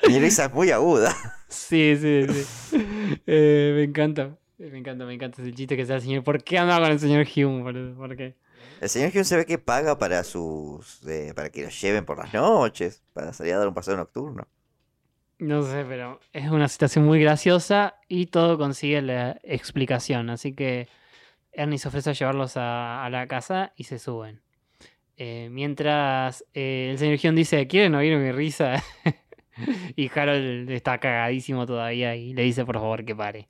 Mi 0.09 0.19
risa 0.19 0.47
es 0.47 0.53
muy 0.53 0.71
aguda. 0.71 1.15
Sí, 1.49 1.97
sí, 2.01 2.27
sí. 2.29 2.77
Eh, 3.25 3.73
me 3.77 3.85
encanta. 3.85 4.37
Me 4.59 4.79
encanta, 4.79 5.05
me 5.05 5.15
encanta 5.15 5.41
ese 5.43 5.55
chiste 5.55 5.77
que 5.77 5.87
sea 5.87 5.97
el 5.97 6.03
señor. 6.03 6.25
¿Por 6.25 6.43
qué 6.43 6.59
anda 6.59 6.79
con 6.81 6.91
el 6.91 6.99
señor 6.99 7.25
Hume? 7.35 7.95
¿Por 7.95 8.17
qué? 8.17 8.37
El 8.81 8.89
señor 8.89 9.11
Hume 9.15 9.25
se 9.25 9.37
ve 9.37 9.47
que 9.47 9.59
paga 9.59 9.97
para 9.97 10.25
sus 10.25 11.03
eh, 11.07 11.33
para 11.37 11.51
que 11.51 11.63
los 11.63 11.81
lleven 11.81 12.05
por 12.05 12.19
las 12.19 12.35
noches, 12.35 13.03
para 13.13 13.33
salir 13.33 13.55
a 13.55 13.59
dar 13.59 13.69
un 13.69 13.75
paseo 13.75 13.97
nocturno. 13.97 14.49
No 15.39 15.63
sé, 15.63 15.85
pero 15.85 16.21
es 16.33 16.51
una 16.51 16.67
situación 16.67 17.05
muy 17.05 17.21
graciosa 17.21 17.97
y 18.09 18.27
todo 18.27 18.57
consigue 18.57 19.03
la 19.03 19.39
explicación. 19.43 20.31
Así 20.31 20.55
que 20.55 20.89
Ernie 21.53 21.79
se 21.79 21.89
ofrece 21.89 22.11
a 22.11 22.13
llevarlos 22.15 22.53
a, 22.57 23.07
la 23.11 23.27
casa 23.27 23.73
y 23.77 23.85
se 23.85 23.99
suben. 23.99 24.41
Eh, 25.19 25.49
mientras 25.51 26.45
eh, 26.55 26.89
el 26.91 26.99
señor 26.99 27.19
Hume 27.23 27.39
dice, 27.39 27.67
¿quieren 27.67 27.95
oír 27.95 28.17
mi 28.17 28.33
risa? 28.33 28.83
y 29.97 30.11
Harold 30.15 30.71
está 30.71 30.99
cagadísimo 30.99 31.67
todavía 31.67 32.17
y 32.17 32.33
le 32.33 32.43
dice, 32.43 32.65
por 32.65 32.77
favor, 32.77 33.05
que 33.05 33.15
pare. 33.15 33.49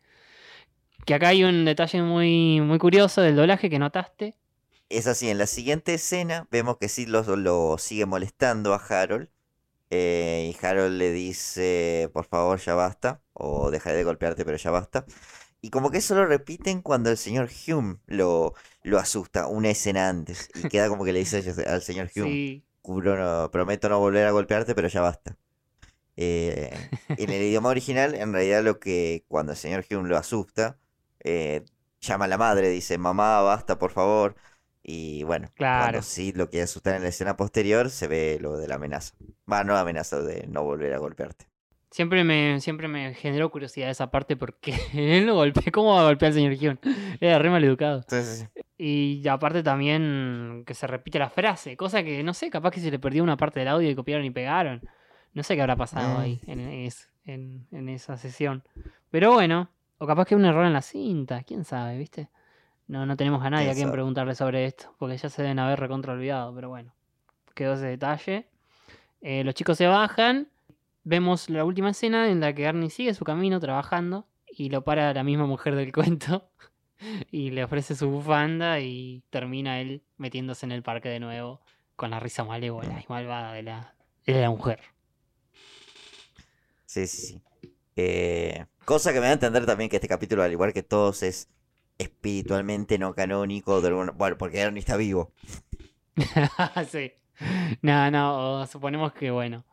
Que 1.05 1.15
acá 1.15 1.29
hay 1.29 1.45
un 1.45 1.65
detalle 1.65 2.03
muy, 2.03 2.61
muy 2.61 2.79
curioso 2.79 3.21
del 3.23 3.37
doblaje 3.37 3.71
que 3.71 3.79
notaste. 3.79 4.35
Es 4.89 5.07
así, 5.07 5.29
en 5.29 5.39
la 5.39 5.47
siguiente 5.47 5.95
escena 5.95 6.47
vemos 6.51 6.79
que 6.79 6.89
Sid 6.89 7.09
lo, 7.09 7.23
lo 7.37 7.77
sigue 7.79 8.07
molestando 8.07 8.75
a 8.75 8.77
Harold. 8.77 9.29
Eh, 9.91 10.53
y 10.55 10.65
Harold 10.67 10.97
le 10.99 11.13
dice, 11.13 12.11
por 12.13 12.27
favor, 12.27 12.59
ya 12.61 12.75
basta. 12.75 13.21
O 13.33 13.71
dejaré 13.71 13.97
de 13.99 14.05
golpearte, 14.05 14.45
pero 14.45 14.57
ya 14.57 14.71
basta. 14.71 15.05
Y 15.61 15.71
como 15.71 15.91
que 15.91 15.99
eso 15.99 16.15
lo 16.15 16.27
repiten 16.27 16.83
cuando 16.83 17.11
el 17.11 17.17
señor 17.17 17.49
Hume 17.67 17.97
lo, 18.07 18.55
lo 18.83 18.99
asusta, 18.99 19.47
una 19.49 19.71
escena 19.71 20.09
antes. 20.09 20.49
Y 20.55 20.69
queda 20.69 20.89
como 20.89 21.05
que 21.05 21.13
le 21.13 21.21
dice 21.21 21.43
al 21.67 21.83
señor 21.83 22.11
Hume, 22.15 22.27
Sí. 22.31 22.65
"Juro 22.83 23.17
no- 23.17 23.51
prometo 23.51 23.89
no 23.89 23.99
volver 23.99 24.27
a 24.27 24.31
golpearte, 24.31 24.75
pero 24.75 24.89
ya 24.89 25.01
basta. 25.01 25.37
Eh, 26.17 26.71
en 27.09 27.31
el 27.31 27.43
idioma 27.43 27.69
original, 27.69 28.15
en 28.15 28.33
realidad 28.33 28.63
lo 28.65 28.79
que 28.79 29.25
cuando 29.29 29.53
el 29.53 29.59
señor 29.59 29.85
Hume 29.91 30.09
lo 30.09 30.17
asusta, 30.17 30.79
eh, 31.21 31.65
llama 32.01 32.25
a 32.27 32.29
la 32.29 32.39
madre, 32.39 32.69
dice, 32.71 32.97
mamá, 32.99 33.41
basta, 33.43 33.79
por 33.79 33.91
favor. 33.93 34.37
Y 34.89 35.25
bueno, 35.25 35.49
Claro. 35.55 35.85
cuando 35.85 36.03
sí 36.03 36.33
lo 36.33 36.49
quiere 36.49 36.63
asustar 36.63 36.95
en 36.95 37.03
la 37.03 37.09
escena 37.09 37.37
posterior, 37.37 37.91
se 37.91 38.07
ve 38.07 38.39
lo 38.41 38.57
de 38.57 38.69
la 38.69 38.77
amenaza. 38.77 39.15
Va, 39.51 39.65
no 39.65 39.77
amenaza 39.77 40.21
de 40.23 40.47
no 40.47 40.63
volver 40.63 40.95
a 40.95 40.99
golpearte. 40.99 41.47
Siempre 41.91 42.23
me, 42.25 42.61
siempre 42.61 42.87
me 42.89 43.15
generó 43.15 43.51
curiosidad 43.51 43.91
esa 43.91 44.11
parte 44.13 44.37
porque 44.37 44.75
él 44.95 45.27
lo 45.27 45.35
golpeó. 45.35 45.65
¿Cómo 45.73 45.95
va 45.95 46.03
a 46.03 46.05
golpear 46.05 46.29
al 46.31 46.35
señor 46.35 46.53
Hume? 46.53 46.79
Era 47.21 47.39
re 47.41 47.51
mal 47.51 47.65
educado. 47.65 47.99
Entonces, 47.99 48.49
Y 48.79 49.27
aparte 49.27 49.63
también 49.65 50.63
que 50.67 50.75
se 50.75 50.87
repite 50.87 51.19
la 51.19 51.31
frase, 51.31 51.77
cosa 51.77 52.05
que 52.05 52.23
no 52.23 52.33
sé, 52.35 52.49
capaz 52.51 52.71
que 52.71 52.81
se 52.81 52.91
le 52.91 52.99
perdió 53.01 53.23
una 53.25 53.37
parte 53.37 53.59
del 53.61 53.69
audio 53.69 53.91
y 53.91 53.95
copiaron 53.97 54.25
y 54.25 54.31
pegaron. 54.31 54.83
No 55.35 55.43
sé 55.43 55.57
qué 55.57 55.63
habrá 55.63 55.75
pasado 55.77 56.19
Mm. 56.19 56.21
ahí 56.21 56.41
en, 56.47 56.61
es- 56.61 57.11
en, 57.25 57.67
en 57.73 57.89
esa 57.89 58.17
sesión. 58.19 58.63
Pero 59.11 59.33
bueno, 59.33 59.69
o 59.99 60.07
capaz 60.07 60.27
que 60.27 60.37
un 60.37 60.45
error 60.45 60.65
en 60.65 60.73
la 60.75 60.83
cinta, 60.83 61.43
quién 61.43 61.65
sabe, 61.65 61.99
¿viste? 61.99 62.29
No, 62.89 63.05
no 63.05 63.17
tenemos 63.17 63.45
a 63.45 63.51
nadie 63.51 63.67
¿Quién 63.67 63.77
a 63.77 63.77
quien 63.77 63.91
preguntarle 63.91 64.35
sobre 64.35 64.65
esto, 64.65 64.95
porque 64.99 65.17
ya 65.17 65.29
se 65.29 65.43
deben 65.43 65.59
haber 65.59 65.81
recontra 65.81 66.13
olvidado, 66.13 66.55
pero 66.55 66.69
bueno, 66.69 66.95
quedó 67.55 67.75
ese 67.75 67.87
detalle. 67.87 68.49
Eh, 69.21 69.43
los 69.43 69.55
chicos 69.55 69.77
se 69.79 69.87
bajan, 69.87 70.49
vemos 71.03 71.51
la 71.51 71.65
última 71.65 71.91
escena 71.91 72.31
en 72.31 72.41
la 72.41 72.55
que 72.55 72.67
Arnie 72.67 72.91
sigue 72.91 73.15
su 73.15 73.25
camino 73.25 73.59
trabajando 73.59 74.27
y 74.49 74.71
lo 74.71 74.85
para 74.85 75.13
la 75.13 75.25
misma 75.25 75.47
mujer 75.47 75.75
del 75.75 75.93
cuento 75.95 76.49
y 77.31 77.51
le 77.51 77.65
ofrece 77.65 77.97
su 77.97 78.09
bufanda 78.09 78.79
y 78.81 79.23
termina 79.31 79.81
él 79.81 80.03
metiéndose 80.17 80.67
en 80.67 80.73
el 80.73 80.83
parque 80.83 81.09
de 81.09 81.21
nuevo 81.21 81.61
con 81.97 82.11
la 82.11 82.21
risa 82.21 82.45
malévola 82.45 83.01
y 83.01 83.07
malvada 83.09 83.53
de 83.53 83.63
la, 83.63 83.95
de 84.27 84.41
la 84.41 84.51
mujer. 84.51 84.81
sí, 86.85 87.07
sí, 87.07 87.27
sí. 87.27 87.43
Eh, 87.99 88.67
cosa 88.85 89.13
que 89.15 89.21
me 89.21 89.25
da 89.25 89.31
a 89.31 89.35
entender 89.35 89.65
también 89.65 89.89
que 89.89 89.97
este 89.97 90.09
capítulo, 90.09 90.43
al 90.43 90.53
igual 90.53 90.75
que 90.75 90.83
todos, 90.83 91.23
es 91.23 91.49
espiritualmente 91.99 92.99
no 92.99 93.15
canónico. 93.15 93.81
de 93.81 93.89
alguna- 93.89 94.13
Bueno, 94.13 94.37
porque 94.39 94.59
Ernie 94.61 94.81
está 94.81 94.97
vivo. 94.97 95.33
sí. 96.91 97.13
No, 97.83 98.11
no, 98.11 98.67
suponemos 98.67 99.13
que 99.13 99.31
bueno. 99.31 99.65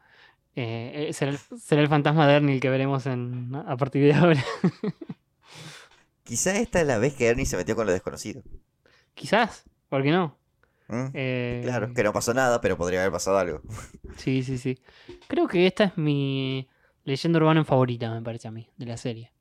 eh, 0.55 1.07
eh, 1.09 1.13
será, 1.13 1.31
el, 1.31 1.37
será 1.59 1.81
el 1.81 1.87
fantasma 1.87 2.27
de 2.27 2.35
Ernie 2.35 2.55
el 2.55 2.61
que 2.61 2.69
veremos 2.69 3.05
en, 3.05 3.55
a 3.55 3.75
partir 3.77 4.03
de 4.03 4.13
ahora. 4.13 4.43
Quizá 6.23 6.57
esta 6.57 6.81
es 6.81 6.87
la 6.87 6.97
vez 6.97 7.13
que 7.15 7.27
Ernie 7.27 7.45
se 7.45 7.57
metió 7.57 7.75
con 7.75 7.85
lo 7.85 7.91
desconocido. 7.91 8.43
Quizás, 9.13 9.65
¿por 9.89 10.03
qué 10.03 10.11
no? 10.11 10.37
¿Mm? 10.87 11.05
Eh, 11.13 11.61
Claro, 11.63 11.93
que 11.93 12.03
no 12.03 12.13
pasó 12.13 12.33
nada, 12.33 12.61
pero 12.61 12.77
podría 12.77 13.01
haber 13.01 13.11
pasado 13.11 13.37
algo. 13.37 13.61
Sí, 14.17 14.43
sí, 14.43 14.57
sí. 14.59 14.77
Creo 15.27 15.47
que 15.47 15.65
esta 15.65 15.85
es 15.85 15.97
mi 15.97 16.67
leyenda 17.03 17.39
urbana 17.39 17.63
favorita, 17.65 18.11
me 18.13 18.21
parece 18.21 18.47
a 18.47 18.51
mí, 18.51 18.69
de 18.77 18.85
la 18.85 18.95
serie. 18.95 19.33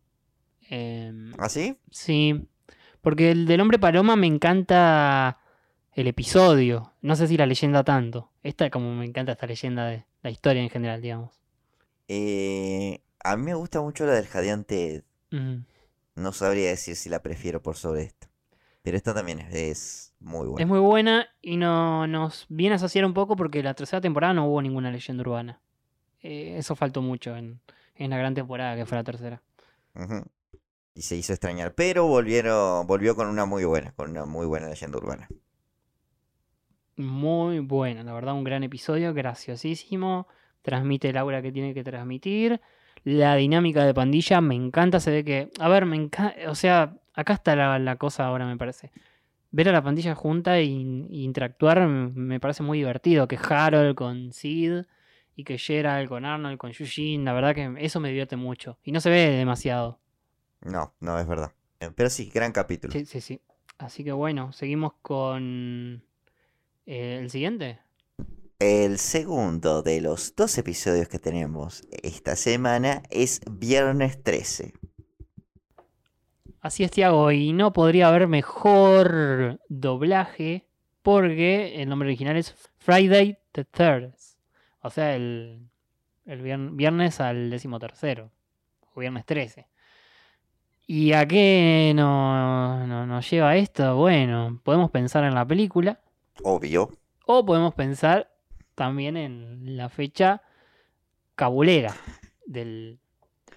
Em, 0.70 1.32
¿Ah, 1.38 1.48
sí? 1.50 1.76
Sí, 1.90 2.48
porque 3.02 3.32
el 3.32 3.46
del 3.46 3.60
hombre 3.60 3.78
paloma 3.78 4.16
me 4.16 4.26
encanta 4.26 5.38
el 5.92 6.06
episodio. 6.06 6.92
No 7.02 7.16
sé 7.16 7.26
si 7.26 7.36
la 7.36 7.46
leyenda 7.46 7.84
tanto. 7.84 8.30
Esta 8.42 8.70
como 8.70 8.94
me 8.94 9.04
encanta 9.04 9.32
esta 9.32 9.46
leyenda 9.46 9.86
de 9.86 10.06
la 10.22 10.30
historia 10.30 10.62
en 10.62 10.70
general, 10.70 11.02
digamos. 11.02 11.42
Eh, 12.08 13.00
a 13.22 13.36
mí 13.36 13.44
me 13.44 13.54
gusta 13.54 13.80
mucho 13.80 14.06
la 14.06 14.12
del 14.12 14.26
jadeante. 14.26 15.04
No 16.14 16.32
sabría 16.32 16.68
decir 16.68 16.96
si 16.96 17.08
la 17.08 17.22
prefiero 17.22 17.62
por 17.62 17.76
sobre 17.76 18.02
esta. 18.02 18.28
Pero 18.82 18.96
esta 18.96 19.14
también 19.14 19.40
es, 19.50 20.14
muy 20.20 20.46
buena. 20.46 20.62
Es 20.62 20.68
muy 20.68 20.80
buena 20.80 21.28
y 21.40 21.56
no, 21.56 22.06
nos 22.06 22.46
viene 22.48 22.74
a 22.74 22.76
asociar 22.76 23.04
un 23.04 23.14
poco 23.14 23.36
porque 23.36 23.62
la 23.62 23.74
tercera 23.74 24.00
temporada 24.00 24.34
no 24.34 24.46
hubo 24.46 24.60
ninguna 24.60 24.90
leyenda 24.90 25.22
urbana. 25.22 25.60
Eh, 26.20 26.56
eso 26.58 26.76
faltó 26.76 27.00
mucho 27.00 27.36
en, 27.36 27.60
en 27.94 28.10
la 28.10 28.18
gran 28.18 28.34
temporada 28.34 28.76
que 28.76 28.86
fue 28.86 28.98
la 28.98 29.04
tercera. 29.04 29.42
Y 30.94 31.02
se 31.02 31.16
hizo 31.16 31.32
extrañar. 31.32 31.74
Pero 31.74 32.06
volvieron, 32.06 32.86
volvió 32.86 33.16
con 33.16 33.28
una 33.28 33.46
muy 33.46 33.64
buena, 33.64 33.92
con 33.92 34.10
una 34.10 34.26
muy 34.26 34.46
buena 34.46 34.68
leyenda 34.68 34.98
urbana. 34.98 35.28
Muy 36.96 37.60
buena, 37.60 38.02
la 38.02 38.12
verdad, 38.12 38.34
un 38.34 38.44
gran 38.44 38.62
episodio, 38.62 39.14
graciosísimo. 39.14 40.26
Transmite 40.60 41.08
el 41.08 41.16
aura 41.16 41.40
que 41.40 41.50
tiene 41.50 41.72
que 41.72 41.82
transmitir. 41.82 42.60
La 43.04 43.34
dinámica 43.34 43.84
de 43.84 43.94
pandilla 43.94 44.40
me 44.40 44.54
encanta. 44.54 45.00
Se 45.00 45.10
ve 45.10 45.24
que. 45.24 45.48
A 45.58 45.68
ver, 45.68 45.86
me 45.86 45.96
encanta. 45.96 46.34
O 46.48 46.54
sea, 46.54 46.94
acá 47.14 47.32
está 47.34 47.56
la, 47.56 47.96
cosa 47.96 48.26
ahora, 48.26 48.46
me 48.46 48.56
parece. 48.56 48.92
Ver 49.50 49.68
a 49.70 49.72
la 49.72 49.82
pandilla 49.82 50.14
junta 50.14 50.60
y 50.60 51.06
interactuar 51.24 51.86
me 51.88 52.40
parece 52.40 52.62
muy 52.62 52.78
divertido. 52.78 53.26
Que 53.26 53.38
Harold 53.38 53.94
con 53.94 54.32
Sid 54.32 54.84
y 55.34 55.44
que 55.44 55.58
Gerald 55.58 56.08
con 56.08 56.24
Arnold, 56.24 56.58
con 56.58 56.70
Eugene. 56.78 57.24
La 57.24 57.32
verdad 57.32 57.54
que 57.54 57.74
eso 57.78 58.00
me 58.00 58.08
divierte 58.08 58.36
mucho. 58.36 58.78
Y 58.84 58.92
no 58.92 59.00
se 59.00 59.10
ve 59.10 59.30
demasiado. 59.30 60.01
No, 60.64 60.94
no 61.00 61.18
es 61.18 61.26
verdad. 61.26 61.52
Eh, 61.80 61.90
Pero 61.94 62.10
sí, 62.10 62.30
gran 62.32 62.52
capítulo. 62.52 62.92
Sí, 62.92 63.04
sí, 63.06 63.20
sí. 63.20 63.40
Así 63.78 64.04
que 64.04 64.12
bueno, 64.12 64.52
seguimos 64.52 64.94
con. 65.02 66.02
eh, 66.86 67.18
el 67.20 67.30
siguiente. 67.30 67.80
El 68.58 68.98
segundo 68.98 69.82
de 69.82 70.00
los 70.00 70.36
dos 70.36 70.56
episodios 70.56 71.08
que 71.08 71.18
tenemos 71.18 71.82
esta 72.02 72.36
semana 72.36 73.02
es 73.10 73.40
Viernes 73.50 74.22
13. 74.22 74.72
Así 76.60 76.84
es, 76.84 76.92
Tiago, 76.92 77.32
y 77.32 77.52
no 77.52 77.72
podría 77.72 78.06
haber 78.08 78.28
mejor 78.28 79.58
doblaje 79.68 80.64
porque 81.02 81.82
el 81.82 81.88
nombre 81.88 82.06
original 82.08 82.36
es 82.36 82.54
Friday 82.78 83.36
the 83.50 83.64
Third. 83.64 84.14
O 84.80 84.90
sea, 84.90 85.16
el, 85.16 85.68
el 86.24 86.40
vier- 86.42 86.70
viernes 86.76 87.20
al 87.20 87.50
décimo 87.50 87.80
tercero. 87.80 88.30
O 88.94 89.00
viernes 89.00 89.26
13. 89.26 89.66
¿Y 90.86 91.12
a 91.12 91.26
qué 91.26 91.92
no- 91.94 92.86
no- 92.86 93.06
nos 93.06 93.30
lleva 93.30 93.56
esto? 93.56 93.96
Bueno, 93.96 94.60
podemos 94.64 94.90
pensar 94.90 95.24
en 95.24 95.34
la 95.34 95.46
película 95.46 96.00
Obvio. 96.42 96.90
o 97.26 97.44
podemos 97.46 97.74
pensar 97.74 98.30
también 98.74 99.16
en 99.16 99.76
la 99.76 99.88
fecha 99.88 100.42
cabulera 101.34 101.94
del 102.46 102.98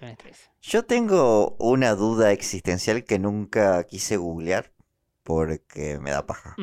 viernes 0.00 0.18
13. 0.18 0.50
Yo 0.60 0.84
tengo 0.84 1.56
una 1.58 1.94
duda 1.94 2.30
existencial 2.32 3.04
que 3.04 3.18
nunca 3.18 3.82
quise 3.84 4.18
googlear 4.18 4.70
porque 5.22 5.98
me 5.98 6.10
da 6.10 6.26
paja. 6.26 6.54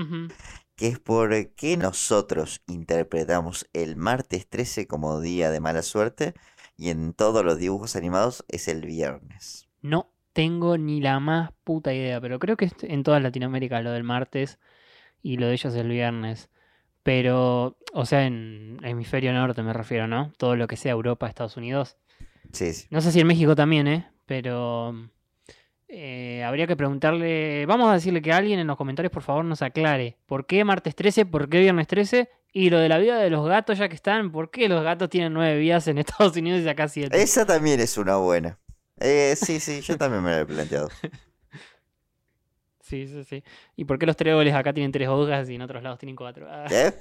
Que 0.75 0.87
es 0.87 0.99
por 0.99 1.31
qué 1.55 1.75
nosotros 1.77 2.61
interpretamos 2.67 3.67
el 3.73 3.95
martes 3.95 4.47
13 4.47 4.87
como 4.87 5.19
día 5.19 5.49
de 5.49 5.59
mala 5.59 5.81
suerte 5.81 6.33
y 6.77 6.89
en 6.89 7.13
todos 7.13 7.43
los 7.43 7.57
dibujos 7.57 7.95
animados 7.95 8.45
es 8.49 8.67
el 8.67 8.85
viernes. 8.85 9.67
No 9.81 10.12
tengo 10.33 10.77
ni 10.77 10.99
la 10.99 11.19
más 11.19 11.51
puta 11.63 11.93
idea, 11.93 12.19
pero 12.19 12.39
creo 12.39 12.57
que 12.57 12.65
es 12.65 12.73
en 12.81 13.03
toda 13.03 13.19
Latinoamérica 13.19 13.81
lo 13.81 13.91
del 13.91 14.03
martes 14.03 14.59
y 15.21 15.37
lo 15.37 15.47
de 15.47 15.53
ellos 15.53 15.73
el 15.75 15.89
viernes. 15.89 16.49
Pero, 17.03 17.77
o 17.93 18.05
sea, 18.05 18.25
en 18.25 18.79
hemisferio 18.83 19.33
norte 19.33 19.61
me 19.61 19.73
refiero, 19.73 20.07
¿no? 20.07 20.33
Todo 20.37 20.55
lo 20.55 20.67
que 20.67 20.77
sea 20.77 20.93
Europa, 20.93 21.27
Estados 21.27 21.57
Unidos. 21.57 21.97
Sí, 22.51 22.73
sí. 22.73 22.87
No 22.89 23.01
sé 23.01 23.11
si 23.11 23.19
en 23.19 23.27
México 23.27 23.55
también, 23.55 23.87
¿eh? 23.87 24.07
Pero 24.25 24.95
eh, 25.87 26.43
habría 26.43 26.65
que 26.65 26.75
preguntarle, 26.75 27.65
vamos 27.65 27.89
a 27.89 27.93
decirle 27.93 28.21
que 28.21 28.31
alguien 28.31 28.59
en 28.59 28.67
los 28.67 28.77
comentarios 28.77 29.11
por 29.11 29.21
favor 29.21 29.45
nos 29.45 29.61
aclare 29.61 30.17
por 30.25 30.47
qué 30.47 30.63
martes 30.63 30.95
13, 30.95 31.25
por 31.25 31.49
qué 31.49 31.59
viernes 31.59 31.87
13 31.87 32.29
y 32.51 32.69
lo 32.69 32.79
de 32.79 32.89
la 32.89 32.97
vida 32.97 33.17
de 33.17 33.29
los 33.29 33.47
gatos 33.47 33.77
ya 33.77 33.89
que 33.89 33.95
están, 33.95 34.31
por 34.31 34.49
qué 34.49 34.69
los 34.69 34.83
gatos 34.83 35.09
tienen 35.09 35.33
nueve 35.33 35.59
vidas 35.59 35.87
en 35.87 35.97
Estados 35.99 36.35
Unidos 36.37 36.61
y 36.63 36.69
acá 36.69 36.87
siete. 36.87 37.21
Esa 37.21 37.45
también 37.45 37.79
es 37.79 37.97
una 37.97 38.15
buena. 38.15 38.59
Eh, 38.99 39.35
sí, 39.35 39.59
sí, 39.59 39.81
yo 39.81 39.97
también 39.97 40.23
me 40.23 40.31
la 40.31 40.41
he 40.41 40.45
planteado. 40.45 40.89
Sí, 42.81 43.07
sí, 43.07 43.23
sí. 43.23 43.43
¿Y 43.77 43.85
por 43.85 43.97
qué 43.97 44.05
los 44.05 44.17
tréboles 44.17 44.53
acá 44.53 44.73
tienen 44.73 44.91
tres 44.91 45.07
hojas 45.07 45.49
y 45.49 45.55
en 45.55 45.61
otros 45.61 45.81
lados 45.81 45.97
tienen 45.99 46.17
cuatro? 46.17 46.47
Ah, 46.49 46.65
¿Qué? 46.67 46.93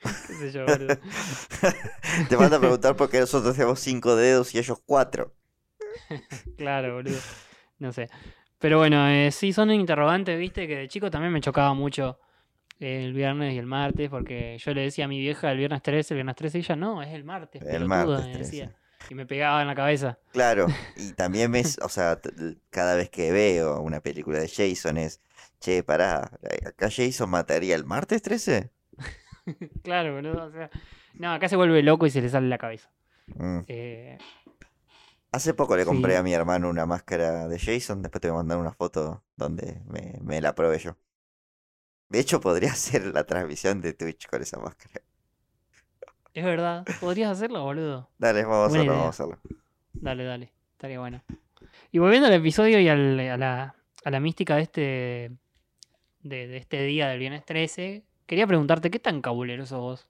qué 0.26 0.34
sé 0.34 0.50
yo, 0.50 0.66
boludo. 0.66 0.98
Te 2.28 2.36
falta 2.36 2.58
preguntar 2.58 2.96
por 2.96 3.08
qué 3.08 3.20
nosotros 3.20 3.54
tenemos 3.54 3.78
cinco 3.80 4.16
dedos 4.16 4.54
y 4.54 4.58
ellos 4.58 4.78
cuatro. 4.84 5.32
Claro, 6.56 6.94
boludo. 6.94 7.18
No 7.78 7.92
sé. 7.92 8.08
Pero 8.58 8.78
bueno, 8.78 9.08
eh, 9.08 9.30
sí, 9.30 9.52
son 9.52 9.70
interrogantes, 9.70 10.38
viste, 10.38 10.66
que 10.66 10.76
de 10.76 10.88
chico 10.88 11.10
también 11.10 11.32
me 11.32 11.40
chocaba 11.40 11.74
mucho 11.74 12.18
el 12.80 13.12
viernes 13.12 13.54
y 13.54 13.58
el 13.58 13.66
martes, 13.66 14.10
porque 14.10 14.58
yo 14.58 14.74
le 14.74 14.82
decía 14.82 15.04
a 15.06 15.08
mi 15.08 15.18
vieja 15.20 15.50
el 15.50 15.58
viernes 15.58 15.82
13, 15.82 16.14
el 16.14 16.16
viernes 16.16 16.36
13, 16.36 16.58
y 16.58 16.60
ella 16.62 16.76
no, 16.76 17.02
es 17.02 17.10
el 17.14 17.24
martes. 17.24 17.62
El 17.62 17.68
pelotuda", 17.68 17.88
martes 17.88 18.26
me 18.26 18.32
13. 18.32 18.44
decía. 18.44 18.76
Y 19.08 19.14
me 19.14 19.26
pegaba 19.26 19.60
en 19.62 19.68
la 19.68 19.74
cabeza. 19.74 20.18
Claro, 20.32 20.66
y 20.96 21.12
también 21.12 21.52
ves, 21.52 21.78
o 21.82 21.88
sea, 21.88 22.20
cada 22.70 22.96
vez 22.96 23.10
que 23.10 23.32
veo 23.32 23.80
una 23.80 24.00
película 24.00 24.38
de 24.38 24.48
Jason 24.48 24.96
es, 24.96 25.20
che, 25.60 25.82
pará, 25.82 26.30
acá 26.66 26.88
Jason 26.90 27.30
mataría 27.30 27.74
el 27.76 27.84
martes 27.84 28.22
13. 28.22 28.70
Claro, 29.82 30.14
boludo. 30.14 30.46
O 30.46 30.50
sea, 30.50 30.70
no, 31.14 31.32
acá 31.34 31.48
se 31.50 31.56
vuelve 31.56 31.82
loco 31.82 32.06
y 32.06 32.10
se 32.10 32.22
le 32.22 32.30
sale 32.30 32.48
la 32.48 32.56
cabeza. 32.58 32.90
Mm. 33.26 33.58
Eh, 33.68 34.18
Hace 35.32 35.52
poco 35.52 35.76
le 35.76 35.84
compré 35.84 36.12
Sí. 36.12 36.18
a 36.18 36.22
mi 36.22 36.32
hermano 36.32 36.70
una 36.70 36.86
máscara 36.86 37.46
de 37.48 37.58
Jason, 37.58 38.00
después 38.02 38.22
te 38.22 38.28
voy 38.30 38.36
a 38.36 38.38
mandar 38.38 38.56
una 38.58 38.72
foto 38.72 39.22
donde 39.36 39.82
me, 39.86 40.18
me 40.22 40.40
la 40.40 40.54
probé 40.54 40.78
yo. 40.78 40.96
De 42.08 42.20
hecho, 42.20 42.40
podría 42.40 42.72
hacer 42.72 43.06
la 43.08 43.24
transmisión 43.26 43.80
de 43.82 43.92
Twitch 43.92 44.28
con 44.28 44.40
esa 44.42 44.58
máscara. 44.58 45.02
Es 46.34 46.44
verdad. 46.44 46.84
Podrías 47.00 47.30
hacerlo, 47.30 47.62
boludo. 47.62 48.08
Dale, 48.18 48.42
vamos 48.44 48.64
a 48.64 48.66
hacerlo, 48.66 48.92
vamos 48.92 49.06
a 49.06 49.08
hacerlo. 49.10 49.38
Dale, 49.94 50.24
dale. 50.24 50.52
Estaría 50.72 50.98
bueno. 51.00 51.22
Y 51.92 51.98
volviendo 51.98 52.26
al 52.28 52.34
episodio 52.34 52.78
y 52.80 52.88
al- 52.88 53.20
a, 53.20 53.36
la, 53.36 53.74
a 54.04 54.10
la 54.10 54.20
mística 54.20 54.56
de 54.56 54.62
este, 54.62 55.30
de, 56.22 56.46
de 56.48 56.56
este 56.56 56.82
día 56.84 57.08
del 57.08 57.18
viernes 57.20 57.44
13, 57.44 58.04
quería 58.26 58.46
preguntarte, 58.46 58.90
¿qué 58.90 58.98
tan 58.98 59.22
cabulero 59.22 59.64
sos 59.66 59.80
vos? 59.80 60.08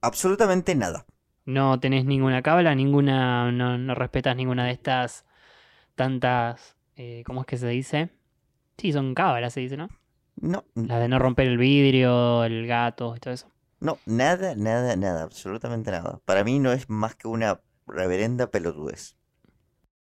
Absolutamente 0.00 0.74
nada. 0.74 1.06
No 1.44 1.78
tenés 1.78 2.04
ninguna 2.04 2.42
cabla, 2.42 2.74
ninguna, 2.74 3.52
no, 3.52 3.78
no 3.78 3.94
respetas 3.94 4.34
ninguna 4.36 4.64
de 4.64 4.72
estas 4.72 5.24
tantas, 5.94 6.76
eh, 6.96 7.22
¿cómo 7.24 7.42
es 7.42 7.46
que 7.46 7.56
se 7.56 7.68
dice? 7.68 8.10
Sí, 8.78 8.92
son 8.92 9.14
cábalas, 9.14 9.52
se 9.54 9.60
dice, 9.60 9.76
¿no? 9.76 9.88
No, 10.38 10.64
Las 10.74 11.00
de 11.00 11.08
no 11.08 11.18
romper 11.18 11.46
el 11.46 11.56
vidrio, 11.56 12.44
el 12.44 12.66
gato 12.66 13.14
y 13.16 13.20
todo 13.20 13.32
eso. 13.32 13.50
No, 13.80 13.98
nada, 14.06 14.54
nada, 14.54 14.96
nada, 14.96 15.22
absolutamente 15.22 15.90
nada. 15.90 16.20
Para 16.24 16.44
mí 16.44 16.58
no 16.58 16.72
es 16.72 16.88
más 16.88 17.14
que 17.14 17.28
una 17.28 17.60
reverenda 17.86 18.50
pelotudez. 18.50 19.16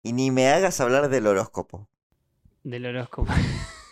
Y 0.03 0.13
ni 0.13 0.31
me 0.31 0.49
hagas 0.49 0.81
hablar 0.81 1.09
del 1.09 1.27
horóscopo. 1.27 1.89
Del 2.63 2.87
horóscopo. 2.87 3.33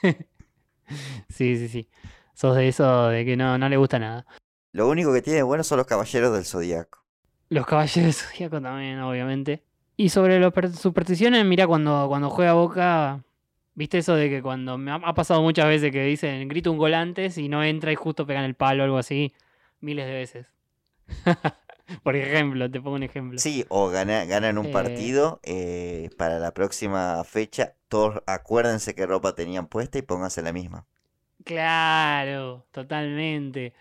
sí, 1.29 1.57
sí, 1.57 1.68
sí. 1.68 1.89
Sos 2.35 2.57
de 2.57 2.68
eso, 2.68 3.09
de 3.09 3.24
que 3.24 3.37
no, 3.37 3.59
no 3.59 3.68
le 3.68 3.76
gusta 3.76 3.99
nada. 3.99 4.26
Lo 4.72 4.89
único 4.89 5.12
que 5.12 5.22
tiene 5.22 5.43
bueno 5.43 5.64
son 5.64 5.79
los 5.79 5.87
caballeros 5.87 6.33
del 6.33 6.45
zodiaco. 6.45 7.05
Los 7.51 7.66
caballeros 7.66 8.05
del 8.05 8.12
Zodíaco 8.12 8.61
también, 8.61 9.01
obviamente. 9.01 9.62
Y 9.97 10.11
sobre 10.11 10.39
las 10.39 10.53
per- 10.53 10.72
supersticiones, 10.72 11.45
mira, 11.45 11.66
cuando, 11.66 12.07
cuando 12.09 12.31
juega 12.31 12.53
Boca, 12.53 13.24
viste 13.74 13.99
eso 13.99 14.14
de 14.14 14.29
que 14.29 14.43
cuando 14.43 14.76
me 14.79 14.91
ha, 14.91 14.97
ha 14.97 15.14
pasado 15.14 15.43
muchas 15.43 15.66
veces 15.66 15.91
que 15.91 16.05
dicen 16.05 16.47
grito 16.49 16.70
un 16.70 16.79
gol 16.79 16.95
antes 16.95 17.39
y 17.39 17.49
no 17.49 17.64
entra 17.64 17.91
y 17.91 17.97
justo 17.97 18.26
pegan 18.26 18.45
el 18.45 18.55
palo 18.55 18.83
o 18.83 18.85
algo 18.85 18.99
así, 18.99 19.33
miles 19.81 20.07
de 20.07 20.12
veces. 20.12 20.47
Por 22.03 22.16
ejemplo, 22.16 22.70
te 22.70 22.81
pongo 22.81 22.97
un 22.97 23.03
ejemplo. 23.03 23.39
Sí, 23.39 23.64
o 23.68 23.89
gana- 23.89 24.24
ganan 24.26 24.59
un 24.59 24.66
Eh. 24.66 24.72
partido 24.72 25.41
eh, 25.43 26.11
para 26.18 26.39
la 26.39 26.53
próxima 26.53 27.22
fecha. 27.24 27.74
Todos 27.89 28.22
acuérdense 28.26 28.95
qué 28.95 29.07
ropa 29.07 29.35
tenían 29.35 29.66
puesta 29.68 29.99
y 29.99 30.03
pónganse 30.03 30.43
la 30.43 30.53
misma. 30.53 30.87
Claro, 31.45 32.66
totalmente. 32.72 33.72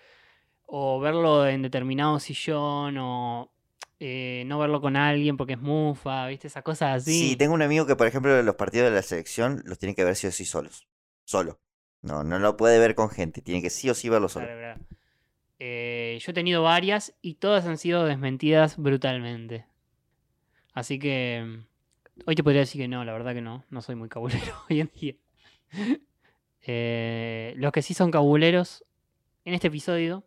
O 0.65 0.99
verlo 0.99 1.47
en 1.47 1.61
determinado 1.63 2.19
sillón, 2.19 2.97
o 2.97 3.51
eh, 3.99 4.43
no 4.45 4.59
verlo 4.59 4.79
con 4.81 4.95
alguien 4.95 5.37
porque 5.37 5.53
es 5.53 5.59
mufa, 5.59 6.27
¿viste? 6.27 6.47
Esas 6.47 6.63
cosas 6.63 7.01
así. 7.01 7.31
Sí, 7.31 7.35
tengo 7.35 7.53
un 7.53 7.61
amigo 7.61 7.85
que, 7.85 7.95
por 7.95 8.07
ejemplo, 8.07 8.41
los 8.43 8.55
partidos 8.55 8.89
de 8.89 8.95
la 8.95 9.01
selección 9.01 9.63
los 9.65 9.79
tiene 9.79 9.95
que 9.95 10.03
ver 10.05 10.15
sí 10.15 10.27
o 10.27 10.31
sí 10.31 10.45
solos. 10.45 10.87
Solo. 11.25 11.59
No, 12.01 12.23
no 12.23 12.39
lo 12.39 12.55
puede 12.57 12.79
ver 12.79 12.95
con 12.95 13.09
gente. 13.09 13.41
Tiene 13.41 13.61
que 13.61 13.69
sí 13.69 13.89
o 13.89 13.93
sí 13.95 14.07
verlo 14.07 14.29
solo. 14.29 14.45
Claro, 14.45 14.59
claro. 14.59 14.79
Eh, 15.59 16.19
yo 16.21 16.31
he 16.31 16.33
tenido 16.33 16.63
varias 16.63 17.15
y 17.21 17.35
todas 17.35 17.65
han 17.65 17.77
sido 17.77 18.05
desmentidas 18.05 18.77
brutalmente. 18.77 19.65
Así 20.73 20.99
que 20.99 21.43
mm, 21.45 22.27
hoy 22.27 22.35
te 22.35 22.43
podría 22.43 22.61
decir 22.61 22.81
que 22.81 22.87
no, 22.87 23.03
la 23.03 23.13
verdad 23.13 23.33
que 23.33 23.41
no, 23.41 23.63
no 23.69 23.81
soy 23.81 23.95
muy 23.95 24.09
cabulero 24.09 24.53
hoy 24.69 24.81
en 24.81 24.91
día. 24.99 25.15
Eh, 26.61 27.53
los 27.57 27.71
que 27.71 27.81
sí 27.81 27.93
son 27.93 28.11
cabuleros 28.11 28.83
en 29.45 29.53
este 29.53 29.67
episodio 29.67 30.25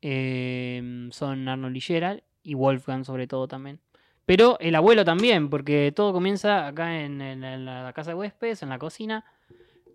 eh, 0.00 1.08
son 1.10 1.48
Arnold 1.48 1.76
y 1.76 1.80
Gerald 1.80 2.22
y 2.42 2.54
Wolfgang 2.54 3.04
sobre 3.04 3.26
todo 3.26 3.46
también. 3.46 3.80
Pero 4.28 4.58
el 4.60 4.74
abuelo 4.74 5.06
también, 5.06 5.48
porque 5.48 5.90
todo 5.96 6.12
comienza 6.12 6.66
acá 6.66 7.00
en, 7.00 7.40
la 7.64 7.92
casa 7.94 8.10
de 8.10 8.14
huéspedes, 8.14 8.62
en 8.62 8.68
la 8.68 8.78
cocina. 8.78 9.24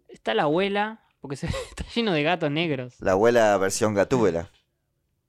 Está 0.07 0.33
la 0.33 0.43
abuela, 0.43 1.02
porque 1.23 1.37
se, 1.37 1.47
está 1.69 1.85
lleno 1.95 2.11
de 2.11 2.21
gatos 2.21 2.51
negros. 2.51 2.95
La 2.99 3.13
abuela 3.13 3.57
versión 3.57 3.95
gatúbela. 3.95 4.51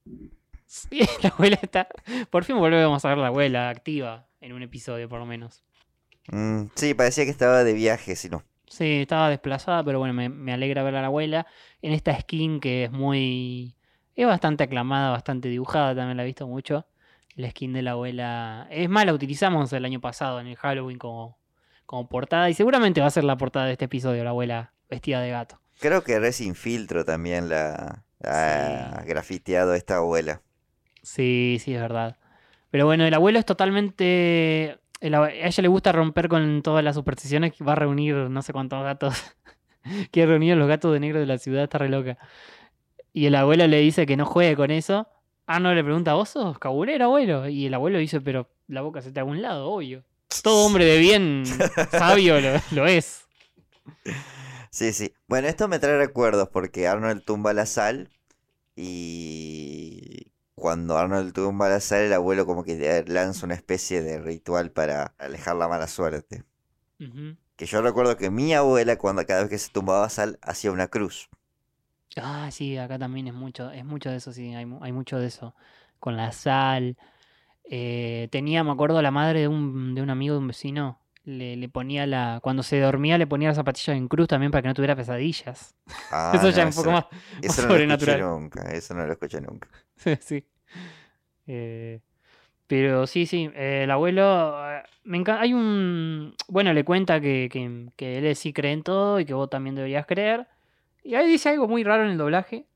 Sí, 0.66 1.06
la 1.22 1.28
abuela 1.28 1.56
está. 1.62 1.86
Por 2.30 2.42
fin 2.42 2.58
volvemos 2.58 3.04
a 3.04 3.08
ver 3.08 3.18
la 3.18 3.28
abuela 3.28 3.68
activa 3.68 4.26
en 4.40 4.52
un 4.52 4.60
episodio, 4.64 5.08
por 5.08 5.20
lo 5.20 5.26
menos. 5.26 5.62
Mm, 6.26 6.64
sí, 6.74 6.94
parecía 6.94 7.22
que 7.24 7.30
estaba 7.30 7.62
de 7.62 7.74
viaje, 7.74 8.16
si 8.16 8.28
no. 8.28 8.42
Sí, 8.66 9.02
estaba 9.02 9.28
desplazada, 9.28 9.84
pero 9.84 10.00
bueno, 10.00 10.14
me, 10.14 10.28
me 10.28 10.52
alegra 10.52 10.82
ver 10.82 10.96
a 10.96 11.00
la 11.00 11.06
abuela 11.06 11.46
en 11.80 11.92
esta 11.92 12.18
skin 12.20 12.58
que 12.58 12.84
es 12.84 12.90
muy. 12.90 13.76
Es 14.16 14.26
bastante 14.26 14.64
aclamada, 14.64 15.10
bastante 15.10 15.48
dibujada, 15.48 15.94
también 15.94 16.16
la 16.16 16.24
he 16.24 16.26
visto 16.26 16.48
mucho. 16.48 16.86
La 17.36 17.50
skin 17.50 17.72
de 17.72 17.82
la 17.82 17.92
abuela. 17.92 18.66
Es 18.68 18.88
más, 18.88 19.06
la 19.06 19.14
utilizamos 19.14 19.72
el 19.72 19.84
año 19.84 20.00
pasado 20.00 20.40
en 20.40 20.48
el 20.48 20.56
Halloween 20.56 20.98
como, 20.98 21.38
como 21.86 22.08
portada. 22.08 22.50
Y 22.50 22.54
seguramente 22.54 23.00
va 23.00 23.06
a 23.06 23.10
ser 23.10 23.22
la 23.22 23.36
portada 23.36 23.66
de 23.66 23.72
este 23.72 23.84
episodio, 23.84 24.24
la 24.24 24.30
abuela 24.30 24.72
vestida 24.90 25.20
de 25.20 25.30
gato. 25.30 25.60
Creo 25.80 26.02
que 26.04 26.18
Resin 26.18 26.54
Filtro 26.54 27.04
también 27.04 27.48
la 27.48 28.04
ha 28.24 29.02
grafiteado 29.06 29.74
esta 29.74 29.96
abuela. 29.96 30.40
Sí, 31.02 31.58
sí, 31.62 31.74
es 31.74 31.80
verdad. 31.80 32.16
Pero 32.70 32.86
bueno, 32.86 33.04
el 33.04 33.14
abuelo 33.14 33.38
es 33.38 33.44
totalmente. 33.44 34.78
el 35.00 35.14
a 35.14 35.30
ella 35.30 35.62
le 35.62 35.68
gusta 35.68 35.92
romper 35.92 36.28
con 36.28 36.62
todas 36.62 36.82
las 36.82 36.94
supersticiones. 36.94 37.52
que 37.52 37.64
Va 37.64 37.72
a 37.72 37.76
reunir 37.76 38.14
no 38.14 38.42
sé 38.42 38.52
cuántos 38.52 38.82
gatos. 38.82 39.14
Quiere 40.10 40.30
reunir 40.30 40.54
a 40.54 40.56
los 40.56 40.68
gatos 40.68 40.92
de 40.92 41.00
negro 41.00 41.20
de 41.20 41.26
la 41.26 41.38
ciudad, 41.38 41.64
está 41.64 41.78
re 41.78 41.88
loca. 41.88 42.18
Y 43.12 43.26
el 43.26 43.34
abuelo 43.34 43.66
le 43.66 43.78
dice 43.78 44.06
que 44.06 44.16
no 44.16 44.26
juegue 44.26 44.56
con 44.56 44.70
eso. 44.70 45.06
Arno 45.46 45.74
le 45.74 45.84
pregunta, 45.84 46.14
¿vos 46.14 46.30
sos 46.30 46.58
cabulero, 46.58 47.04
abuelo? 47.04 47.48
Y 47.48 47.66
el 47.66 47.74
abuelo 47.74 47.98
dice, 47.98 48.20
pero 48.20 48.48
la 48.66 48.80
boca 48.80 49.02
se 49.02 49.12
te 49.12 49.20
a 49.20 49.24
un 49.24 49.42
lado, 49.42 49.70
obvio. 49.70 50.02
Todo 50.42 50.64
hombre 50.64 50.84
de 50.84 50.98
bien 50.98 51.44
sabio 51.90 52.40
lo, 52.40 52.60
lo 52.72 52.86
es. 52.86 53.26
Sí, 54.74 54.92
sí. 54.92 55.14
Bueno, 55.28 55.46
esto 55.46 55.68
me 55.68 55.78
trae 55.78 55.96
recuerdos 55.96 56.48
porque 56.48 56.88
Arnold 56.88 57.22
tumba 57.24 57.52
la 57.52 57.64
sal 57.64 58.10
y 58.76 60.32
cuando 60.56 60.98
Arnold 60.98 61.32
tumba 61.32 61.68
la 61.68 61.80
sal, 61.80 62.02
el 62.02 62.12
abuelo 62.12 62.46
como 62.46 62.64
que 62.64 63.04
lanza 63.08 63.46
una 63.46 63.54
especie 63.54 64.02
de 64.02 64.18
ritual 64.20 64.72
para 64.72 65.14
alejar 65.18 65.56
la 65.56 65.68
mala 65.68 65.88
suerte. 65.88 66.44
Que 67.56 67.66
yo 67.66 67.82
recuerdo 67.82 68.16
que 68.16 68.30
mi 68.30 68.54
abuela, 68.54 68.96
cuando 68.96 69.26
cada 69.26 69.40
vez 69.42 69.50
que 69.50 69.58
se 69.58 69.72
tumbaba 69.72 70.08
sal, 70.08 70.38
hacía 70.42 70.72
una 70.72 70.88
cruz. 70.88 71.28
Ah, 72.16 72.48
sí, 72.52 72.76
acá 72.78 72.98
también 72.98 73.26
es 73.26 73.34
mucho, 73.34 73.70
es 73.72 73.84
mucho 73.84 74.10
de 74.10 74.16
eso, 74.16 74.32
sí, 74.32 74.54
hay, 74.54 74.66
hay 74.80 74.92
mucho 74.92 75.18
de 75.18 75.26
eso. 75.26 75.54
Con 75.98 76.16
la 76.16 76.32
sal. 76.32 76.96
Eh, 77.64 78.28
tenía, 78.32 78.64
me 78.64 78.72
acuerdo, 78.72 79.02
la 79.02 79.10
madre 79.12 79.40
de 79.42 79.48
un, 79.48 79.94
de 79.94 80.02
un 80.02 80.10
amigo 80.10 80.34
de 80.34 80.40
un 80.40 80.48
vecino. 80.48 81.00
Le, 81.26 81.56
le 81.56 81.68
ponía 81.70 82.06
la. 82.06 82.38
Cuando 82.42 82.62
se 82.62 82.78
dormía, 82.80 83.16
le 83.16 83.26
ponía 83.26 83.48
las 83.48 83.56
zapatillas 83.56 83.96
en 83.96 84.08
cruz 84.08 84.28
también 84.28 84.52
para 84.52 84.60
que 84.62 84.68
no 84.68 84.74
tuviera 84.74 84.94
pesadillas. 84.94 85.74
Ah, 86.10 86.32
eso 86.34 86.50
ya 86.50 86.68
es 86.68 86.76
un 86.76 86.82
poco 86.84 86.90
eso- 86.96 87.10
más, 87.10 87.22
Eso 87.42 87.62
no 87.62 87.68
lo 87.68 87.74
sobrenatural. 87.74 88.20
nunca, 88.20 88.62
eso 88.72 88.94
no 88.94 89.06
lo 89.06 89.12
escuché 89.12 89.40
nunca. 89.40 89.68
sí. 90.20 90.44
Eh, 91.46 92.00
pero 92.66 93.06
sí, 93.06 93.24
sí. 93.26 93.50
eh, 93.54 93.82
el 93.84 93.90
abuelo. 93.90 94.54
eh, 94.70 94.82
Me 95.04 95.16
encanta. 95.16 95.40
Hay 95.42 95.54
un. 95.54 96.34
Bueno, 96.48 96.72
le 96.74 96.84
cuenta 96.84 97.20
que, 97.20 97.48
que, 97.50 97.86
que 97.96 98.18
él 98.18 98.36
sí 98.36 98.52
cree 98.52 98.72
en 98.72 98.82
todo 98.82 99.18
y 99.20 99.24
que 99.24 99.32
vos 99.34 99.48
también 99.48 99.74
deberías 99.76 100.04
creer. 100.06 100.46
Y 101.02 101.14
ahí 101.14 101.26
dice 101.28 101.48
algo 101.50 101.68
muy 101.68 101.84
raro 101.84 102.04
en 102.04 102.10
el 102.10 102.18
doblaje 102.18 102.66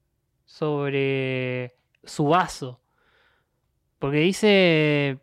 sobre 0.47 1.75
su 2.05 2.27
vaso. 2.29 2.81
Porque 3.99 4.19
dice. 4.19 5.19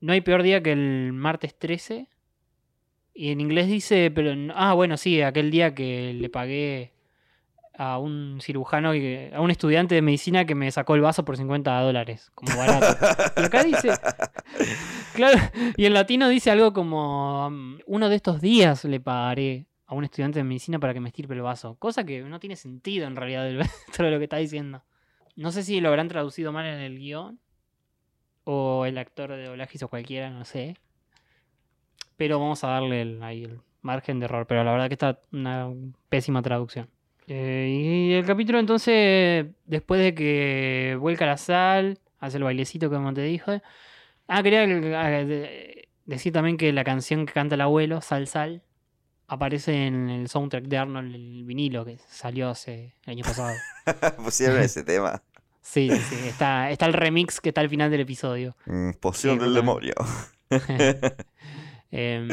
No 0.00 0.12
hay 0.12 0.20
peor 0.20 0.42
día 0.42 0.62
que 0.62 0.72
el 0.72 1.12
martes 1.12 1.56
13. 1.58 2.08
Y 3.14 3.30
en 3.30 3.40
inglés 3.40 3.68
dice, 3.68 4.10
pero... 4.10 4.32
Ah, 4.54 4.72
bueno, 4.74 4.96
sí, 4.96 5.20
aquel 5.20 5.50
día 5.50 5.74
que 5.74 6.14
le 6.14 6.28
pagué 6.28 6.92
a 7.74 7.98
un 7.98 8.38
cirujano, 8.40 8.90
a 8.90 9.40
un 9.40 9.50
estudiante 9.50 9.94
de 9.94 10.02
medicina 10.02 10.44
que 10.44 10.54
me 10.54 10.70
sacó 10.70 10.94
el 10.94 11.00
vaso 11.00 11.24
por 11.24 11.36
50 11.36 11.80
dólares, 11.80 12.30
como 12.34 12.56
barato. 12.56 12.86
Y 13.40 13.44
acá 13.44 13.64
dice... 13.64 13.90
Claro, 15.14 15.38
y 15.76 15.86
en 15.86 15.94
latino 15.94 16.28
dice 16.28 16.50
algo 16.50 16.72
como... 16.72 17.46
um, 17.46 17.78
Uno 17.86 18.08
de 18.08 18.16
estos 18.16 18.40
días 18.40 18.84
le 18.84 19.00
pagaré 19.00 19.66
a 19.86 19.94
un 19.94 20.04
estudiante 20.04 20.38
de 20.38 20.44
medicina 20.44 20.78
para 20.78 20.94
que 20.94 21.00
me 21.00 21.08
estirpe 21.08 21.34
el 21.34 21.42
vaso. 21.42 21.76
Cosa 21.78 22.04
que 22.04 22.22
no 22.22 22.40
tiene 22.40 22.56
sentido 22.56 23.06
en 23.06 23.16
realidad 23.16 23.44
dentro 23.86 24.06
de 24.06 24.10
lo 24.10 24.18
que 24.18 24.24
está 24.24 24.38
diciendo. 24.38 24.82
No 25.36 25.52
sé 25.52 25.62
si 25.62 25.80
lo 25.80 25.88
habrán 25.88 26.08
traducido 26.08 26.52
mal 26.52 26.66
en 26.66 26.80
el 26.80 26.98
guion. 26.98 27.38
O 28.44 28.86
el 28.86 28.98
actor 28.98 29.30
de 29.30 29.44
doblaje 29.44 29.72
hizo 29.76 29.88
cualquiera, 29.88 30.30
no 30.30 30.44
sé. 30.44 30.76
Pero 32.22 32.38
vamos 32.38 32.62
a 32.62 32.68
darle 32.68 33.02
el, 33.02 33.20
ahí 33.24 33.42
el 33.42 33.58
margen 33.80 34.20
de 34.20 34.26
error. 34.26 34.46
Pero 34.46 34.62
la 34.62 34.70
verdad 34.70 34.86
que 34.86 34.94
está 34.94 35.18
una 35.32 35.68
pésima 36.08 36.40
traducción. 36.40 36.88
Eh, 37.26 38.08
y 38.08 38.12
el 38.12 38.24
capítulo 38.24 38.60
entonces, 38.60 39.46
después 39.66 40.00
de 40.00 40.14
que 40.14 40.96
vuelca 41.00 41.26
la 41.26 41.36
sal, 41.36 41.98
hace 42.20 42.36
el 42.36 42.44
bailecito 42.44 42.88
como 42.90 43.12
te 43.12 43.22
dije. 43.22 43.60
Ah, 44.28 44.40
quería 44.44 44.62
eh, 44.62 45.24
de- 45.26 45.88
decir 46.04 46.32
también 46.32 46.56
que 46.58 46.72
la 46.72 46.84
canción 46.84 47.26
que 47.26 47.32
canta 47.32 47.56
el 47.56 47.60
abuelo, 47.60 48.00
Sal 48.02 48.28
Sal, 48.28 48.62
aparece 49.26 49.88
en 49.88 50.08
el 50.08 50.28
soundtrack 50.28 50.66
de 50.66 50.78
Arnold, 50.78 51.12
el 51.16 51.42
vinilo 51.44 51.84
que 51.84 51.98
salió 52.06 52.50
hace 52.50 52.94
el 53.04 53.10
año 53.14 53.24
pasado. 53.24 53.52
Pusieron 54.22 54.60
ese 54.60 54.84
tema. 54.84 55.24
Sí, 55.60 55.90
sí, 55.90 56.28
está, 56.28 56.70
está 56.70 56.86
el 56.86 56.92
remix 56.92 57.40
que 57.40 57.48
está 57.48 57.62
al 57.62 57.68
final 57.68 57.90
del 57.90 58.02
episodio. 58.02 58.54
Mm, 58.66 58.92
Poción 59.00 59.38
Sí, 59.38 59.44
del 59.44 59.54
demonio. 59.54 59.94
Em, 61.92 62.28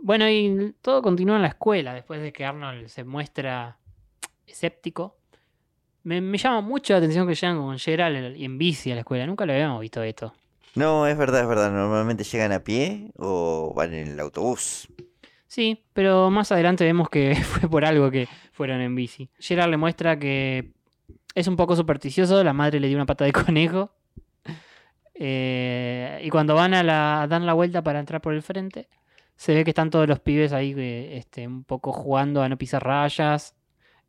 bueno, 0.00 0.28
y 0.28 0.74
todo 0.80 1.02
continúa 1.02 1.36
en 1.36 1.42
la 1.42 1.48
escuela 1.48 1.94
después 1.94 2.20
de 2.20 2.32
que 2.32 2.44
Arnold 2.44 2.88
se 2.88 3.04
muestra 3.04 3.78
escéptico. 4.46 5.16
Me, 6.02 6.20
me 6.20 6.38
llama 6.38 6.62
mucho 6.62 6.94
la 6.94 6.98
atención 6.98 7.28
que 7.28 7.34
llegan 7.34 7.58
con 7.58 7.78
Gerald 7.78 8.36
y 8.36 8.44
en 8.44 8.58
bici 8.58 8.90
a 8.90 8.94
la 8.94 9.00
escuela. 9.02 9.26
Nunca 9.26 9.46
lo 9.46 9.52
habíamos 9.52 9.80
visto 9.80 10.02
esto. 10.02 10.34
No, 10.74 11.06
es 11.06 11.16
verdad, 11.16 11.42
es 11.42 11.48
verdad. 11.48 11.70
Normalmente 11.70 12.24
llegan 12.24 12.52
a 12.52 12.60
pie 12.60 13.10
o 13.18 13.72
van 13.74 13.92
en 13.92 14.08
el 14.08 14.20
autobús. 14.20 14.88
Sí, 15.46 15.84
pero 15.92 16.30
más 16.30 16.52
adelante 16.52 16.84
vemos 16.84 17.10
que 17.10 17.34
fue 17.44 17.68
por 17.68 17.84
algo 17.84 18.10
que 18.10 18.28
fueron 18.52 18.80
en 18.80 18.94
bici. 18.94 19.28
Gerard 19.38 19.68
le 19.68 19.76
muestra 19.76 20.18
que 20.18 20.72
es 21.34 21.48
un 21.48 21.56
poco 21.56 21.76
supersticioso, 21.76 22.42
la 22.42 22.52
madre 22.52 22.80
le 22.80 22.88
dio 22.88 22.96
una 22.96 23.06
pata 23.06 23.24
de 23.24 23.32
conejo. 23.32 23.92
Eh, 25.22 26.20
y 26.24 26.30
cuando 26.30 26.54
van 26.54 26.72
a, 26.74 26.82
la, 26.82 27.22
a 27.22 27.26
dar 27.28 27.42
la 27.42 27.52
vuelta 27.52 27.82
para 27.82 28.00
entrar 28.00 28.22
por 28.22 28.32
el 28.34 28.42
frente, 28.42 28.88
se 29.36 29.54
ve 29.54 29.64
que 29.64 29.70
están 29.70 29.90
todos 29.90 30.08
los 30.08 30.20
pibes 30.20 30.52
ahí 30.52 30.74
eh, 30.78 31.18
este, 31.18 31.46
un 31.46 31.64
poco 31.64 31.92
jugando 31.92 32.42
a 32.42 32.48
no 32.48 32.56
pisar 32.58 32.82
rayas. 32.82 33.54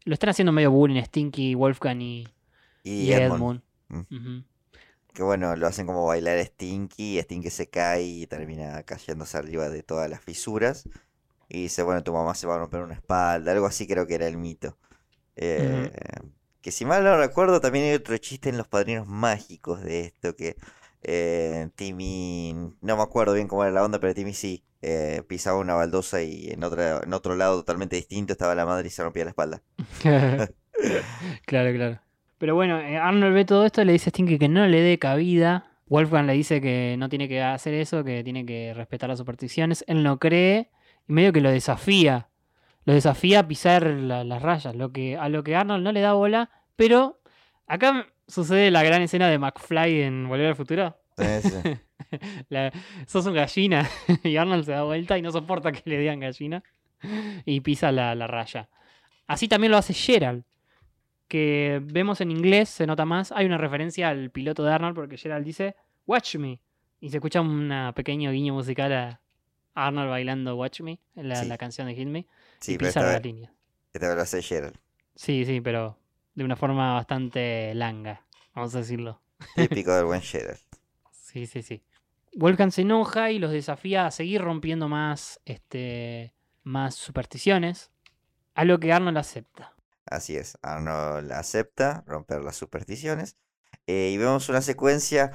Lo 0.05 0.13
están 0.13 0.29
haciendo 0.29 0.51
medio 0.53 0.71
bullying 0.71 1.03
Stinky, 1.03 1.55
Wolfgang 1.55 2.01
y, 2.01 2.27
Y 2.83 3.09
y 3.09 3.13
Edmund. 3.13 3.61
Edmund. 3.89 4.07
Mm. 4.09 4.39
Que 5.13 5.23
bueno, 5.23 5.55
lo 5.57 5.67
hacen 5.67 5.85
como 5.85 6.05
bailar 6.05 6.39
Stinky, 6.45 7.19
y 7.19 7.21
Stinky 7.21 7.49
se 7.49 7.69
cae 7.69 8.03
y 8.03 8.27
termina 8.27 8.83
cayéndose 8.83 9.37
arriba 9.37 9.69
de 9.69 9.83
todas 9.83 10.09
las 10.09 10.21
fisuras. 10.21 10.87
Y 11.49 11.63
dice, 11.63 11.83
bueno, 11.83 12.03
tu 12.03 12.13
mamá 12.13 12.33
se 12.35 12.47
va 12.47 12.55
a 12.55 12.59
romper 12.59 12.81
una 12.81 12.93
espalda, 12.95 13.51
algo 13.51 13.65
así 13.65 13.87
creo 13.87 14.07
que 14.07 14.15
era 14.15 14.27
el 14.27 14.37
mito. 14.37 14.77
Eh, 15.35 15.91
Que 16.61 16.71
si 16.71 16.85
mal 16.85 17.03
no 17.03 17.17
recuerdo, 17.17 17.59
también 17.59 17.85
hay 17.85 17.93
otro 17.95 18.17
chiste 18.17 18.49
en 18.49 18.57
Los 18.57 18.67
Padrinos 18.67 19.07
Mágicos 19.07 19.81
de 19.81 20.01
esto, 20.01 20.35
que 20.35 20.55
eh, 21.03 21.69
Timmy, 21.75 22.53
no 22.81 22.97
me 22.97 23.03
acuerdo 23.03 23.33
bien 23.33 23.47
cómo 23.47 23.63
era 23.63 23.71
la 23.71 23.83
onda, 23.83 23.99
pero 23.99 24.13
Timmy 24.13 24.33
sí, 24.33 24.63
eh, 24.81 25.23
pisaba 25.27 25.57
una 25.59 25.73
baldosa 25.75 26.21
y 26.23 26.49
en, 26.51 26.63
otra, 26.63 27.01
en 27.03 27.13
otro 27.13 27.35
lado 27.35 27.57
totalmente 27.59 27.95
distinto 27.95 28.33
estaba 28.33 28.55
la 28.55 28.65
madre 28.65 28.87
y 28.87 28.91
se 28.91 29.03
rompía 29.03 29.23
la 29.25 29.29
espalda. 29.31 29.61
claro, 31.45 31.73
claro. 31.73 31.99
Pero 32.37 32.55
bueno, 32.55 32.79
eh, 32.79 32.97
Arnold 32.97 33.33
ve 33.35 33.45
todo 33.45 33.65
esto 33.65 33.81
y 33.81 33.85
le 33.85 33.93
dice 33.93 34.09
a 34.09 34.11
Stinky 34.11 34.39
que 34.39 34.49
no 34.49 34.65
le 34.65 34.81
dé 34.81 34.97
cabida. 34.97 35.67
Wolfgang 35.87 36.25
le 36.25 36.33
dice 36.33 36.61
que 36.61 36.95
no 36.97 37.09
tiene 37.09 37.27
que 37.27 37.41
hacer 37.41 37.73
eso, 37.73 38.03
que 38.03 38.23
tiene 38.23 38.45
que 38.45 38.73
respetar 38.73 39.09
las 39.09 39.19
supersticiones. 39.19 39.83
Él 39.87 40.03
no 40.03 40.17
cree 40.19 40.71
y 41.07 41.13
medio 41.13 41.33
que 41.33 41.41
lo 41.41 41.51
desafía. 41.51 42.29
Lo 42.85 42.93
desafía 42.93 43.41
a 43.41 43.47
pisar 43.47 43.85
la- 43.85 44.23
las 44.23 44.41
rayas, 44.41 44.73
lo 44.75 44.91
que, 44.91 45.17
a 45.17 45.29
lo 45.29 45.43
que 45.43 45.55
Arnold 45.55 45.83
no 45.83 45.91
le 45.91 46.01
da 46.01 46.13
bola. 46.13 46.49
Pero 46.75 47.19
acá 47.67 48.07
sucede 48.31 48.71
la 48.71 48.81
gran 48.83 49.01
escena 49.01 49.27
de 49.29 49.37
McFly 49.37 50.01
en 50.01 50.27
Volver 50.27 50.47
al 50.47 50.55
Futuro. 50.55 50.97
Sí, 51.17 51.25
sí. 51.49 51.77
La- 52.49 52.71
sos 53.05 53.25
un 53.25 53.33
gallina 53.33 53.87
y 54.23 54.35
Arnold 54.37 54.65
se 54.65 54.71
da 54.71 54.83
vuelta 54.83 55.17
y 55.17 55.21
no 55.21 55.31
soporta 55.31 55.71
que 55.71 55.81
le 55.85 55.97
digan 55.99 56.19
gallina 56.19 56.63
y 57.45 57.61
pisa 57.61 57.91
la, 57.91 58.15
la 58.15 58.27
raya. 58.27 58.69
Así 59.27 59.47
también 59.47 59.71
lo 59.71 59.77
hace 59.77 59.93
Gerald, 59.93 60.43
que 61.27 61.79
vemos 61.83 62.19
en 62.21 62.31
inglés, 62.31 62.69
se 62.69 62.85
nota 62.85 63.05
más. 63.05 63.31
Hay 63.31 63.45
una 63.45 63.57
referencia 63.57 64.09
al 64.09 64.29
piloto 64.31 64.63
de 64.63 64.73
Arnold 64.73 64.95
porque 64.95 65.17
Gerald 65.17 65.45
dice 65.45 65.75
Watch 66.05 66.35
Me 66.35 66.59
y 66.99 67.09
se 67.09 67.17
escucha 67.17 67.39
un 67.41 67.71
pequeño 67.95 68.31
guiño 68.31 68.53
musical 68.53 68.91
a 68.93 69.21
Arnold 69.73 70.09
bailando 70.09 70.55
Watch 70.57 70.81
Me, 70.81 70.99
la, 71.15 71.35
Sí. 71.37 71.47
la 71.47 71.57
canción 71.57 71.87
de 71.87 71.95
Hit 71.95 72.07
Me, 72.07 72.25
Sí, 72.59 72.73
y 72.73 72.77
pero 72.77 72.89
pisa 72.89 72.99
esta 72.99 73.11
la 73.11 73.13
vez, 73.19 73.23
línea. 73.25 73.53
esta 73.93 74.15
lo 74.15 74.21
hace 74.21 74.41
Gerald. 74.41 74.75
Sí, 75.15 75.45
sí, 75.45 75.61
pero 75.61 75.97
de 76.35 76.43
una 76.43 76.55
forma 76.55 76.93
bastante 76.93 77.73
langa, 77.75 78.25
vamos 78.55 78.75
a 78.75 78.79
decirlo. 78.79 79.21
Típico 79.55 79.93
del 79.93 80.05
buen 80.05 80.21
Gerald. 80.21 80.59
Sí, 81.11 81.47
sí, 81.47 81.61
sí. 81.61 81.83
Wolfgang 82.33 82.71
se 82.71 82.81
enoja 82.83 83.31
y 83.31 83.39
los 83.39 83.51
desafía 83.51 84.05
a 84.05 84.11
seguir 84.11 84.41
rompiendo 84.41 84.87
más, 84.89 85.41
este, 85.45 86.33
más 86.63 86.95
supersticiones, 86.95 87.91
a 88.55 88.65
lo 88.65 88.79
que 88.79 88.93
Arnold 88.93 89.17
acepta. 89.17 89.75
Así 90.05 90.35
es, 90.35 90.57
Arnold 90.61 91.31
acepta 91.31 92.03
romper 92.07 92.41
las 92.43 92.55
supersticiones. 92.57 93.37
eh, 93.87 94.11
y 94.13 94.17
vemos 94.17 94.49
una 94.49 94.61
secuencia, 94.61 95.31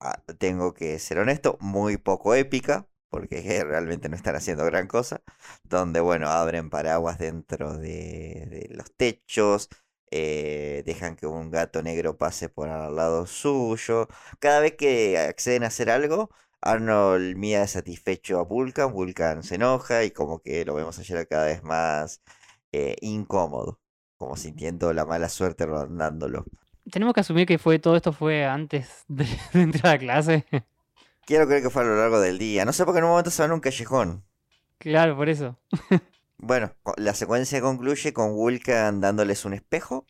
ah, 0.00 0.22
tengo 0.38 0.74
que 0.74 0.98
ser 0.98 1.18
honesto, 1.18 1.58
muy 1.60 1.96
poco 1.96 2.34
épica, 2.34 2.88
porque 3.10 3.42
realmente 3.64 4.08
no 4.08 4.16
están 4.16 4.36
haciendo 4.36 4.64
gran 4.64 4.86
cosa, 4.88 5.22
donde, 5.64 6.00
bueno, 6.00 6.28
abren 6.28 6.70
paraguas 6.70 7.18
dentro 7.18 7.76
de, 7.78 8.46
de 8.50 8.68
los 8.74 8.92
techos, 8.96 9.68
eh, 10.10 10.82
dejan 10.86 11.16
que 11.16 11.26
un 11.26 11.50
gato 11.50 11.82
negro 11.82 12.16
pase 12.16 12.48
por 12.48 12.68
al 12.68 12.96
lado 12.96 13.26
suyo. 13.26 14.08
Cada 14.38 14.60
vez 14.60 14.74
que 14.76 15.18
acceden 15.18 15.64
a 15.64 15.68
hacer 15.68 15.90
algo, 15.90 16.30
Arnold 16.60 17.36
mira 17.36 17.66
satisfecho 17.66 18.38
a 18.38 18.44
Vulcan, 18.44 18.92
Vulcan 18.92 19.42
se 19.42 19.56
enoja 19.56 20.04
y 20.04 20.10
como 20.10 20.40
que 20.40 20.64
lo 20.64 20.74
vemos 20.74 20.98
ayer 20.98 21.26
cada 21.28 21.46
vez 21.46 21.62
más 21.62 22.22
eh, 22.72 22.96
incómodo, 23.00 23.80
como 24.18 24.36
sintiendo 24.36 24.92
la 24.92 25.04
mala 25.06 25.28
suerte 25.28 25.66
rondándolo. 25.66 26.48
Tenemos 26.90 27.14
que 27.14 27.20
asumir 27.20 27.46
que 27.46 27.58
fue 27.58 27.78
todo 27.78 27.96
esto 27.96 28.12
fue 28.12 28.44
antes 28.44 29.04
de, 29.08 29.26
de 29.52 29.62
entrar 29.62 29.96
a 29.96 29.98
clase. 29.98 30.44
Quiero 31.26 31.46
creer 31.46 31.62
que 31.62 31.70
fue 31.70 31.82
a 31.82 31.84
lo 31.84 31.96
largo 31.96 32.20
del 32.20 32.38
día, 32.38 32.64
no 32.64 32.72
sé 32.72 32.84
porque 32.84 32.98
en 32.98 33.04
un 33.04 33.10
momento 33.10 33.30
se 33.30 33.42
van 33.42 33.50
a 33.50 33.54
un 33.54 33.60
callejón. 33.60 34.24
claro, 34.78 35.16
por 35.16 35.28
eso. 35.28 35.58
Bueno, 36.38 36.72
la 36.96 37.14
secuencia 37.14 37.60
concluye 37.60 38.12
con 38.12 38.34
Vulcan 38.34 39.00
dándoles 39.00 39.44
un 39.44 39.54
espejo, 39.54 40.06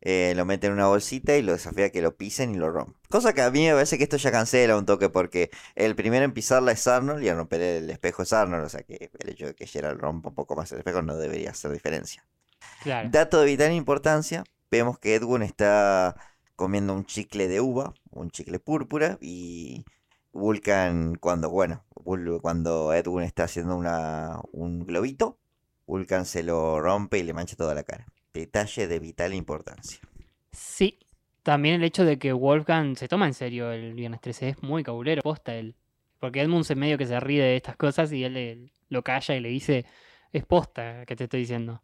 eh, 0.00 0.32
lo 0.34 0.44
mete 0.46 0.66
en 0.66 0.72
una 0.72 0.86
bolsita 0.86 1.36
y 1.36 1.42
lo 1.42 1.52
desafía 1.52 1.86
a 1.86 1.90
que 1.90 2.00
lo 2.00 2.16
pisen 2.16 2.54
y 2.54 2.58
lo 2.58 2.70
rompan. 2.70 2.96
Cosa 3.08 3.34
que 3.34 3.42
a 3.42 3.50
mí 3.50 3.66
me 3.66 3.72
parece 3.72 3.98
que 3.98 4.04
esto 4.04 4.16
ya 4.16 4.32
cancela 4.32 4.76
un 4.76 4.86
toque 4.86 5.10
porque 5.10 5.50
el 5.74 5.94
primero 5.94 6.24
en 6.24 6.32
pisarla 6.32 6.72
es 6.72 6.86
Arnold 6.86 7.22
y 7.22 7.28
al 7.28 7.36
romper 7.36 7.60
el 7.60 7.90
espejo 7.90 8.22
es 8.22 8.32
Arnold, 8.32 8.64
o 8.64 8.68
sea 8.68 8.82
que 8.82 9.10
el 9.18 9.28
hecho 9.28 9.46
de 9.46 9.54
que 9.54 9.66
Gerald 9.66 10.00
rompa 10.00 10.30
un 10.30 10.34
poco 10.34 10.56
más 10.56 10.72
el 10.72 10.78
espejo 10.78 11.02
no 11.02 11.16
debería 11.16 11.50
hacer 11.50 11.70
diferencia. 11.70 12.24
Claro. 12.82 13.08
Dato 13.10 13.40
de 13.40 13.46
vital 13.46 13.72
importancia, 13.72 14.44
vemos 14.70 14.98
que 14.98 15.14
Edwin 15.14 15.42
está 15.42 16.16
comiendo 16.56 16.94
un 16.94 17.04
chicle 17.04 17.48
de 17.48 17.60
uva, 17.60 17.94
un 18.10 18.30
chicle 18.30 18.58
púrpura, 18.58 19.18
y 19.20 19.84
Vulcan 20.32 21.14
cuando, 21.16 21.50
bueno, 21.50 21.84
cuando 22.42 22.92
Edwin 22.92 23.24
está 23.24 23.44
haciendo 23.44 23.76
una, 23.76 24.40
un 24.52 24.86
globito, 24.86 25.39
Vulcan 25.90 26.24
se 26.24 26.44
lo 26.44 26.80
rompe 26.80 27.18
y 27.18 27.24
le 27.24 27.32
mancha 27.32 27.56
toda 27.56 27.74
la 27.74 27.82
cara. 27.82 28.06
Detalle 28.32 28.86
de 28.86 29.00
vital 29.00 29.34
importancia. 29.34 29.98
Sí. 30.52 31.00
También 31.42 31.74
el 31.76 31.84
hecho 31.84 32.04
de 32.04 32.16
que 32.16 32.32
Wolfgang 32.32 32.96
se 32.96 33.08
toma 33.08 33.26
en 33.26 33.34
serio 33.34 33.72
el 33.72 33.94
viernes 33.94 34.20
13 34.20 34.50
es 34.50 34.62
muy 34.62 34.84
cabulero, 34.84 35.20
posta 35.22 35.54
él. 35.54 35.74
Porque 36.20 36.42
Edmund 36.42 36.64
se 36.64 36.76
medio 36.76 36.96
que 36.96 37.06
se 37.06 37.18
ríe 37.18 37.42
de 37.42 37.56
estas 37.56 37.76
cosas 37.76 38.12
y 38.12 38.22
él 38.22 38.70
lo 38.88 39.02
calla 39.02 39.34
y 39.34 39.40
le 39.40 39.48
dice, 39.48 39.84
es 40.32 40.44
posta 40.44 41.04
que 41.06 41.16
te 41.16 41.24
estoy 41.24 41.40
diciendo, 41.40 41.82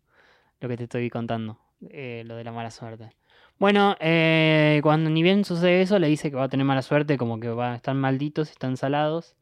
lo 0.60 0.68
que 0.68 0.76
te 0.76 0.84
estoy 0.84 1.10
contando, 1.10 1.58
eh, 1.90 2.22
lo 2.26 2.36
de 2.36 2.44
la 2.44 2.52
mala 2.52 2.70
suerte. 2.70 3.10
Bueno, 3.58 3.96
eh, 3.98 4.78
cuando 4.84 5.10
ni 5.10 5.24
bien 5.24 5.44
sucede 5.44 5.82
eso, 5.82 5.98
le 5.98 6.06
dice 6.06 6.30
que 6.30 6.36
va 6.36 6.44
a 6.44 6.48
tener 6.48 6.64
mala 6.64 6.82
suerte, 6.82 7.16
como 7.16 7.40
que 7.40 7.48
va, 7.48 7.74
están 7.74 7.98
malditos, 7.98 8.50
están 8.50 8.76
salados 8.76 9.34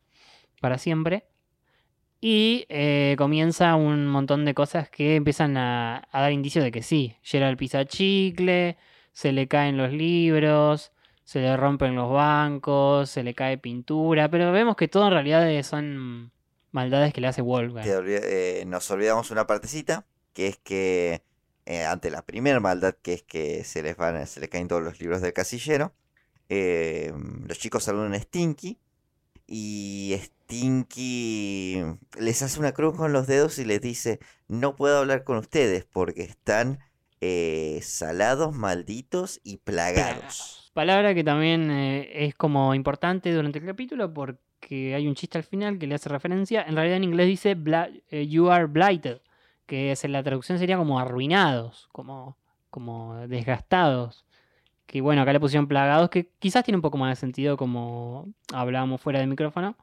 para 0.60 0.78
siempre. 0.78 1.26
Y 2.26 2.64
eh, 2.70 3.16
comienza 3.18 3.74
un 3.76 4.06
montón 4.06 4.46
de 4.46 4.54
cosas 4.54 4.88
que 4.88 5.16
empiezan 5.16 5.58
a, 5.58 6.08
dar 6.10 6.32
indicios 6.32 6.64
de 6.64 6.72
que 6.72 6.82
sí. 6.82 7.18
Gerald 7.20 7.58
pisa 7.58 7.84
chicle, 7.84 8.78
se 9.12 9.32
le 9.32 9.46
caen 9.46 9.76
los 9.76 9.92
libros, 9.92 10.92
se 11.24 11.40
le 11.40 11.54
rompen 11.54 11.94
los 11.94 12.10
bancos, 12.10 13.10
se 13.10 13.22
le 13.22 13.34
cae 13.34 13.58
pintura, 13.58 14.30
pero 14.30 14.52
vemos 14.52 14.74
que 14.74 14.88
todo 14.88 15.08
en 15.08 15.12
realidad 15.12 15.62
son 15.64 16.32
maldades 16.72 17.12
que 17.12 17.20
le 17.20 17.26
hace 17.26 17.42
Wolfgang. 17.42 17.84
Eh, 17.86 18.64
nos 18.66 18.90
olvidamos 18.90 19.30
una 19.30 19.46
partecita, 19.46 20.06
que 20.32 20.46
es 20.46 20.56
que 20.56 21.22
eh, 21.66 21.84
ante 21.84 22.10
la 22.10 22.22
primera 22.22 22.58
maldad, 22.58 22.94
que 23.02 23.12
es 23.12 23.22
que 23.22 23.64
se 23.64 23.82
les 23.82 23.98
van, 23.98 24.26
se 24.26 24.40
les 24.40 24.48
caen 24.48 24.66
todos 24.66 24.82
los 24.82 24.98
libros 24.98 25.20
del 25.20 25.34
casillero, 25.34 25.92
eh, 26.48 27.12
los 27.46 27.58
chicos 27.58 27.84
saludan 27.84 28.14
a 28.14 28.18
Stinky 28.18 28.78
y 29.46 30.18
Stinky 30.44 31.82
les 32.20 32.42
hace 32.42 32.60
una 32.60 32.72
cruz 32.72 32.96
con 32.96 33.12
los 33.12 33.26
dedos 33.26 33.58
y 33.58 33.64
les 33.64 33.80
dice, 33.80 34.18
no 34.46 34.76
puedo 34.76 34.98
hablar 34.98 35.24
con 35.24 35.38
ustedes 35.38 35.86
porque 35.86 36.22
están 36.22 36.80
eh, 37.22 37.80
salados, 37.82 38.54
malditos 38.54 39.40
y 39.42 39.56
plagados. 39.58 40.70
Palabra 40.74 41.14
que 41.14 41.24
también 41.24 41.70
eh, 41.70 42.26
es 42.26 42.34
como 42.34 42.74
importante 42.74 43.32
durante 43.32 43.58
el 43.58 43.64
capítulo 43.64 44.12
porque 44.12 44.94
hay 44.94 45.08
un 45.08 45.14
chiste 45.14 45.38
al 45.38 45.44
final 45.44 45.78
que 45.78 45.86
le 45.86 45.94
hace 45.94 46.10
referencia. 46.10 46.62
En 46.62 46.76
realidad 46.76 46.98
en 46.98 47.04
inglés 47.04 47.26
dice 47.26 47.56
eh, 48.10 48.26
you 48.26 48.50
are 48.50 48.66
blighted, 48.66 49.20
que 49.66 49.92
es, 49.92 50.04
la 50.04 50.22
traducción 50.22 50.58
sería 50.58 50.76
como 50.76 51.00
arruinados, 51.00 51.88
como, 51.92 52.36
como 52.68 53.16
desgastados. 53.28 54.26
Que 54.84 55.00
bueno, 55.00 55.22
acá 55.22 55.32
le 55.32 55.40
pusieron 55.40 55.66
plagados, 55.66 56.10
que 56.10 56.28
quizás 56.38 56.64
tiene 56.64 56.76
un 56.76 56.82
poco 56.82 56.98
más 56.98 57.08
de 57.08 57.16
sentido 57.16 57.56
como 57.56 58.28
hablábamos 58.52 59.00
fuera 59.00 59.20
del 59.20 59.28
micrófono, 59.28 59.76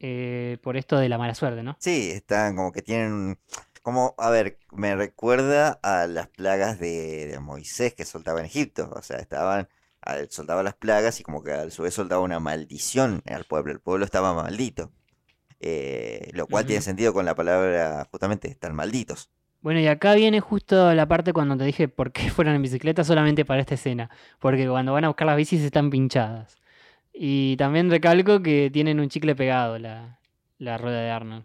eh, 0.00 0.58
por 0.62 0.76
esto 0.76 0.98
de 0.98 1.08
la 1.08 1.18
mala 1.18 1.34
suerte, 1.34 1.62
¿no? 1.62 1.76
Sí, 1.78 2.10
están 2.10 2.56
como 2.56 2.72
que 2.72 2.82
tienen... 2.82 3.38
Como, 3.82 4.14
a 4.18 4.28
ver, 4.30 4.58
me 4.72 4.94
recuerda 4.96 5.78
a 5.82 6.06
las 6.06 6.28
plagas 6.28 6.78
de, 6.78 7.26
de 7.26 7.38
Moisés 7.40 7.94
que 7.94 8.04
soltaba 8.04 8.40
en 8.40 8.46
Egipto. 8.46 8.90
O 8.94 9.00
sea, 9.02 9.18
estaban, 9.18 9.68
soltaba 10.28 10.62
las 10.62 10.74
plagas 10.74 11.20
y 11.20 11.22
como 11.22 11.42
que 11.42 11.52
a 11.52 11.70
su 11.70 11.82
vez 11.82 11.94
soltaba 11.94 12.20
una 12.20 12.40
maldición 12.40 13.22
al 13.26 13.44
pueblo. 13.44 13.72
El 13.72 13.80
pueblo 13.80 14.04
estaba 14.04 14.34
maldito. 14.34 14.92
Eh, 15.60 16.30
lo 16.32 16.46
cual 16.46 16.64
tiene 16.64 16.80
sentido 16.82 17.12
con 17.12 17.26
la 17.26 17.34
palabra, 17.34 18.06
justamente, 18.10 18.48
están 18.48 18.74
malditos. 18.74 19.30
Bueno, 19.60 19.80
y 19.80 19.86
acá 19.86 20.14
viene 20.14 20.40
justo 20.40 20.94
la 20.94 21.06
parte 21.06 21.34
cuando 21.34 21.56
te 21.56 21.64
dije 21.64 21.88
por 21.88 22.12
qué 22.12 22.30
fueron 22.30 22.54
en 22.54 22.62
bicicleta 22.62 23.04
solamente 23.04 23.44
para 23.44 23.60
esta 23.60 23.74
escena. 23.74 24.10
Porque 24.38 24.66
cuando 24.68 24.92
van 24.92 25.04
a 25.04 25.08
buscar 25.08 25.26
las 25.26 25.36
bicis 25.36 25.62
están 25.62 25.90
pinchadas. 25.90 26.59
Y 27.22 27.56
también 27.58 27.90
recalco 27.90 28.42
que 28.42 28.70
tienen 28.72 28.98
un 28.98 29.10
chicle 29.10 29.34
pegado 29.36 29.78
la, 29.78 30.18
la 30.58 30.78
rueda 30.78 31.02
de 31.02 31.10
Arnold. 31.10 31.44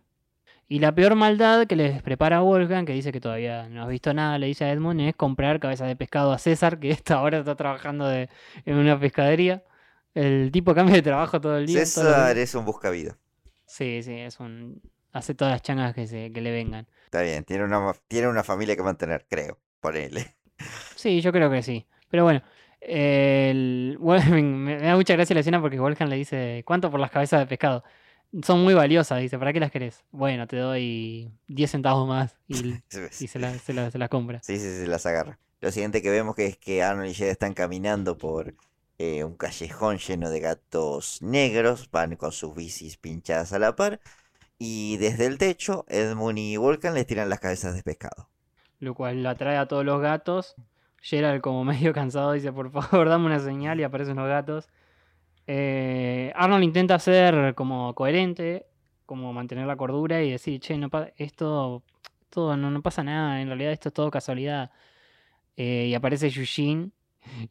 Y 0.70 0.80
la 0.80 0.96
peor 0.96 1.16
maldad 1.16 1.68
que 1.68 1.76
les 1.76 2.02
prepara 2.02 2.42
Wolfgang, 2.42 2.86
que 2.86 2.94
dice 2.94 3.12
que 3.12 3.20
todavía 3.22 3.68
no 3.68 3.84
has 3.84 3.90
visto 3.90 4.14
nada, 4.14 4.38
le 4.40 4.48
dice 4.48 4.66
a 4.66 4.72
Edmund, 4.72 5.02
es 5.02 5.16
comprar 5.16 5.60
cabezas 5.60 5.88
de 5.90 5.98
pescado 5.98 6.32
a 6.32 6.38
César, 6.40 6.80
que 6.80 6.92
esta 6.92 7.16
ahora 7.16 7.40
está 7.40 7.56
trabajando 7.56 8.08
de- 8.08 8.30
en 8.66 8.78
una 8.78 8.98
pescadería. 9.00 9.64
El 10.14 10.50
tipo 10.54 10.74
cambia 10.74 10.96
de 10.96 11.02
trabajo 11.02 11.42
todo 11.42 11.58
el 11.58 11.68
día. 11.68 11.86
César 11.86 12.38
es 12.38 12.56
un 12.56 12.64
buscavido. 12.66 13.18
Sí, 13.66 14.02
sí, 14.02 14.14
es 14.14 14.40
un... 14.40 14.82
Hace 15.12 15.36
todas 15.36 15.54
las 15.54 15.62
changas 15.62 15.94
que, 15.94 16.08
se, 16.08 16.32
que 16.32 16.42
le 16.42 16.52
vengan. 16.52 16.88
Está 17.06 17.22
bien, 17.22 17.44
tiene 17.44 17.66
una, 17.66 17.94
tiene 18.08 18.28
una 18.30 18.44
familia 18.44 18.76
que 18.76 18.84
mantener, 18.84 19.26
creo. 19.30 19.60
Ponele. 19.82 20.36
Sí, 20.96 21.22
yo 21.22 21.32
creo 21.32 21.50
que 21.52 21.64
sí. 21.64 21.86
Pero 22.10 22.24
bueno, 22.24 22.42
el... 22.86 23.98
Me 24.02 24.78
da 24.78 24.96
mucha 24.96 25.14
gracia 25.16 25.34
la 25.34 25.40
escena 25.42 25.62
porque 25.62 25.80
Wolfgang 25.80 26.10
le 26.10 26.16
dice, 26.18 26.64
¿cuánto 26.66 26.92
por 26.92 27.00
las 27.00 27.12
cabezas 27.12 27.40
de 27.42 27.48
pescado? 27.48 27.84
Son 28.44 28.64
muy 28.64 28.74
valiosas, 28.74 29.22
dice, 29.22 29.38
¿para 29.40 29.54
qué 29.54 29.60
las 29.60 29.72
querés? 29.72 30.04
Bueno, 30.12 30.48
te 30.48 30.58
doy 30.58 31.32
10 31.48 31.72
centavos 31.72 32.08
más 32.08 32.38
y, 32.48 32.76
y 33.20 33.28
se, 33.28 33.40
la- 33.40 33.54
se 33.60 33.74
la- 33.74 33.92
se 33.92 33.98
las 33.98 34.10
compra. 34.10 34.42
Sí, 34.42 34.60
sí, 34.60 34.78
sí, 34.80 34.86
las 34.86 35.06
agarra. 35.06 35.40
Lo 35.62 35.72
siguiente 35.72 36.02
que 36.02 36.10
vemos 36.12 36.36
que 36.36 36.46
es 36.46 36.58
que 36.58 36.84
Arnold 36.84 37.10
y 37.10 37.14
Jed 37.16 37.30
están 37.30 37.54
caminando 37.54 38.18
por 38.18 38.54
eh, 39.00 39.24
un 39.24 39.36
callejón 39.36 39.98
lleno 39.98 40.30
de 40.30 40.40
gatos 40.40 41.22
negros, 41.22 41.90
van 41.92 42.16
con 42.16 42.32
sus 42.32 42.54
bicis 42.56 42.98
pinchadas 42.98 43.54
a 43.54 43.60
la 43.60 43.76
par, 43.76 44.00
y 44.60 44.98
desde 44.98 45.26
el 45.26 45.38
techo 45.38 45.86
Edmund 45.90 46.38
y 46.40 46.58
Volcan 46.58 46.94
les 46.94 47.08
tiran 47.08 47.30
las 47.30 47.40
cabezas 47.40 47.76
de 47.76 47.84
pescado. 47.84 48.30
Lo 48.80 48.94
cual 48.96 49.22
lo 49.22 49.30
atrae 49.30 49.58
a 49.58 49.68
todos 49.68 49.84
los 49.84 50.00
gatos. 50.02 50.56
Gerald 51.02 51.42
como 51.42 51.64
medio 51.66 51.94
cansado 51.94 52.34
dice, 52.34 52.52
por 52.52 52.72
favor, 52.72 53.10
dame 53.10 53.26
una 53.26 53.40
señal 53.40 53.80
y 53.80 53.84
aparecen 53.84 54.16
los 54.18 54.28
gatos. 54.28 54.70
Eh, 55.48 56.32
Arnold 56.36 56.64
intenta 56.64 56.98
ser 57.00 57.54
como 57.56 57.94
coherente, 57.94 58.66
como 59.06 59.34
mantener 59.34 59.68
la 59.68 59.78
cordura 59.78 60.24
y 60.24 60.32
decir, 60.32 60.60
che, 60.60 60.78
no 60.78 60.90
esto, 61.18 61.84
todo, 62.30 62.58
no, 62.58 62.72
no 62.72 62.82
pasa 62.82 63.04
nada, 63.04 63.42
en 63.42 63.48
realidad 63.48 63.72
esto 63.72 63.90
es 63.90 63.94
todo 63.94 64.10
casualidad. 64.10 64.72
Eh, 65.58 65.88
y 65.90 65.94
aparece 65.94 66.28
Eugene 66.28 66.90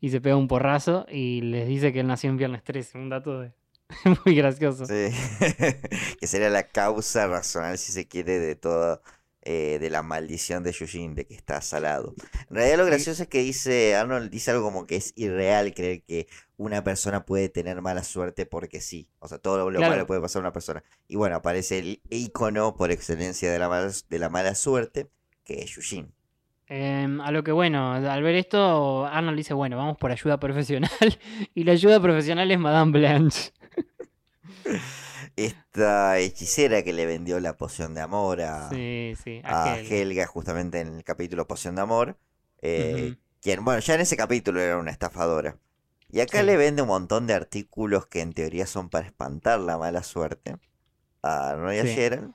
y 0.00 0.10
se 0.10 0.20
pega 0.20 0.36
un 0.36 0.48
porrazo 0.48 1.06
y 1.10 1.40
les 1.40 1.66
dice 1.68 1.92
que 1.92 2.00
él 2.00 2.06
nació 2.06 2.30
en 2.30 2.36
viernes 2.36 2.62
13, 2.64 2.98
un 2.98 3.08
dato 3.08 3.40
de... 3.40 3.52
muy 4.24 4.34
gracioso. 4.34 4.84
Que 6.20 6.26
sería 6.26 6.50
la 6.50 6.68
causa 6.68 7.26
racional, 7.26 7.78
si 7.78 7.92
se 7.92 8.06
quiere, 8.06 8.38
de 8.38 8.56
toda, 8.56 9.00
eh, 9.46 9.78
de 9.78 9.90
la 9.90 10.02
maldición 10.02 10.62
de 10.62 10.72
Yujin, 10.72 11.14
de 11.14 11.26
que 11.26 11.34
está 11.34 11.60
salado. 11.60 12.14
En 12.48 12.56
realidad 12.56 12.78
lo 12.78 12.86
gracioso 12.86 13.22
es 13.22 13.28
que 13.28 13.40
dice, 13.40 13.94
Arnold 13.94 14.30
dice 14.30 14.50
algo 14.50 14.62
como 14.64 14.86
que 14.86 14.96
es 14.96 15.12
irreal 15.16 15.74
creer 15.74 16.02
que 16.02 16.26
una 16.56 16.82
persona 16.82 17.26
puede 17.26 17.48
tener 17.50 17.82
mala 17.82 18.04
suerte 18.04 18.46
porque 18.46 18.80
sí. 18.80 19.08
O 19.18 19.28
sea, 19.28 19.38
todo 19.38 19.70
lo, 19.70 19.78
Claro. 19.78 19.92
malo 19.92 20.06
puede 20.06 20.20
pasar 20.20 20.40
a 20.40 20.44
una 20.44 20.52
persona. 20.52 20.82
Y 21.08 21.16
bueno, 21.16 21.36
aparece 21.36 21.78
el 21.78 22.00
icono 22.10 22.74
por 22.76 22.90
excelencia 22.90 23.52
de 23.52 23.58
la 23.58 23.68
mala, 23.68 23.92
de 24.08 24.18
la 24.18 24.28
mala 24.30 24.54
suerte, 24.54 25.08
que 25.44 25.60
es 25.62 25.70
Yujin. 25.72 26.12
Em, 26.66 27.20
a 27.20 27.30
lo 27.30 27.44
que 27.44 27.52
bueno, 27.52 27.92
al 27.92 28.22
ver 28.22 28.36
esto, 28.36 29.04
Arnold 29.04 29.36
dice, 29.36 29.52
bueno, 29.52 29.76
vamos 29.76 29.98
por 29.98 30.10
ayuda 30.10 30.40
profesional. 30.40 30.90
y 31.54 31.64
la 31.64 31.72
ayuda 31.72 32.00
profesional 32.00 32.50
es 32.50 32.58
Madame 32.58 32.92
Blanche. 32.98 33.52
Esta 35.36 36.18
hechicera 36.18 36.82
que 36.84 36.92
le 36.92 37.06
vendió 37.06 37.40
la 37.40 37.56
poción 37.56 37.94
de 37.94 38.00
amor 38.00 38.40
a, 38.42 38.68
Sí, 38.70 39.14
sí, 39.22 39.40
a 39.44 39.74
a 39.74 39.78
Helga. 39.80 39.94
Helga 39.96 40.26
justamente 40.26 40.80
en 40.80 40.94
el 40.96 41.04
capítulo 41.04 41.46
Poción 41.46 41.74
de 41.74 41.82
Amor. 41.82 42.16
eh, 42.62 43.16
quien, 43.42 43.62
bueno, 43.64 43.80
ya 43.80 43.94
en 43.94 44.00
ese 44.00 44.16
capítulo 44.16 44.58
era 44.60 44.78
una 44.78 44.90
estafadora. 44.90 45.58
Y 46.08 46.20
acá 46.20 46.40
Sí. 46.40 46.46
le 46.46 46.56
vende 46.56 46.80
un 46.82 46.88
montón 46.88 47.26
de 47.26 47.34
artículos 47.34 48.06
que 48.06 48.20
en 48.20 48.32
teoría 48.32 48.66
son 48.66 48.88
para 48.88 49.06
espantar 49.06 49.58
la 49.60 49.76
mala 49.76 50.02
suerte 50.02 50.56
a 51.22 51.50
Arnold 51.50 51.74
y 51.76 51.78
a 51.80 51.82
Sí. 51.82 51.88
Gerald. 51.94 52.34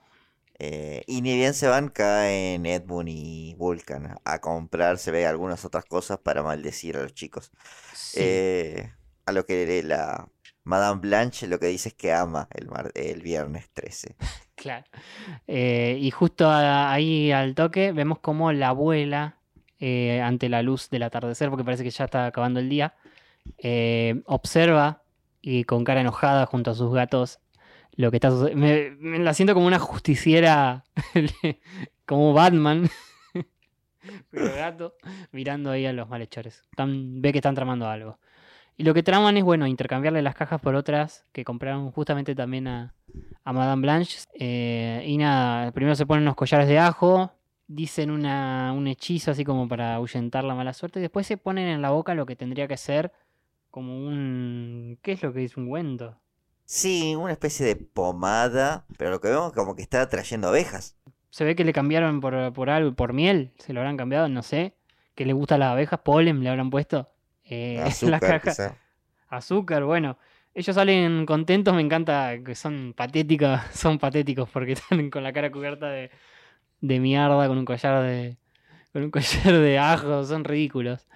eh, 0.59 1.03
y 1.07 1.21
ni 1.21 1.35
bien 1.35 1.53
se 1.53 1.67
van, 1.69 1.87
caen 1.89 2.65
Edmund 2.65 3.07
y 3.09 3.55
Vulcan 3.55 4.17
a 4.25 4.39
comprar, 4.41 4.97
se 4.99 5.09
ve 5.11 5.25
algunas 5.25 5.63
otras 5.65 5.85
cosas 5.85 6.19
para 6.19 6.43
maldecir 6.43 6.97
a 6.97 7.01
los 7.03 7.13
chicos. 7.13 7.51
Sí. 7.95 8.19
Eh, 8.21 8.91
a 9.25 9.31
lo 9.31 9.45
que 9.45 9.81
la 9.83 10.27
Madame 10.69 11.01
Blanche 11.01 11.47
lo 11.47 11.59
que 11.59 11.65
dice 11.65 11.89
es 11.89 11.95
que 11.95 12.13
ama 12.13 12.47
el, 12.53 12.67
mar- 12.67 12.91
el 12.95 13.21
viernes 13.21 13.69
13. 13.73 14.15
Claro. 14.55 14.85
Eh, 15.47 15.97
y 16.01 16.11
justo 16.11 16.49
a- 16.49 16.91
ahí 16.91 17.31
al 17.31 17.55
toque 17.55 17.93
vemos 17.93 18.19
como 18.19 18.51
la 18.51 18.67
abuela, 18.69 19.37
eh, 19.79 20.21
ante 20.21 20.49
la 20.49 20.61
luz 20.61 20.89
del 20.89 21.03
atardecer, 21.03 21.49
porque 21.49 21.63
parece 21.63 21.83
que 21.85 21.89
ya 21.89 22.03
está 22.03 22.25
acabando 22.25 22.59
el 22.59 22.67
día, 22.67 22.93
eh, 23.57 24.21
observa 24.25 25.03
y 25.41 25.63
con 25.63 25.85
cara 25.85 26.01
enojada 26.01 26.45
junto 26.45 26.71
a 26.71 26.75
sus 26.75 26.93
gatos 26.93 27.39
lo 27.95 28.11
que 28.11 28.17
está 28.17 28.31
sucediendo. 28.31 28.99
Me, 28.99 29.19
la 29.19 29.33
siento 29.33 29.53
como 29.53 29.65
una 29.65 29.79
justiciera, 29.79 30.83
como 32.05 32.33
Batman. 32.33 32.89
Pero 34.29 34.55
gato, 34.55 34.95
mirando 35.31 35.71
ahí 35.71 35.85
a 35.85 35.93
los 35.93 36.09
malhechores. 36.09 36.63
Ve 36.77 37.31
que 37.31 37.37
están 37.39 37.55
tramando 37.55 37.87
algo. 37.87 38.19
Y 38.79 38.85
lo 38.85 38.93
que 38.93 39.03
traman 39.03 39.35
es, 39.35 39.43
bueno, 39.43 39.67
intercambiarle 39.67 40.21
las 40.21 40.35
cajas 40.35 40.61
por 40.61 40.73
otras 40.73 41.25
que 41.33 41.43
compraron 41.43 41.91
justamente 41.91 42.33
también 42.33 42.65
a, 42.69 42.93
a 43.43 43.51
Madame 43.51 43.81
Blanche. 43.81 44.19
Eh, 44.33 45.03
y 45.05 45.17
nada, 45.17 45.73
primero 45.73 45.95
se 45.95 46.05
ponen 46.05 46.23
unos 46.23 46.35
collares 46.35 46.65
de 46.69 46.79
ajo, 46.79 47.29
dicen 47.67 48.09
una, 48.09 48.71
un 48.73 48.87
hechizo 48.87 49.31
así 49.31 49.43
como 49.43 49.67
para 49.67 49.95
ahuyentar 49.95 50.45
la 50.45 50.55
mala 50.55 50.71
suerte, 50.71 50.99
y 50.99 51.01
después 51.01 51.27
se 51.27 51.35
ponen 51.35 51.67
en 51.67 51.81
la 51.81 51.89
boca 51.89 52.15
lo 52.15 52.25
que 52.25 52.37
tendría 52.37 52.69
que 52.69 52.77
ser 52.77 53.11
como 53.69 53.97
un... 53.97 54.97
¿Qué 55.01 55.11
es 55.11 55.23
lo 55.23 55.33
que 55.33 55.43
es 55.43 55.57
un 55.57 55.63
ungüento? 55.63 56.15
Sí, 56.63 57.15
una 57.17 57.33
especie 57.33 57.65
de 57.65 57.75
pomada, 57.75 58.85
pero 58.97 59.09
lo 59.09 59.19
que 59.19 59.27
vemos 59.27 59.51
como 59.51 59.75
que 59.75 59.81
está 59.81 60.07
trayendo 60.07 60.47
abejas. 60.47 60.95
Se 61.31 61.43
ve 61.43 61.57
que 61.57 61.65
le 61.65 61.73
cambiaron 61.73 62.21
por, 62.21 62.53
por 62.53 62.69
algo, 62.69 62.93
por 62.93 63.11
miel, 63.11 63.51
se 63.57 63.73
lo 63.73 63.81
habrán 63.81 63.97
cambiado, 63.97 64.29
no 64.29 64.41
sé. 64.41 64.77
Que 65.15 65.25
le 65.25 65.33
gusta 65.33 65.55
a 65.55 65.57
las 65.57 65.73
abejas, 65.73 65.99
polen 65.99 66.41
le 66.45 66.49
habrán 66.49 66.69
puesto. 66.69 67.09
Eh, 67.49 67.95
en 68.01 68.11
la 68.11 68.21
Azúcar, 68.21 68.21
caja. 68.21 68.57
quizá. 68.57 68.79
Azúcar, 69.29 69.83
bueno. 69.85 70.17
Ellos 70.55 70.75
salen 70.75 71.25
contentos, 71.25 71.73
me 71.75 71.81
encanta 71.81 72.37
que 72.45 72.55
son 72.55 72.93
patéticos, 72.95 73.61
son 73.73 73.99
patéticos 73.99 74.49
porque 74.49 74.73
están 74.73 75.09
con 75.11 75.23
la 75.23 75.33
cara 75.33 75.51
cubierta 75.51 75.87
de, 75.89 76.11
de 76.81 76.99
mierda, 76.99 77.47
con 77.47 77.57
un 77.57 77.65
collar 77.65 78.03
de. 78.03 78.37
con 78.93 79.03
un 79.03 79.11
collar 79.11 79.53
de 79.59 79.79
ajo, 79.79 80.25
son 80.25 80.43
ridículos. 80.45 81.07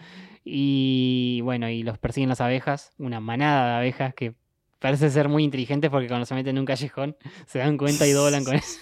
Y 0.46 1.42
bueno, 1.44 1.70
y 1.70 1.84
los 1.84 1.98
persiguen 2.00 2.30
las 2.30 2.42
abejas, 2.42 2.94
una 2.98 3.20
manada 3.22 3.72
de 3.72 3.78
abejas 3.78 4.14
que 4.16 4.36
parece 4.80 5.10
ser 5.12 5.30
muy 5.30 5.44
inteligentes 5.44 5.92
porque 5.92 6.08
cuando 6.10 6.26
se 6.26 6.36
meten 6.36 6.58
en 6.58 6.62
un 6.62 6.66
callejón 6.68 7.18
se 7.48 7.60
dan 7.60 7.78
cuenta 7.78 8.08
y 8.08 8.12
doblan 8.14 8.46
con 8.46 8.56
eso. 8.56 8.80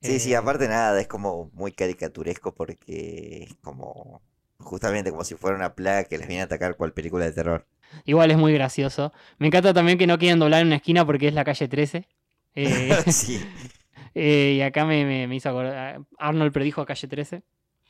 Sí, 0.00 0.18
sí, 0.18 0.34
Eh, 0.34 0.34
aparte 0.34 0.66
nada, 0.68 1.00
es 1.00 1.06
como 1.06 1.50
muy 1.54 1.72
caricaturesco 1.72 2.52
porque 2.54 3.44
es 3.44 3.54
como 3.62 4.20
justamente 4.62 5.10
como 5.10 5.24
si 5.24 5.34
fuera 5.34 5.56
una 5.56 5.74
plaga 5.74 6.04
que 6.04 6.18
les 6.18 6.26
viene 6.28 6.42
a 6.42 6.46
atacar 6.46 6.76
cual 6.76 6.92
película 6.92 7.24
de 7.24 7.32
terror. 7.32 7.66
Igual 8.04 8.30
es 8.30 8.38
muy 8.38 8.52
gracioso. 8.54 9.12
Me 9.38 9.46
encanta 9.48 9.74
también 9.74 9.98
que 9.98 10.06
no 10.06 10.18
quieran 10.18 10.38
doblar 10.38 10.62
en 10.62 10.68
una 10.68 10.76
esquina 10.76 11.04
porque 11.04 11.28
es 11.28 11.34
la 11.34 11.44
calle 11.44 11.68
13. 11.68 12.08
Eh, 12.54 12.96
sí. 13.12 13.40
eh, 14.14 14.54
y 14.56 14.62
acá 14.62 14.84
me, 14.86 15.04
me- 15.04 15.26
me 15.26 15.36
hizo 15.36 15.50
acordar. 15.50 16.00
Arnold 16.18 16.52
predijo 16.52 16.80
a 16.80 16.86
calle 16.86 17.06
13, 17.08 17.42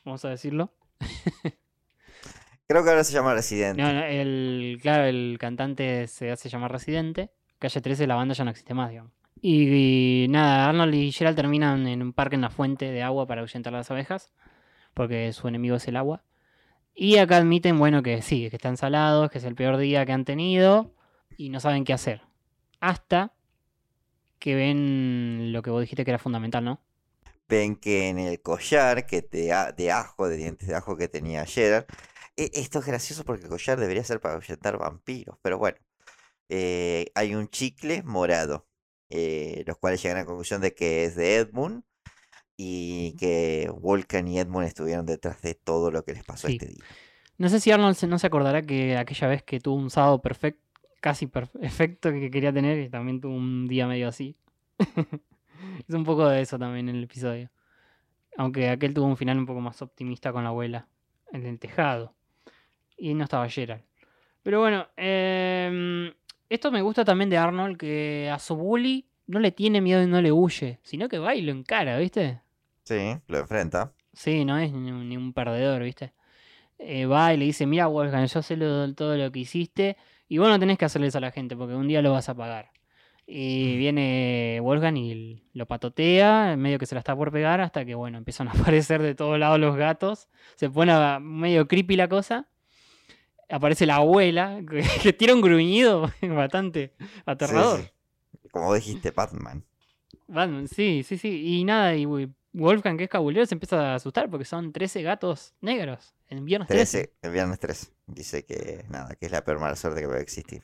vamos 0.03 0.23
a 0.25 0.29
decirlo. 0.29 0.73
Creo 2.67 2.83
que 2.83 2.89
ahora 2.89 3.03
se 3.03 3.13
llama 3.13 3.33
Residente. 3.33 3.81
No, 3.81 3.93
no, 3.93 4.03
el, 4.05 4.79
claro, 4.81 5.03
el 5.05 5.37
cantante 5.39 6.07
se 6.07 6.31
hace 6.31 6.49
llamar 6.49 6.71
Residente. 6.71 7.29
Calle 7.59 7.81
13, 7.81 8.07
la 8.07 8.15
banda 8.15 8.33
ya 8.33 8.43
no 8.45 8.51
existe 8.51 8.73
más, 8.73 8.89
digamos. 8.89 9.11
Y, 9.41 10.23
y 10.23 10.27
nada, 10.29 10.69
Arnold 10.69 10.95
y 10.95 11.11
Gerald 11.11 11.35
terminan 11.35 11.85
en 11.87 12.01
un 12.01 12.13
parque 12.13 12.35
en 12.35 12.41
la 12.41 12.49
fuente 12.49 12.91
de 12.91 13.03
agua 13.03 13.27
para 13.27 13.41
ahuyentar 13.41 13.73
a 13.73 13.77
las 13.77 13.91
abejas, 13.91 14.31
porque 14.93 15.33
su 15.33 15.47
enemigo 15.49 15.75
es 15.75 15.87
el 15.87 15.97
agua. 15.97 16.23
Y 16.95 17.17
acá 17.17 17.37
admiten, 17.37 17.77
bueno, 17.79 18.03
que 18.03 18.21
sí, 18.21 18.49
que 18.49 18.55
están 18.55 18.77
salados, 18.77 19.29
que 19.31 19.39
es 19.39 19.43
el 19.43 19.55
peor 19.55 19.77
día 19.77 20.05
que 20.05 20.11
han 20.11 20.25
tenido 20.25 20.91
y 21.37 21.49
no 21.49 21.59
saben 21.59 21.83
qué 21.85 21.93
hacer. 21.93 22.21
Hasta 22.79 23.33
que 24.39 24.55
ven 24.55 25.51
lo 25.53 25.61
que 25.61 25.69
vos 25.71 25.81
dijiste 25.81 26.03
que 26.05 26.11
era 26.11 26.19
fundamental, 26.19 26.63
¿no? 26.65 26.79
Ven 27.47 27.75
que 27.75 28.09
en 28.09 28.19
el 28.19 28.41
collar 28.41 29.05
que 29.05 29.27
a- 29.53 29.71
de 29.71 29.91
ajo, 29.91 30.27
de 30.29 30.37
dientes 30.37 30.67
de 30.67 30.75
ajo 30.75 30.95
que 30.97 31.07
tenía 31.07 31.45
Gerard, 31.45 31.85
e- 32.37 32.51
esto 32.53 32.79
es 32.79 32.85
gracioso 32.85 33.23
porque 33.25 33.43
el 33.43 33.49
collar 33.49 33.79
debería 33.79 34.03
ser 34.03 34.19
para 34.21 34.35
ahuyentar 34.35 34.77
vampiros, 34.77 35.37
pero 35.41 35.57
bueno, 35.57 35.77
eh, 36.49 37.07
hay 37.15 37.35
un 37.35 37.49
chicle 37.49 38.03
morado, 38.03 38.67
eh, 39.09 39.63
los 39.67 39.77
cuales 39.79 40.01
llegan 40.03 40.17
a 40.19 40.21
la 40.21 40.27
conclusión 40.27 40.61
de 40.61 40.73
que 40.75 41.05
es 41.05 41.15
de 41.15 41.37
Edmund 41.37 41.83
y 42.65 43.15
que 43.19 43.69
Vulcan 43.81 44.27
y 44.27 44.39
Edmund 44.39 44.65
estuvieron 44.67 45.05
detrás 45.05 45.41
de 45.41 45.53
todo 45.55 45.91
lo 45.91 46.03
que 46.03 46.13
les 46.13 46.23
pasó 46.23 46.47
Sí. 46.47 46.53
este 46.53 46.67
día. 46.67 46.83
No 47.37 47.49
sé 47.49 47.59
si 47.59 47.71
Arnold 47.71 47.97
no 48.07 48.17
se 48.19 48.27
acordará 48.27 48.61
que 48.61 48.95
aquella 48.97 49.27
vez 49.27 49.43
que 49.43 49.59
tuvo 49.59 49.75
un 49.75 49.89
sábado 49.89 50.21
perfecto, 50.21 50.61
casi 51.01 51.27
perfecto 51.27 52.11
que 52.11 52.31
quería 52.31 52.53
tener 52.53 52.79
y 52.79 52.89
también 52.89 53.19
tuvo 53.19 53.35
un 53.35 53.67
día 53.67 53.87
medio 53.87 54.07
así. 54.07 54.37
es 55.87 55.93
un 55.95 56.03
poco 56.03 56.27
de 56.29 56.41
eso 56.41 56.57
también 56.57 56.89
en 56.89 56.95
el 56.95 57.03
episodio. 57.03 57.49
Aunque 58.37 58.69
aquel 58.69 58.93
tuvo 58.93 59.07
un 59.07 59.17
final 59.17 59.37
un 59.37 59.45
poco 59.45 59.59
más 59.59 59.81
optimista 59.81 60.31
con 60.31 60.43
la 60.43 60.49
abuela 60.49 60.87
en 61.31 61.45
el 61.45 61.59
tejado. 61.59 62.15
Y 62.97 63.13
no 63.15 63.23
estaba 63.25 63.49
Gerald. 63.49 63.83
Pero 64.43 64.59
bueno, 64.59 64.87
em, 64.97 66.11
esto 66.49 66.71
me 66.71 66.81
gusta 66.81 67.03
también 67.03 67.29
de 67.29 67.37
Arnold, 67.37 67.77
que 67.77 68.29
a 68.31 68.39
su 68.39 68.55
bully 68.55 69.07
no 69.27 69.39
le 69.39 69.51
tiene 69.51 69.81
miedo 69.81 70.03
y 70.03 70.07
no 70.07 70.21
le 70.21 70.31
huye, 70.31 70.79
sino 70.83 71.09
que 71.09 71.17
va 71.17 71.33
y 71.35 71.41
lo 71.41 71.51
encara, 71.51 71.97
¿viste? 71.97 72.41
Sí, 72.85 73.17
lo 73.27 73.39
enfrenta. 73.39 73.93
Sí, 74.13 74.45
no 74.45 74.57
es 74.57 74.71
ni 74.71 75.17
un, 75.17 75.33
perdedor, 75.33 75.81
¿viste? 75.83 76.13
Eh, 76.79 77.05
va 77.05 77.33
y 77.33 77.37
le 77.37 77.45
dice, 77.45 77.65
mira, 77.67 77.87
Wolfgang, 77.87 78.27
yo 78.27 78.41
sé 78.41 78.57
lo- 78.57 78.93
todo 78.95 79.17
lo 79.17 79.31
que 79.31 79.39
hiciste 79.39 79.97
y 80.29 80.37
vos 80.39 80.49
no 80.49 80.59
tenés 80.59 80.77
que 80.77 80.85
hacerle 80.85 81.07
eso 81.07 81.19
a 81.19 81.21
la 81.21 81.31
gente 81.31 81.55
porque 81.55 81.75
un 81.75 81.87
día 81.87 82.01
lo 82.01 82.11
vas 82.13 82.29
a 82.29 82.35
pagar. 82.35 82.71
Y 83.27 83.77
viene 83.77 84.59
Wolfgang 84.61 84.97
y 84.97 85.43
lo 85.53 85.65
patotea, 85.67 86.55
medio 86.57 86.79
que 86.79 86.85
se 86.87 86.95
la 86.95 86.99
está 86.99 87.15
por 87.15 87.31
pegar, 87.31 87.61
hasta 87.61 87.85
que, 87.85 87.95
bueno, 87.95 88.17
empiezan 88.17 88.49
a 88.49 88.51
aparecer 88.53 89.01
de 89.01 89.15
todos 89.15 89.39
lados 89.39 89.59
los 89.59 89.75
gatos. 89.77 90.29
Se 90.55 90.69
pone 90.69 90.91
a- 90.93 91.19
medio 91.21 91.67
creepy 91.67 91.95
la 91.95 92.09
cosa. 92.09 92.47
Aparece 93.49 93.85
la 93.85 93.97
abuela, 93.97 94.59
que, 94.69 94.83
que 95.01 95.13
tira 95.13 95.33
un 95.33 95.41
gruñido 95.41 96.11
bastante 96.21 96.93
aterrador. 97.25 97.79
sí. 97.81 97.89
Como 98.51 98.73
dijiste, 98.73 99.11
Batman. 99.11 99.63
Batman, 100.27 100.67
sí, 100.67 101.03
sí, 101.03 101.17
sí. 101.17 101.59
Y 101.59 101.63
nada, 101.63 101.95
y 101.95 102.05
Wolfgang, 102.53 102.97
que 102.97 103.05
es 103.05 103.09
cabulero, 103.09 103.45
se 103.45 103.55
empieza 103.55 103.93
a 103.93 103.95
asustar 103.95 104.29
porque 104.29 104.45
son 104.45 104.71
13 104.71 105.01
gatos 105.01 105.53
negros 105.61 106.13
en 106.29 106.45
viernes 106.45 106.67
13. 106.67 106.97
13, 106.99 107.13
el 107.23 107.31
viernes 107.31 107.59
3. 107.59 107.91
Dice 108.07 108.45
que 108.45 108.85
nada, 108.89 109.15
que 109.15 109.25
es 109.25 109.31
la 109.31 109.43
peor 109.43 109.59
mala 109.59 109.75
suerte 109.75 110.01
que 110.01 110.07
puede 110.07 110.21
existir. 110.21 110.63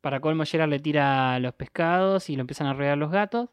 Para 0.00 0.20
colmo, 0.20 0.44
Gerard 0.44 0.70
le 0.70 0.78
tira 0.78 1.38
los 1.40 1.54
pescados 1.54 2.30
y 2.30 2.36
lo 2.36 2.42
empiezan 2.42 2.68
a 2.68 2.74
rodear 2.74 2.96
los 2.96 3.10
gatos. 3.10 3.48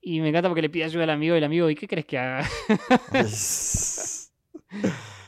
Y 0.00 0.20
me 0.20 0.28
encanta 0.28 0.48
porque 0.48 0.62
le 0.62 0.70
pide 0.70 0.84
ayuda 0.84 1.04
al 1.04 1.10
amigo 1.10 1.34
y 1.34 1.38
el 1.38 1.44
amigo, 1.44 1.70
¿y 1.70 1.74
qué 1.74 1.88
crees 1.88 2.06
que 2.06 2.18
haga? 2.18 2.48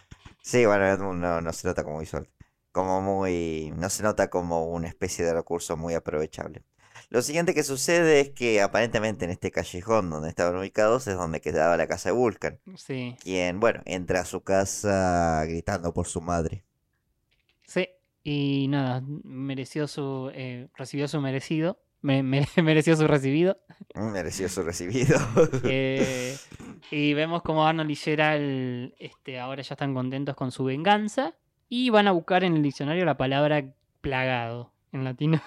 Sí, 0.45 0.67
bueno, 0.67 0.87
Edmund 0.87 1.23
no, 1.23 1.41
no 1.41 1.53
se 1.55 1.67
nota 1.67 1.83
como 1.83 1.97
muy 1.97 2.07
suerte. 2.07 2.31
Como 2.71 3.01
muy. 3.01 3.73
No 3.77 3.89
se 3.89 4.03
nota 4.03 4.29
como 4.29 4.67
una 4.67 4.89
especie 4.89 5.25
de 5.25 5.33
recurso 5.33 5.79
muy 5.79 5.95
aprovechable. 5.95 6.63
Lo 7.11 7.23
siguiente 7.23 7.55
que 7.55 7.63
sucede 7.63 8.21
es 8.21 8.31
que 8.31 8.61
aparentemente 8.61 9.25
en 9.25 9.31
este 9.31 9.51
callejón 9.51 10.11
donde 10.11 10.29
estaban 10.29 10.57
ubicados 10.57 11.07
es 11.07 11.17
donde 11.17 11.41
quedaba 11.41 11.77
la 11.77 11.87
casa 11.87 12.09
de 12.09 12.15
Vulcan. 12.15 12.59
Sí, 12.77 13.17
Quien, 13.23 13.61
bueno, 13.61 13.83
entra 13.85 14.21
a 14.21 14.25
su 14.25 14.43
casa 14.43 15.45
gritando 15.47 15.93
por 15.95 16.07
su 16.07 16.21
madre. 16.21 16.65
sí. 17.67 17.89
Y 18.27 18.69
nada, 18.69 19.03
mereció 19.23 19.87
su. 19.87 20.31
eh, 20.35 20.69
recibió 20.77 21.07
su 21.09 21.21
merecido. 21.21 21.79
Me- 22.01 22.23
me- 22.23 22.49
mereció 22.63 22.97
su 22.97 23.07
recibido. 23.07 23.59
Mereció 23.95 24.49
su 24.49 24.63
recibido. 24.63 25.19
Eh, 25.65 26.35
y 26.91 27.13
vemos 27.13 27.43
como 27.43 27.67
Arnold 27.67 27.91
y 27.91 27.97
Gerald 27.97 28.95
este, 28.99 29.39
ahora 29.39 29.61
ya 29.63 29.75
están 29.75 29.93
contentos 29.93 30.35
con 30.37 30.53
su 30.53 30.65
venganza. 30.65 31.35
Y 31.69 31.91
van 31.91 32.09
a 32.09 32.13
buscar 32.13 32.45
en 32.45 32.57
el 32.57 32.63
diccionario 32.63 33.05
la 33.05 33.19
palabra 33.19 33.75
plagado 34.01 34.73
en 34.93 35.05
latino. 35.05 35.43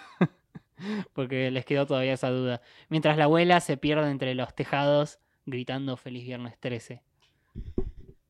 Porque 1.14 1.52
les 1.52 1.66
quedó 1.66 1.86
todavía 1.86 2.14
esa 2.14 2.30
duda. 2.30 2.62
Mientras 2.90 3.18
la 3.18 3.26
abuela 3.26 3.60
se 3.62 3.78
pierde 3.78 4.10
entre 4.10 4.36
los 4.36 4.54
tejados 4.56 5.20
gritando 5.46 5.98
Feliz 5.98 6.26
Viernes 6.26 6.58
13. 6.60 7.02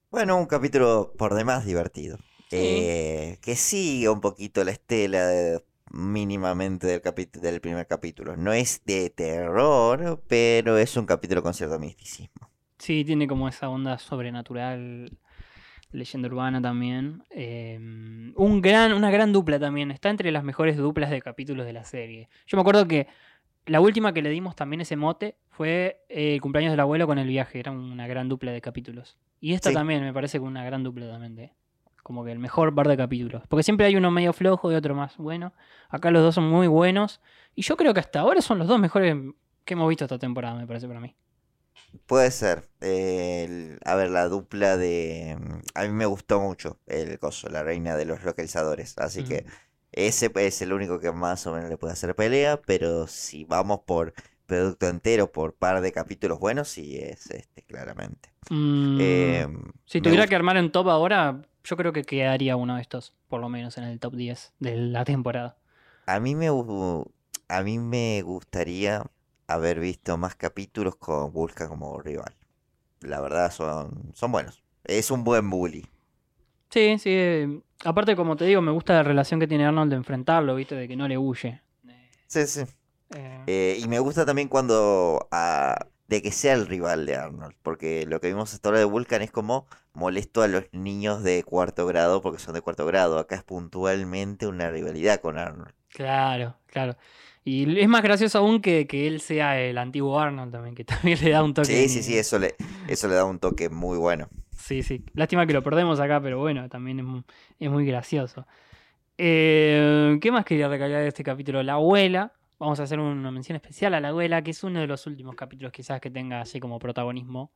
Bueno, 0.09 0.37
un 0.37 0.45
capítulo 0.45 1.13
por 1.17 1.33
demás 1.33 1.65
divertido. 1.65 2.17
Sí. 2.49 2.57
Eh, 2.59 3.39
que 3.41 3.55
sigue 3.55 4.09
un 4.09 4.21
poquito 4.21 4.63
la 4.63 4.71
estela 4.71 5.27
de- 5.27 5.63
mínimamente 5.91 6.87
del, 6.87 7.01
del 7.41 7.61
primer 7.61 7.87
capítulo. 7.87 8.35
No 8.37 8.53
es 8.53 8.81
de 8.85 9.09
terror, 9.09 10.21
pero 10.27 10.77
es 10.77 10.95
un 10.97 11.05
capítulo 11.05 11.43
con 11.43 11.53
cierto 11.53 11.79
misticismo. 11.79 12.49
Sí, 12.77 13.03
tiene 13.03 13.27
como 13.27 13.47
esa 13.47 13.69
onda 13.69 13.97
sobrenatural, 13.97 15.11
leyenda 15.91 16.27
urbana 16.27 16.61
también. 16.61 17.23
Eh, 17.29 17.77
un 18.35 18.61
gran, 18.61 18.93
una 18.93 19.09
gran 19.11 19.33
dupla 19.33 19.59
también. 19.59 19.91
Está 19.91 20.09
entre 20.09 20.31
las 20.31 20.43
mejores 20.43 20.77
duplas 20.77 21.09
de 21.09 21.21
capítulos 21.21 21.65
de 21.65 21.73
la 21.73 21.83
serie. 21.83 22.29
Yo 22.45 22.57
me 22.57 22.61
acuerdo 22.61 22.87
que 22.87 23.07
la 23.65 23.81
última 23.81 24.13
que 24.13 24.21
le 24.21 24.29
dimos 24.29 24.55
también 24.55 24.81
ese 24.81 24.95
mote 24.95 25.35
fue 25.49 26.05
eh, 26.09 26.35
el 26.35 26.41
cumpleaños 26.41 26.71
del 26.71 26.79
abuelo 26.79 27.07
con 27.07 27.17
el 27.19 27.27
viaje. 27.27 27.59
Era 27.59 27.71
una 27.71 28.07
gran 28.07 28.29
dupla 28.29 28.51
de 28.51 28.61
capítulos. 28.61 29.17
Y 29.39 29.53
esta 29.53 29.69
Sí. 29.69 29.75
también 29.75 30.01
me 30.03 30.13
parece 30.13 30.39
que 30.39 30.43
una 30.45 30.63
gran 30.63 30.83
dupla 30.83 31.09
también 31.09 31.35
de. 31.35 31.51
Como 32.03 32.23
que 32.23 32.31
el 32.31 32.39
mejor 32.39 32.73
par 32.73 32.87
de 32.87 32.95
capítulos. 32.95 33.43
Porque 33.49 33.63
siempre 33.63 33.85
hay 33.85 33.97
uno 33.97 34.11
medio 34.11 34.31
flojo 34.31 34.71
y 34.71 34.75
otro 34.75 34.95
más 34.95 35.17
bueno. 35.17 35.51
Acá 35.89 36.09
los 36.09 36.21
dos 36.23 36.35
son 36.35 36.47
muy 36.49 36.67
buenos. 36.67 37.19
Y 37.53 37.63
yo 37.63 37.75
creo 37.75 37.93
que 37.93 37.99
hasta 37.99 38.21
ahora 38.21 38.39
son 38.41 38.59
los 38.59 38.67
dos 38.67 38.79
mejores 38.79 39.15
que 39.65 39.73
hemos 39.73 39.89
visto 39.89 40.05
esta 40.05 40.17
temporada, 40.17 40.55
me 40.55 40.65
parece 40.65 40.87
para 40.87 41.01
mí. 41.01 41.13
Puede 42.05 42.31
ser. 42.31 42.69
eh, 42.81 43.45
el- 43.45 43.79
a 43.85 43.95
ver, 43.95 44.09
la 44.09 44.27
dupla 44.27 44.77
de... 44.77 45.37
mm, 45.39 45.59
A 45.75 45.83
mí 45.83 45.89
me 45.89 46.05
gustó 46.05 46.39
mucho 46.41 46.79
el 46.87 47.19
coso, 47.19 47.49
la 47.49 47.63
reina 47.63 47.95
de 47.97 48.05
los 48.05 48.23
localizadores. 48.23 48.97
Así 48.97 49.23
que 49.23 49.45
ese 49.91 50.31
es 50.35 50.61
el 50.61 50.73
único 50.73 50.99
que 50.99 51.11
más 51.11 51.45
o 51.47 51.53
menos 51.53 51.69
le 51.69 51.77
puede 51.77 51.93
hacer 51.93 52.15
pelea. 52.15 52.61
Pero 52.61 53.07
si 53.07 53.45
vamos 53.45 53.81
por 53.85 54.13
producto 54.45 54.87
entero, 54.87 55.31
por 55.31 55.53
par 55.55 55.81
de 55.81 55.91
capítulos 55.91 56.39
buenos, 56.39 56.69
sí 56.69 56.97
es 56.99 57.29
este, 57.31 57.63
claramente. 57.63 58.29
Mm, 58.49 59.41
Eh, 59.41 59.47
si 59.85 60.01
tuviera 60.01 60.27
que 60.27 60.35
armar 60.35 60.57
un 60.57 60.71
top 60.71 60.89
ahora, 60.89 61.41
yo 61.63 61.77
creo 61.77 61.93
que 61.93 62.03
quedaría 62.03 62.55
uno 62.55 62.75
de 62.75 62.81
estos, 62.81 63.13
por 63.27 63.41
lo 63.41 63.49
menos 63.49 63.77
en 63.77 63.85
el 63.85 63.99
top 63.99 64.15
10 64.15 64.53
de 64.59 64.75
la 64.77 65.05
temporada. 65.05 65.57
A 66.07 66.19
mí 66.19 66.35
me, 66.35 66.47
a 67.49 67.63
mí 67.63 67.79
me 67.79 68.21
gustaría 68.23 69.05
haber 69.47 69.79
visto 69.79 70.17
más 70.17 70.35
capítulos 70.35 70.95
con 70.97 71.31
Vulcan 71.33 71.69
como 71.69 71.99
rival. 72.01 72.35
La 73.01 73.21
verdad 73.21 73.51
son, 73.51 74.11
son 74.15 74.31
buenos. 74.33 74.63
Es 74.85 75.11
un 75.11 75.23
buen 75.25 75.49
bully. 75.49 75.87
Sí, 76.69 76.97
sí. 76.99 77.09
eh, 77.11 77.61
Aparte, 77.85 78.15
como 78.15 78.35
te 78.35 78.45
digo, 78.45 78.61
me 78.61 78.71
gusta 78.71 78.93
la 78.93 79.03
relación 79.03 79.39
que 79.39 79.47
tiene 79.47 79.65
Arnold 79.65 79.91
de 79.91 79.97
enfrentarlo, 79.97 80.55
¿viste? 80.55 80.75
De 80.75 80.87
que 80.87 80.95
no 80.95 81.07
le 81.07 81.17
huye. 81.17 81.61
Sí, 82.27 82.45
sí. 82.47 82.61
Eh, 83.15 83.47
Eh, 83.47 83.77
y 83.81 83.87
me 83.89 83.99
gusta 83.99 84.25
también 84.25 84.47
cuando 84.49 85.27
ah, 85.31 85.87
de 86.07 86.21
que 86.23 86.31
sea 86.33 86.53
el 86.55 86.67
rival 86.67 87.05
de 87.05 87.15
Arnold. 87.17 87.55
Porque 87.63 88.05
lo 88.07 88.21
que 88.21 88.29
vimos 88.29 88.53
hasta 88.53 88.69
ahora 88.69 88.79
de 88.79 88.85
Vulcan 88.85 89.21
es 89.23 89.31
como 89.31 89.67
molesto 89.93 90.43
a 90.43 90.47
los 90.49 90.65
niños 90.73 91.23
de 91.23 91.43
cuarto 91.43 91.85
grado 91.87 92.21
porque 92.21 92.39
son 92.39 92.55
de 92.55 92.61
cuarto 92.61 92.85
grado. 92.85 93.19
Acá 93.19 93.35
es 93.37 93.43
puntualmente 93.43 94.47
una 94.47 94.71
rivalidad 94.71 95.21
con 95.21 95.37
Arnold. 95.39 95.73
claro, 95.89 96.57
claro. 96.67 96.97
Y 97.49 97.79
es 97.79 97.87
más 97.87 98.03
gracioso 98.03 98.39
aún 98.39 98.59
que, 98.59 98.87
que 98.87 99.07
él 99.07 99.21
sea 99.21 99.57
el 99.57 99.77
antiguo 99.77 100.19
Arnold 100.19 100.51
también, 100.51 100.75
que 100.75 100.83
también 100.85 101.17
le 101.23 101.29
da 101.29 101.41
un 101.43 101.53
toque. 101.53 101.67
Sí, 101.67 101.87
sí, 101.87 102.03
sí, 102.03 102.17
eso 102.17 102.37
le, 102.37 102.55
eso 102.89 103.07
le 103.07 103.15
da 103.15 103.23
un 103.23 103.39
toque 103.39 103.69
muy 103.69 103.97
bueno. 103.97 104.27
Sí, 104.51 104.83
sí. 104.83 105.05
Lástima 105.13 105.47
que 105.47 105.53
lo 105.53 105.63
perdemos 105.63 106.01
acá, 106.01 106.19
pero 106.21 106.39
bueno, 106.39 106.67
también 106.67 106.99
es, 106.99 107.05
mu- 107.05 107.23
es 107.57 107.69
muy 107.71 107.85
gracioso. 107.85 108.45
Eh, 109.17 110.17
¿Qué 110.21 110.29
más 110.29 110.43
quería 110.43 110.67
recalcar 110.67 110.99
de 111.01 111.07
este 111.07 111.23
capítulo? 111.23 111.63
La 111.63 111.73
abuela. 111.73 112.33
Vamos 112.59 112.81
a 112.81 112.83
hacer 112.83 112.99
una 112.99 113.31
mención 113.31 113.55
especial 113.55 113.93
a 113.93 114.01
la 114.01 114.09
abuela, 114.09 114.41
que 114.41 114.51
es 114.51 114.61
uno 114.65 114.81
de 114.81 114.87
los 114.87 115.07
últimos 115.07 115.35
capítulos 115.35 115.71
quizás 115.71 116.01
que 116.01 116.09
tenga 116.11 116.41
así 116.41 116.59
como 116.59 116.79
protagonismo. 116.79 117.51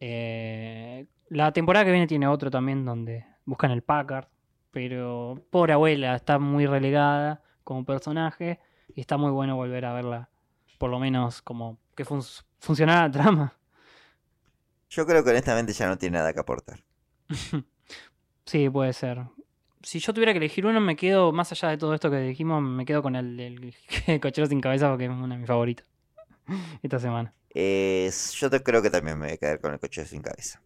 Eh, 0.00 1.06
la 1.28 1.52
temporada 1.52 1.84
que 1.84 1.90
viene 1.92 2.06
tiene 2.06 2.26
otro 2.26 2.50
también 2.50 2.84
donde 2.84 3.24
buscan 3.44 3.72
el 3.72 3.82
Packard, 3.82 4.28
pero 4.70 5.42
pobre 5.50 5.74
abuela, 5.74 6.14
está 6.14 6.38
muy 6.38 6.66
relegada 6.66 7.42
como 7.62 7.84
personaje 7.84 8.58
y 8.94 9.00
está 9.00 9.16
muy 9.16 9.30
bueno 9.30 9.56
volver 9.56 9.84
a 9.84 9.92
verla 9.92 10.28
por 10.78 10.90
lo 10.90 10.98
menos 10.98 11.42
como 11.42 11.78
que 11.96 12.04
fun- 12.04 12.22
funcionara 12.58 13.02
la 13.02 13.10
trama. 13.10 13.56
Yo 14.90 15.06
creo 15.06 15.22
que 15.24 15.30
honestamente 15.30 15.72
ya 15.72 15.86
no 15.88 15.96
tiene 15.96 16.18
nada 16.18 16.32
que 16.32 16.40
aportar. 16.40 16.80
Sí, 18.44 18.68
puede 18.68 18.92
ser. 18.92 19.22
Si 19.82 20.00
yo 20.00 20.12
tuviera 20.12 20.32
que 20.32 20.38
elegir 20.38 20.66
uno, 20.66 20.80
me 20.80 20.96
quedo, 20.96 21.32
más 21.32 21.52
allá 21.52 21.68
de 21.68 21.78
todo 21.78 21.94
esto 21.94 22.10
que 22.10 22.18
dijimos, 22.18 22.60
me 22.60 22.84
quedo 22.84 23.00
con 23.02 23.14
el, 23.16 23.38
el 23.38 24.20
cochero 24.20 24.46
sin 24.48 24.60
cabeza 24.60 24.88
porque 24.90 25.04
es 25.04 25.10
una 25.10 25.34
de 25.36 25.38
mis 25.38 25.46
favoritas 25.46 25.86
esta 26.82 26.98
semana. 26.98 27.32
Yo 27.54 28.50
te- 28.50 28.62
creo 28.62 28.82
que 28.82 28.90
también 28.90 29.16
me 29.18 29.26
voy 29.26 29.34
a 29.34 29.38
quedar 29.38 29.60
con 29.60 29.72
el 29.72 29.78
coche 29.78 30.04
sin 30.04 30.22
cabeza. 30.22 30.60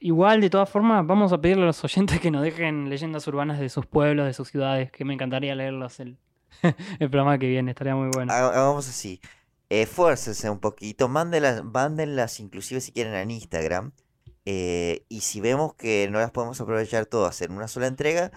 Igual, 0.00 0.42
de 0.42 0.50
todas 0.50 0.68
formas, 0.68 1.06
vamos 1.06 1.32
a 1.32 1.40
pedirle 1.40 1.62
a 1.62 1.66
los 1.66 1.82
oyentes 1.82 2.20
que 2.20 2.30
nos 2.30 2.42
dejen 2.42 2.90
leyendas 2.90 3.26
urbanas 3.26 3.58
de 3.58 3.70
sus 3.70 3.86
pueblos, 3.86 4.26
de 4.26 4.34
sus 4.34 4.48
ciudades, 4.48 4.92
que 4.92 5.06
me 5.06 5.14
encantaría 5.14 5.54
leerlos 5.54 6.00
el, 6.00 6.18
el 6.98 7.10
programa 7.10 7.38
que 7.38 7.48
viene, 7.48 7.70
estaría 7.70 7.94
muy 7.94 8.08
bueno. 8.12 8.32
Ha- 8.32 8.48
Hagamos 8.48 8.88
así. 8.88 9.20
Esfuércense 9.68 10.50
un 10.50 10.58
poquito, 10.58 11.08
mándenlas, 11.08 11.62
mándenlas 11.64 12.40
inclusive 12.40 12.80
si 12.80 12.92
quieren 12.92 13.14
en 13.14 13.30
Instagram. 13.30 13.92
eh, 14.46 15.04
y 15.08 15.20
si 15.20 15.40
vemos 15.40 15.74
que 15.74 16.08
no 16.10 16.18
las 16.18 16.30
podemos 16.32 16.60
aprovechar 16.60 17.06
todas 17.06 17.40
en 17.42 17.52
una 17.52 17.68
sola 17.68 17.86
entrega, 17.86 18.32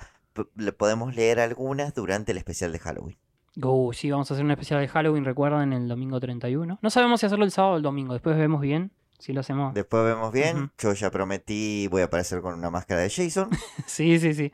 le 0.56 0.72
podemos 0.73 1.15
leer 1.15 1.40
algunas 1.40 1.94
durante 1.95 2.31
el 2.34 2.38
especial 2.38 2.72
de 2.72 2.80
Halloween. 2.80 3.18
Uh, 3.61 3.94
sí, 3.94 4.10
vamos 4.11 4.30
a 4.30 4.34
hacer 4.34 4.44
un 4.45 4.52
especial 4.52 4.80
de 4.81 4.88
Halloween, 4.88 5.26
recuerden, 5.26 5.73
el 5.73 5.88
domingo 5.88 6.19
31. 6.19 6.80
No 6.81 6.90
sabemos 6.90 7.19
si 7.19 7.26
hacerlo 7.27 7.45
el 7.45 7.52
sábado 7.52 7.73
o 7.76 7.77
el 7.77 7.84
domingo, 7.84 8.14
después 8.14 8.38
vemos 8.38 8.61
bien 8.61 8.91
si 9.19 9.31
lo 9.34 9.40
hacemos. 9.41 9.73
Después 9.73 10.03
vemos 10.03 10.31
bien. 10.34 10.72
Yo 10.77 10.94
ya 10.94 11.10
prometí, 11.10 11.88
voy 11.90 12.02
a 12.02 12.06
aparecer 12.06 12.41
con 12.41 12.56
una 12.56 12.69
máscara 12.69 13.02
de 13.02 13.10
Jason. 13.10 13.49
Sí, 13.88 14.19
sí, 14.19 14.34
sí. 14.34 14.52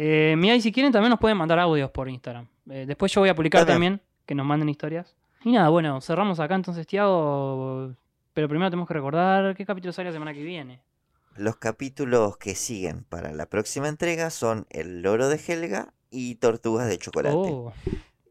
Eh, 0.00 0.36
mira, 0.38 0.54
y 0.54 0.60
si 0.60 0.70
quieren 0.70 0.92
también 0.92 1.10
nos 1.10 1.18
pueden 1.18 1.36
mandar 1.36 1.58
audios 1.58 1.90
por 1.90 2.08
Instagram. 2.08 2.46
Eh, 2.70 2.84
después 2.86 3.10
yo 3.12 3.20
voy 3.20 3.30
a 3.30 3.34
publicar 3.34 3.66
También. 3.66 3.98
también 3.98 4.08
que 4.26 4.34
nos 4.36 4.46
manden 4.46 4.68
historias. 4.68 5.16
Y 5.42 5.50
nada, 5.50 5.70
bueno, 5.70 6.00
cerramos 6.00 6.38
acá 6.38 6.54
entonces, 6.54 6.86
Tiago. 6.86 7.94
Pero 8.32 8.48
primero 8.48 8.70
tenemos 8.70 8.86
que 8.86 8.94
recordar 8.94 9.56
qué 9.56 9.66
capítulo 9.66 9.92
sale 9.92 10.10
la 10.10 10.12
semana 10.12 10.32
que 10.32 10.44
viene. 10.44 10.80
Los 11.36 11.56
capítulos 11.56 12.36
que 12.36 12.54
siguen 12.54 13.04
para 13.08 13.32
la 13.32 13.46
próxima 13.46 13.88
entrega 13.88 14.30
son 14.30 14.66
El 14.70 15.02
loro 15.02 15.28
de 15.28 15.40
Helga 15.44 15.92
y 16.10 16.36
Tortugas 16.36 16.88
de 16.88 16.98
chocolate. 16.98 17.34
Oh, 17.36 17.72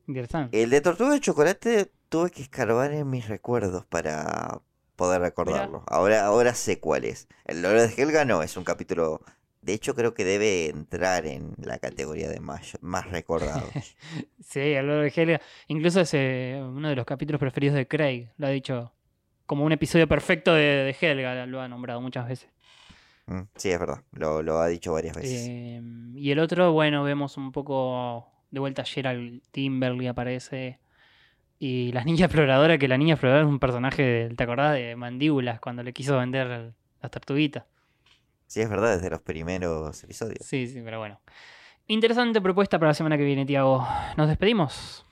interesante. 0.07 0.63
El 0.63 0.69
de 0.69 0.79
Tortugas 0.79 1.15
de 1.15 1.19
chocolate 1.19 1.91
tuve 2.07 2.31
que 2.31 2.43
escarbar 2.43 2.93
en 2.93 3.09
mis 3.09 3.27
recuerdos 3.27 3.85
para 3.85 4.61
poder 4.95 5.19
recordarlo. 5.19 5.83
Ahora, 5.87 6.25
ahora 6.25 6.53
sé 6.53 6.79
cuál 6.79 7.03
es. 7.03 7.27
El 7.43 7.61
loro 7.61 7.81
de 7.81 7.93
Helga 7.97 8.23
no, 8.23 8.41
es 8.41 8.55
un 8.55 8.63
capítulo. 8.63 9.21
De 9.67 9.73
hecho, 9.73 9.95
creo 9.95 10.13
que 10.13 10.23
debe 10.23 10.69
entrar 10.69 11.25
en 11.25 11.53
la 11.61 11.77
categoría 11.77 12.29
de 12.29 12.39
más, 12.39 12.77
más 12.79 13.05
recordados. 13.11 13.69
Sí, 14.39 14.73
loro 14.75 15.01
de 15.01 15.11
Helga. 15.13 15.41
Incluso 15.67 15.99
es 15.99 16.13
eh, 16.13 16.57
uno 16.65 16.87
de 16.87 16.95
los 16.95 17.05
capítulos 17.05 17.37
preferidos 17.37 17.75
de 17.75 17.85
Craig. 17.85 18.29
Lo 18.37 18.47
ha 18.47 18.49
dicho 18.49 18.93
como 19.45 19.65
un 19.65 19.73
episodio 19.73 20.07
perfecto 20.07 20.53
de, 20.53 20.61
de 20.61 20.95
Helga, 21.01 21.45
lo 21.45 21.59
ha 21.59 21.67
nombrado 21.67 21.99
muchas 21.99 22.29
veces. 22.29 22.49
Mm, 23.25 23.41
sí, 23.57 23.69
es 23.69 23.77
verdad. 23.77 24.01
Lo, 24.13 24.41
lo 24.41 24.59
ha 24.59 24.67
dicho 24.67 24.93
varias 24.93 25.17
veces. 25.17 25.47
Eh, 25.49 25.81
y 26.15 26.31
el 26.31 26.39
otro, 26.39 26.71
bueno, 26.71 27.03
vemos 27.03 27.35
un 27.35 27.51
poco 27.51 28.25
de 28.49 28.61
vuelta 28.61 28.85
Gerald 28.85 29.41
Timberly 29.51 30.07
aparece. 30.07 30.79
Y 31.59 31.91
la 31.91 32.05
niña 32.05 32.27
exploradora, 32.27 32.77
que 32.77 32.87
la 32.87 32.97
niña 32.97 33.15
exploradora 33.15 33.45
es 33.45 33.51
un 33.51 33.59
personaje, 33.59 34.29
¿te 34.33 34.43
acordás 34.45 34.75
de 34.75 34.95
Mandíbulas 34.95 35.59
cuando 35.59 35.83
le 35.83 35.91
quiso 35.91 36.17
vender 36.17 36.73
las 37.01 37.11
tortuguitas? 37.11 37.65
Sí, 38.47 38.61
es 38.61 38.69
verdad, 38.69 38.95
desde 38.95 39.09
los 39.09 39.21
primeros 39.21 40.03
episodios. 40.03 40.45
Sí, 40.45 40.67
sí, 40.67 40.81
pero 40.83 40.99
bueno. 40.99 41.19
Interesante 41.87 42.41
propuesta 42.41 42.79
para 42.79 42.89
la 42.89 42.93
semana 42.93 43.17
que 43.17 43.23
viene, 43.23 43.45
Tiago. 43.45 43.87
Nos 44.17 44.27
despedimos. 44.27 45.05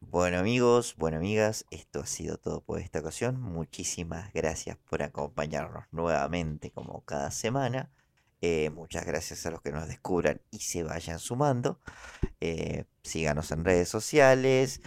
Bueno 0.00 0.38
amigos, 0.38 0.94
bueno 0.98 1.16
amigas, 1.16 1.64
esto 1.70 2.00
ha 2.00 2.06
sido 2.06 2.36
todo 2.36 2.60
por 2.60 2.80
esta 2.80 2.98
ocasión. 2.98 3.40
Muchísimas 3.40 4.30
gracias 4.34 4.76
por 4.90 5.02
acompañarnos 5.02 5.84
nuevamente 5.90 6.70
como 6.70 7.02
cada 7.04 7.30
semana. 7.30 7.90
Eh, 8.42 8.70
muchas 8.70 9.06
gracias 9.06 9.46
a 9.46 9.50
los 9.50 9.62
que 9.62 9.70
nos 9.70 9.88
descubran 9.88 10.42
y 10.50 10.58
se 10.58 10.82
vayan 10.82 11.18
sumando. 11.18 11.80
Eh, 12.40 12.84
síganos 13.02 13.52
en 13.52 13.64
redes 13.64 13.88
sociales, 13.88 14.82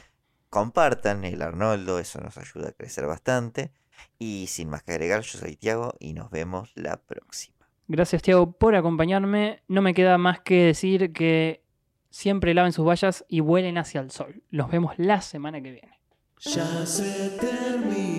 compartan 0.50 1.24
el 1.24 1.42
Arnoldo, 1.42 1.98
eso 1.98 2.20
nos 2.20 2.38
ayuda 2.38 2.70
a 2.70 2.74
crecer 2.74 3.08
bastante. 3.08 3.72
Y 4.20 4.48
sin 4.48 4.70
más 4.70 4.84
que 4.84 4.92
agregar, 4.92 5.22
yo 5.22 5.40
soy 5.40 5.56
Tiago 5.56 5.96
y 6.00 6.14
nos 6.14 6.30
vemos 6.30 6.72
la 6.76 6.98
próxima. 6.98 7.55
Gracias, 7.88 8.22
Tiago, 8.22 8.52
por 8.52 8.76
acompañarme. 8.76 9.62
No 9.68 9.82
me 9.82 9.94
queda 9.94 10.18
más 10.18 10.40
que 10.40 10.66
decir 10.66 11.14
que 11.14 11.64
siempre 12.10 12.54
laven 12.54 12.72
sus 12.72 12.88
vallas 12.88 13.26
y 13.28 13.42
vuelen 13.42 13.78
hacia 13.78 14.02
el 14.02 14.12
sol. 14.12 14.42
Nos 14.50 14.72
vemos 14.72 14.94
la 14.98 15.22
semana 15.22 15.62
que 15.62 15.72
viene. 15.72 16.00
Ya 16.40 16.86
se 16.86 17.38
terminó. 17.40 18.15